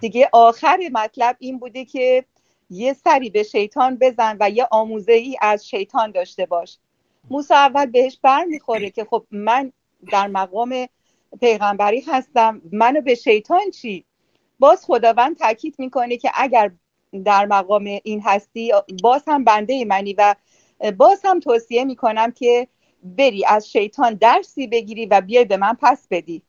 [0.00, 2.24] دیگه آخر مطلب این بوده که
[2.70, 6.78] یه سری به شیطان بزن و یه آموزه ای از شیطان داشته باش.
[7.30, 9.72] موسی اول بهش بر می‌خوره که خب من
[10.12, 10.86] در مقام
[11.40, 14.04] پیغمبری هستم منو به شیطان چی؟
[14.58, 16.70] باز خداوند تاکید می‌کنه که اگر
[17.24, 18.72] در مقام این هستی
[19.02, 20.34] باز هم بنده منی و
[20.96, 22.68] باز هم توصیه می‌کنم که
[23.02, 26.42] بری از شیطان درسی بگیری و بیای به من پس بدی.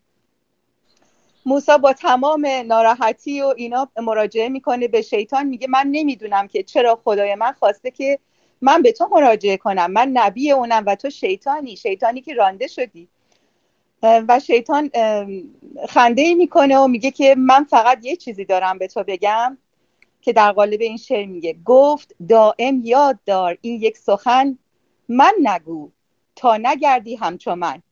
[1.45, 7.01] موسا با تمام ناراحتی و اینا مراجعه می‌کنه به شیطان میگه من نمی‌دونم که چرا
[7.03, 8.19] خدای من خواسته که
[8.61, 9.91] من به تو مراجعه کنم.
[9.91, 13.07] من نبی اونم و تو شیطانی شیطانی که رانده شدی.
[14.03, 14.89] و شیطان
[15.89, 19.57] خنده می‌کنه و میگه که من فقط یه چیزی دارم به تو بگم
[20.21, 21.55] که در قالب این شعر میگه.
[21.65, 24.57] گفت دائم یاد دار این یک سخن
[25.09, 25.89] من نگو
[26.35, 27.83] تا نگردی همچون من.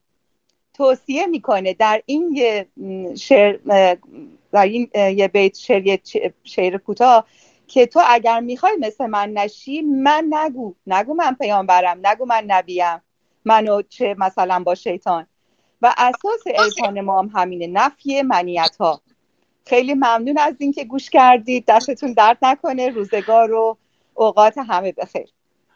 [0.80, 2.66] توصیه می‌کنه در این یه
[3.16, 3.56] شعر
[4.52, 5.98] در این یه بیت شعر
[6.44, 7.26] شعر کوتاه
[7.66, 10.74] که تو اگر می‌خوای مثل من نشی من نگو.
[10.86, 13.02] نگو من پیامبرم نگو من نبیم.
[13.44, 15.26] منو چه مثلا با شیطان.
[15.82, 17.66] و اساس عرفان ما هم همینه.
[17.66, 19.00] نفی منیت ها
[19.66, 21.64] خیلی ممنون از اینکه گوش کردید.
[21.68, 22.88] دستتون درد نکنه.
[22.88, 23.76] روزگار و
[24.14, 25.28] اوقات همه بخیر.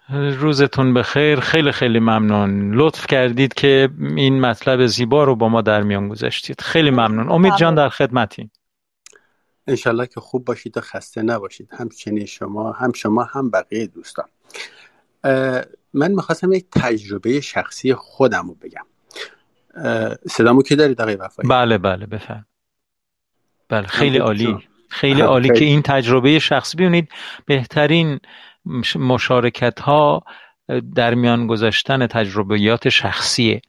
[0.08, 1.40] روزتون بخیر.
[1.40, 2.74] خیلی خیلی ممنون.
[2.74, 6.60] لطف کردید که این مطلب زیبا رو با ما در میان گذاشتید.
[6.60, 7.30] خیلی ممنون.
[7.30, 8.50] امید جان در خدمتی
[9.66, 11.68] انشالله که خوب باشید و خسته نباشید.
[11.72, 14.24] همچنین شما هم شما هم بقیه دوستان.
[15.94, 18.86] من می‌خواستم یک تجربه شخصی خودم رو بگم.
[20.28, 22.46] صدامو که دارید آقای وفایی؟ بله بله بفهم.
[23.68, 24.58] بله خیلی عالی.
[24.88, 26.76] خیلی عالی که این تجربه شخصی.
[26.76, 27.08] ببینید
[27.46, 28.20] بهترین
[28.96, 30.22] مشارکت ها
[30.94, 33.62] در میان گذاشتن تجربیات شخصیه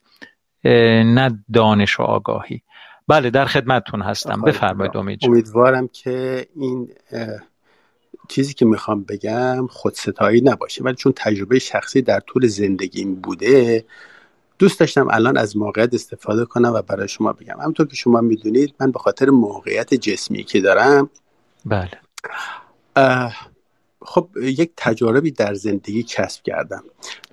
[1.05, 2.61] نه دانش و آگاهی.
[3.07, 4.41] بله در خدمتتون هستم.
[4.41, 6.89] بفرمایید امید امیدوارم که این
[8.29, 13.85] چیزی که می‌خوام بگم خودستایی نباشه ولی چون تجربه شخصی در طول زندگیم بوده
[14.59, 17.59] دوست داشتم الان از موقعیت استفاده کنم و برای شما بگم.
[17.59, 21.09] همونطور که شما می‌دونید من به خاطر موقعیت جسمی که دارم
[21.65, 21.91] بله.
[24.05, 26.83] خب یک تجاربی در زندگی کسب کردم.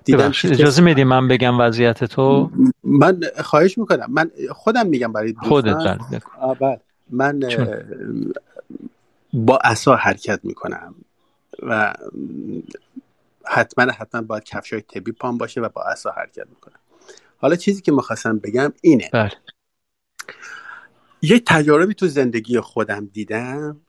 [0.03, 2.51] دیدم اجازه میدی من بگم وضعیت تو؟
[2.83, 4.05] من خواهش می‌کنم.
[4.09, 6.79] من خودم میگم برای خودت بله.
[7.09, 7.39] من
[9.33, 10.95] با عصا حرکت می‌کنم
[11.63, 11.93] و
[13.45, 16.79] حتما حتما باید کفشای تبی پام باشه و با عصا حرکت می‌کنم.
[17.37, 19.09] حالا چیزی که می‌خواستم بگم اینه.
[19.13, 19.31] بله.
[21.21, 23.81] یه تجاربی تو زندگی خودم دیدم.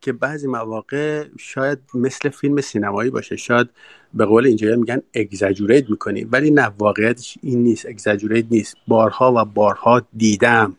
[0.00, 3.36] که بعضی مواقع شاید مثل فیلم سینمایی باشه.
[3.36, 3.70] شاید
[4.14, 7.86] به قول اینجا میگن اگزاجوریت می‌کنی ولی نه واقعیتش این نیست.
[7.86, 8.76] اگزاجوریت نیست.
[8.88, 10.76] بارها و بارها دیدم.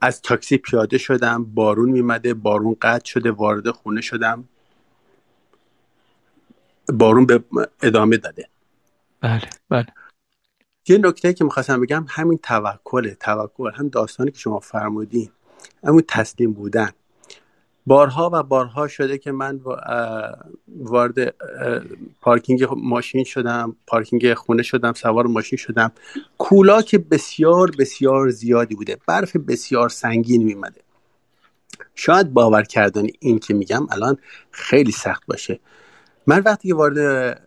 [0.00, 4.44] از تاکسی پیاده شدم بارون میمده بارون قطع شده وارد خونه شدم.
[6.92, 7.44] بارون به
[7.82, 8.48] ادامه داده.
[9.20, 9.86] بله بله.
[10.88, 15.30] یه نکته که می‌خواستم بگم همین توکل توکل هم داستانی که شما فرمودین
[15.84, 16.90] همون تسلیم بودن.
[17.86, 19.60] بارها و بارها شده که من
[20.68, 21.34] وارد
[22.20, 25.92] پارکینگ ماشین شدم پارکینگ خونه شدم سوار ماشین شدم.
[26.38, 28.96] کولا که بسیار بسیار زیادی بوده.
[29.06, 30.80] برف بسیار سنگین میمده
[31.94, 34.18] شاید باور کردن این که میگم الان
[34.50, 35.60] خیلی سخت باشه.
[36.26, 36.98] من وقتی که وارد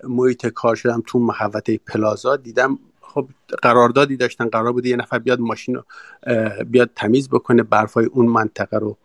[0.04, 3.28] محیط کار شدم تو محوطه پلازا دیدم خب
[3.62, 4.50] قراردادی داشتن.
[4.50, 5.84] قرار بوده یه نفر بیاد ماشین رو
[6.66, 8.98] بیاد تمیز بکنه برفای اون منطقه رو.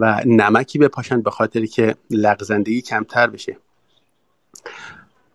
[0.00, 3.56] و نمکی بپاشن به خاطر که لغزندگی کمتر بشه.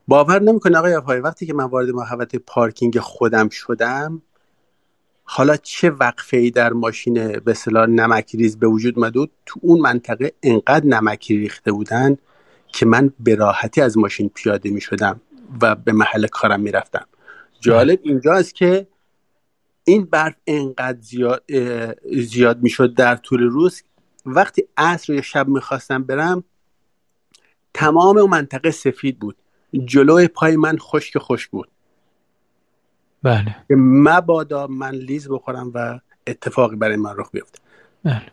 [0.08, 4.22] باور نمی‌کنه آقای افای وقتی که من وارد محوطه پارکینگ خودم شدم
[5.24, 9.80] حالا چه وقفه ای در ماشین به اصطلاح نمک ریز به وجود مدود تو اون
[9.80, 12.18] منطقه انقدر نمکی ریخته بودن
[12.68, 15.22] که من به راحتی از ماشین پیاده می شدم
[15.62, 17.06] و به محل کارم می رفتم
[17.60, 18.88] جالب اینجاست که
[19.84, 21.44] این برف انقدر زیاد,
[22.12, 23.84] زیاد می شد در طول روز
[24.26, 26.44] وقتی عصر یا شب می‌خواستم برم
[27.74, 29.38] تمام اون منطقه سفید بود.
[29.86, 31.72] جلوی پای من خشک خشک بود.
[33.24, 33.56] بله.
[33.80, 37.60] مبادا من لیز بخورم و اتفاقی برای من رخ بیفته.
[38.04, 38.32] بله.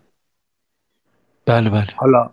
[1.46, 1.94] بله بله.
[1.96, 2.30] حالا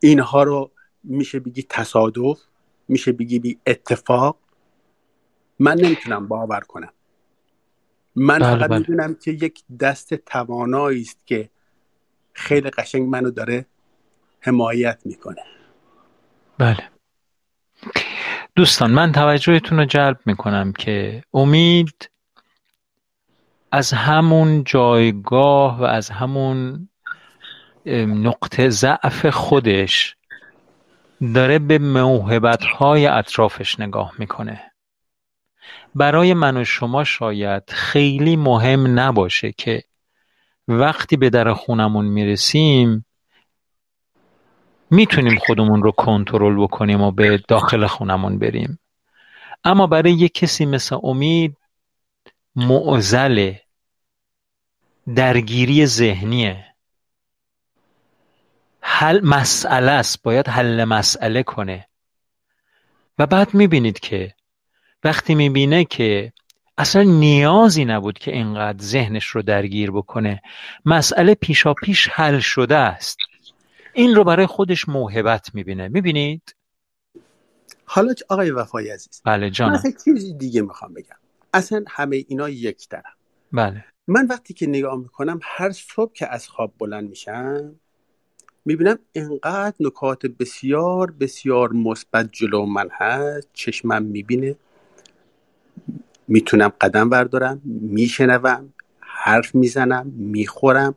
[0.00, 0.70] اینها رو
[1.04, 2.40] میشه بگی تصادف
[2.88, 4.38] میشه بگی بی اتفاق.
[5.58, 6.92] من نمی‌تونم باور کنم.
[8.16, 8.78] من بله فقط بله.
[8.78, 11.50] می‌دونم که یک دست توانایی است که
[12.36, 13.66] خیلی قشنگ منو داره
[14.40, 15.42] حمایت می‌کنه.
[16.58, 16.88] بله.
[18.56, 22.10] دوستان من توجهتون رو جلب می‌کنم که امید
[23.72, 26.88] از همون جایگاه و از همون
[28.06, 30.16] نقطه ضعف خودش
[31.34, 34.72] داره به موهبت های اطرافش نگاه می‌کنه.
[35.94, 39.82] برای من و شما شاید خیلی مهم نباشه که
[40.68, 43.06] وقتی به در خونمون می‌رسیم
[44.90, 48.78] می‌تونیم خودمون رو کنترل بکنیم و به داخل خونمون بریم.
[49.64, 51.56] اما برای یک کسی مثل امید
[52.56, 53.62] معزله
[55.14, 56.64] درگیری ذهنیه.
[58.80, 61.88] حل مسئله است باید حل مسئله کنه.
[63.18, 64.34] و بعد می‌بینید که
[65.04, 66.32] وقتی می‌بینه که
[66.78, 70.42] اصلا نیازی نبود که اینقدر ذهنش رو درگیر بکنه.
[70.84, 73.18] مسئله پیشا پیش حل شده است.
[73.92, 75.88] این رو برای خودش موهبت می‌بینه.
[75.88, 76.54] می‌بینید؟
[77.84, 81.16] حالا آقای وفای عزیز بله من جانم اصلا چیزی دیگه می‌خوام بگم.
[81.54, 83.14] اصلا همه اینا یک طرف.
[83.52, 83.84] بله.
[84.06, 87.74] من وقتی که نگاه می‌کنم هر صبح که از خواب بلند میشم
[88.64, 93.48] می‌بینم انقدر نکات بسیار بسیار مثبت جلو من هست.
[93.52, 94.56] چشمم می‌بینه.
[96.28, 100.94] می‌تونم قدم بردارم میشنوم حرف می‌زنم می‌خورم.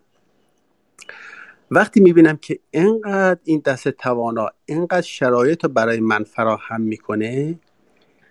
[1.72, 7.60] وقتی می‌بینم که اینقدر این دست توانا اینقدر شرایط رو برای من فراهم می‌کنه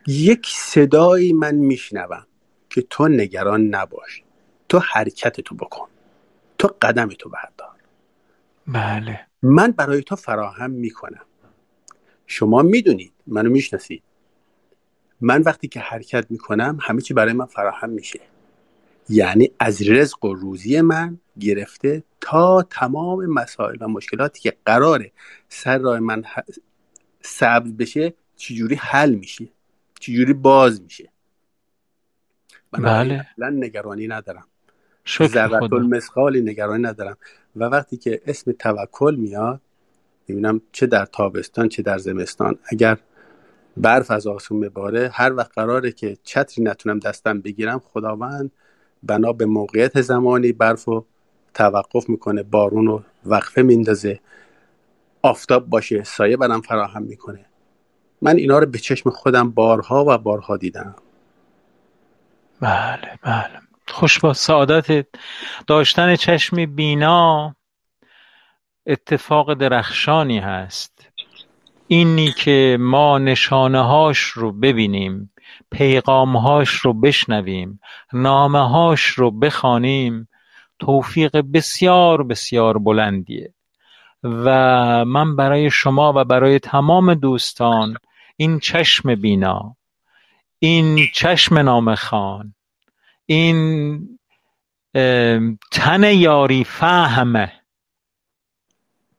[0.06, 2.26] یک صدایی من میشنوم
[2.70, 4.22] که تو نگران نباش.
[4.68, 5.88] تو حرکت تو بکن.
[6.58, 7.76] تو قدم تو بردار.
[8.66, 9.20] بله.
[9.42, 11.24] من برای تو فراهم می‌کنم.
[12.26, 14.02] شما می‌دونید منو می‌شناسید.
[15.20, 18.20] من وقتی که حرکت می‌کنم همه چی برای من فراهم میشه.
[19.08, 25.12] یعنی از رزق و روزی من گرفته تا تمام مسائل و مشکلاتی که قراره
[25.48, 26.24] سر راه من
[27.20, 29.48] سبز بشه چجوری حل میشه؟
[30.00, 31.08] چجوری باز میشه؟
[32.72, 33.26] بنابراین بله.
[33.32, 34.46] اصلا نگرانی ندارم.
[35.22, 37.16] ذرت المثقالی نگرانی ندارم.
[37.56, 39.60] و وقتی که اسم توکل میاد
[40.28, 42.98] می‌بینم چه در تابستان چه در زمستان اگر
[43.80, 45.10] برف از آسمون بباره.
[45.12, 48.50] هر وقت قراره که چتری نتونم دستم بگیرم خداوند
[49.02, 51.06] بنا به موقعیت زمانی برف رو
[51.54, 54.20] توقف می‌کنه بارون رو وقفه میندازه
[55.22, 57.44] آفتاب باشه سایه برم فراهم می‌کنه.
[58.22, 60.94] من اینا رو به چشم خودم بارها و بارها دیدم.
[62.60, 63.60] بله بله.
[63.88, 65.06] خوش با سعادت
[65.66, 67.56] داشتن چشم بینا
[68.86, 71.07] اتفاق درخشانی هست.
[71.88, 75.32] اینی که ما نشانه هاش رو ببینیم
[75.70, 77.80] پیغام هاش رو بشنویم
[78.12, 80.28] نامه هاش رو بخوانیم
[80.78, 83.54] توفیق بسیار بسیار بلندیه.
[84.22, 87.96] و من برای شما و برای تمام دوستان
[88.36, 89.76] این چشم بینا
[90.58, 92.54] این چشم نامه خان
[93.26, 94.18] این
[95.72, 97.52] تن یاری فهمه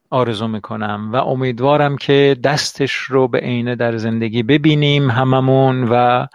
[0.10, 6.28] آرزو می‌کنم و امیدوارم که دستش رو به عینه در زندگی ببینیم هممون و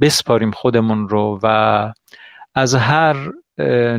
[0.00, 1.92] بسپاریم خودمون رو و
[2.54, 3.16] از هر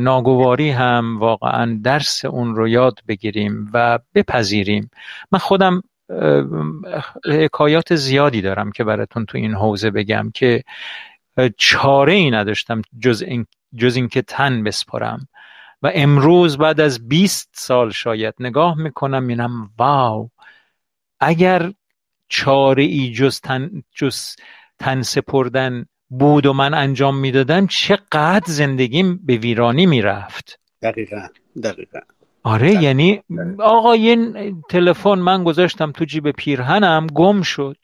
[0.00, 4.90] ناگواری هم واقعا درس اون رو یاد بگیریم و بپذیریم.
[5.32, 5.82] من خودم
[7.24, 10.62] حکایات زیادی دارم که براتون تو این حوزه بگم که
[11.58, 13.46] چاره ای نداشتم جز این
[13.76, 15.28] جز اینکه تن بسپرم
[15.82, 20.30] و امروز بعد از 20 سال شاید نگاه می‌کنم می‌بینم واو
[21.20, 21.72] اگر
[22.28, 24.36] چاره ای جز تن, جز
[24.78, 31.26] تن سپردن بود و من انجام می‌دادم چقدر زندگیم به ویرانی می‌رفت دقیقا
[31.62, 32.00] دقیقا
[32.42, 32.82] آره بله.
[32.82, 33.22] یعنی.
[33.58, 34.16] آقا یه
[34.68, 37.76] تلفن من گذاشتم تو جیب پیرهنم گم شد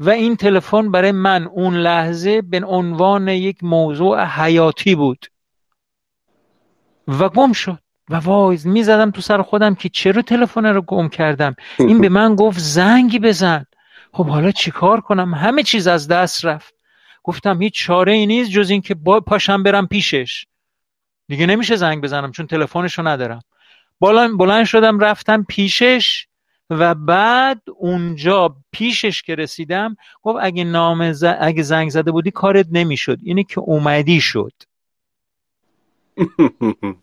[0.00, 5.26] و این تلفن برای من اون لحظه به عنوان یک موضوع حیاتی بود
[7.08, 7.78] و گم شد.
[8.10, 12.34] و وای می‌زدم تو سر خودم که چرا تلفن رو گم کردم؟ این به من
[12.34, 13.66] گفت زنگی بزن.
[14.12, 16.74] خب حالا چیکار کنم؟ همه چیز از دست رفت.
[17.22, 20.46] گفتم هیچ چاره ای نیست جز اینکه با پاشم برم پیشش.
[21.28, 23.40] دیگه نمیشه زنگ بزنم چون تلفنشو ندارم.
[24.00, 26.26] بلند بلند شدم رفتم پیشش
[26.70, 31.24] و بعد اونجا پیشش که رسیدم گفت اگه نام ز...
[31.40, 33.18] اگه زنگ زده بودی کارت نمی‌شد.
[33.22, 34.52] اینه که اومدی شد.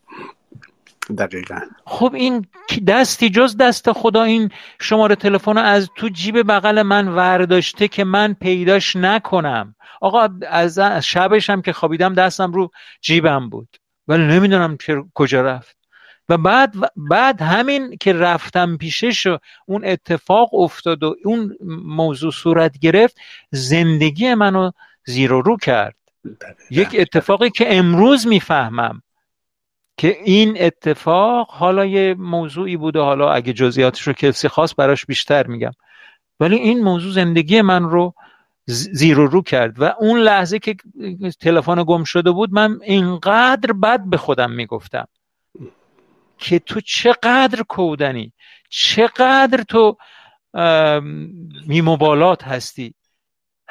[1.17, 1.59] دقیقا.
[1.85, 2.45] خب این
[2.87, 4.49] دستی جز دست خدا این
[4.81, 9.75] شماره تلفن رو از تو جیب بغل من ورداشته که من پیداش نکنم.
[10.01, 12.71] آقا از شبش هم که خوابیدم دستم رو
[13.01, 13.77] جیبم بود.
[14.07, 14.77] ولی نمی‌دونم
[15.13, 15.79] کجا رفت.
[16.29, 22.79] و بعد بعد همین که رفتم پیشش و اون اتفاق افتاد و اون موضوع صورت
[22.79, 23.17] گرفت
[23.51, 24.71] زندگی منو
[25.05, 25.95] زیر و رو کرد.
[26.71, 29.01] یک اتفاقی که امروز می‌فهمم
[29.97, 35.47] که این اتفاق حالا یه موضوعی بوده حالا اگه جزئیاتش رو کسی خواست براش بیشتر
[35.47, 35.71] میگم.
[36.39, 38.13] ولی این موضوع زندگی من رو
[38.65, 40.75] زیر و رو کرد و اون لحظه که
[41.39, 45.07] تلفن گم شده بود من اینقدر بد به خودم می‌گفتم
[46.37, 48.33] که تو چقدر کودنی
[48.69, 49.97] چقدر تو
[51.67, 52.93] میموبالات هستی.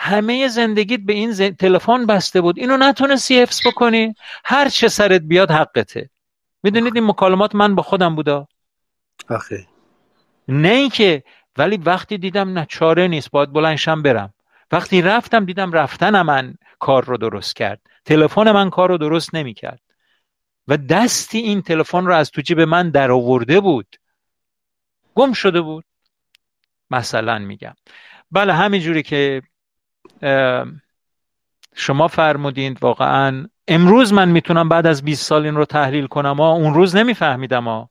[0.00, 2.58] همه زندگیت به این تلفن بسته بود.
[2.58, 4.14] اینو نتونستی حفظ بکنی.
[4.44, 6.10] هر چه سرت بیاد حقته.
[6.62, 8.48] می‌دونید این مکالمات من با خودم بودا؟
[9.30, 9.66] آخه.
[10.48, 11.22] نه اینکه
[11.56, 14.34] ولی وقتی دیدم نه چاره نیست باید بلنشم برم.
[14.72, 17.80] وقتی رفتم دیدم رفتن من کار رو درست کرد.
[18.04, 19.80] تلفن من کار رو درست نمی‌کرد.
[20.68, 23.96] و دستی این تلفن رو از تو جیب من در آورده بود.
[25.14, 25.84] گم شده بود.
[26.90, 27.74] مثلا میگم.
[28.30, 29.42] بله همینجوری که
[31.74, 36.52] شما فرمودین واقعا امروز من می‌تونم بعد از 20 سال این رو تحلیل کنم ها
[36.52, 37.90] اون روز نمیفهمیدم ها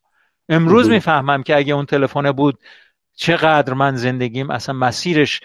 [0.49, 2.59] امروز می‌فهمم که اگه اون تلفن بود
[3.15, 5.41] چقدر من زندگیم اصلا مسیرش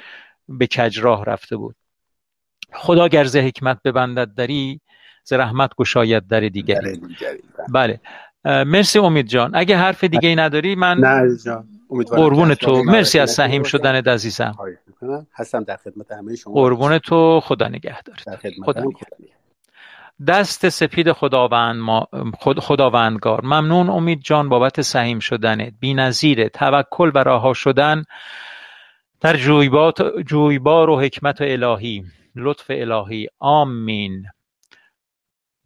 [0.49, 1.77] به کج راه رفته بود.
[2.73, 4.81] خدا گرزه حکمت ببندد داری
[5.25, 7.01] ز رحمت گشاید در دیگری.
[7.73, 8.01] بله.
[8.45, 9.51] مرسی امید جان.
[9.55, 11.69] اگه حرف دیگه ای نداری من نه جان
[12.11, 12.83] قربون تو.
[12.83, 14.55] مرسی از سهیم شدن عزیزم.
[15.35, 16.55] هستم در خدمت همه شما.
[16.55, 17.41] قربون تو.
[17.41, 18.17] خدا نگهدار
[18.65, 18.83] خدا
[20.27, 22.09] دست سپید خداوند ما
[22.39, 23.41] خد خداوندگار.
[23.45, 25.73] ممنون امید جان بابت سهیم شدنت.
[25.81, 28.05] بی‌نظیره توکل و رها شدن
[29.21, 29.37] در
[30.27, 32.05] جویبار و حکمت الهی.
[32.37, 33.29] لطف الهی.
[33.39, 34.27] آمین.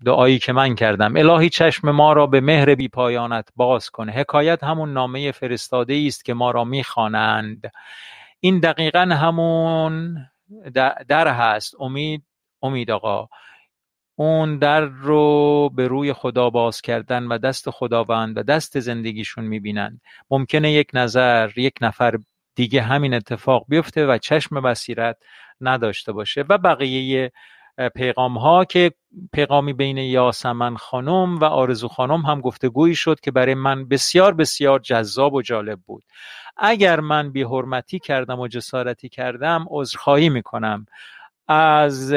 [0.05, 1.17] دعایی که من کردم.
[1.17, 4.11] الهی چشم ما را به مهر بی پایانت باز کن.
[4.11, 7.73] حکایت همون نامه فرستاده است که ما را می‌خوانند
[8.41, 10.17] این دقیقا همون
[11.09, 11.75] در هست.
[11.81, 12.23] امید
[12.63, 13.29] امید آقا.
[14.19, 20.01] اون در رو به روی خدا باز کردن و دست خداوند و دست زندگیشون می‌بینند
[20.31, 22.19] ممکنه یک نظر یک نفر
[22.55, 25.17] دیگه همین اتفاق بیفته و چشم بصیرت
[25.61, 27.33] نداشته باشه و بقیه
[27.95, 28.93] پیغام ها که
[29.33, 34.79] پیغامی بین یاسمن خانم و آرزو خانم هم گفتگویی شد که برای من بسیار بسیار
[34.79, 36.05] جذاب و جالب بود.
[36.57, 40.87] اگر من بی حرمتی کردم و جسارتی کردم عذرخواهی می‌کنم.
[41.49, 42.13] از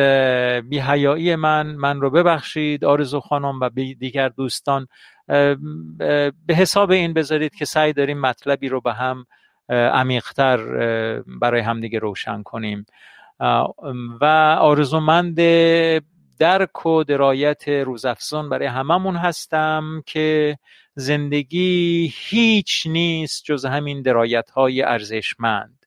[0.70, 3.70] بیهیایی من من رو ببخشید آرزو خانم و
[4.00, 4.88] دیگر دوستان.
[6.48, 9.26] به حساب این بذارید که سعی داریم مطلبی رو به هم
[9.70, 10.58] عمیقتر
[11.42, 12.86] برای همدیگه روشن کنیم.
[14.22, 14.26] و
[14.60, 15.40] آرزومند
[16.40, 20.58] درک و درایت روزافزون برای هممون هستم که
[20.96, 25.80] زندگی هیچ نیست جز همین درایت های ارزشمند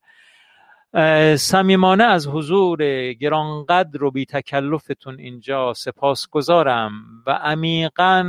[1.37, 6.93] صمیمانه از حضور گرانقدر و بی تکلفتون اینجا سپاس گذارم
[7.27, 8.25] و عمیقا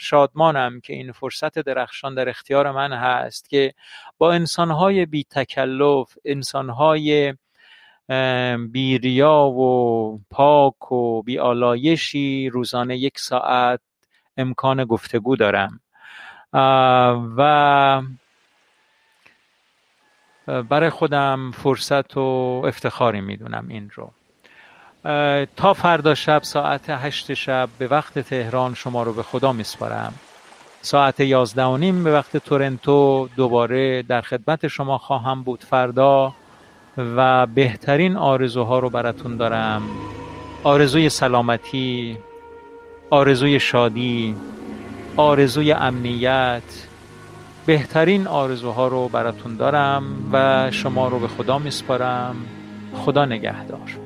[0.00, 3.74] شادمانم که این فرصت درخشان در اختیار من هست که
[4.18, 7.34] با انسانهای بی تکلف انسانهای
[8.72, 13.80] بیریا و پاک و بیالایشی روزانه یک ساعت
[14.36, 15.80] امکان گفتگو دارم.
[17.36, 18.02] و
[20.68, 24.10] برای خودم فرصت و افتخاری می‌دونم این رو.
[25.56, 30.14] تا فردا شب ساعت هشت شب به وقت تهران شما رو به خدا میسپارم.
[30.80, 35.64] ساعت یازده و نیم به وقت تورنتو دوباره در خدمت شما خواهم بود.
[35.64, 36.34] فردا
[36.98, 39.82] و بهترین آرزوها رو براتون دارم.
[40.64, 42.18] آرزوی سلامتی
[43.10, 44.34] آرزوی شادی
[45.16, 46.86] آرزوی امنیت
[47.66, 50.02] بهترین آرزوها رو براتون دارم
[50.32, 52.36] و شما رو به خدا میسپارم.
[52.94, 54.03] خدا نگهدار.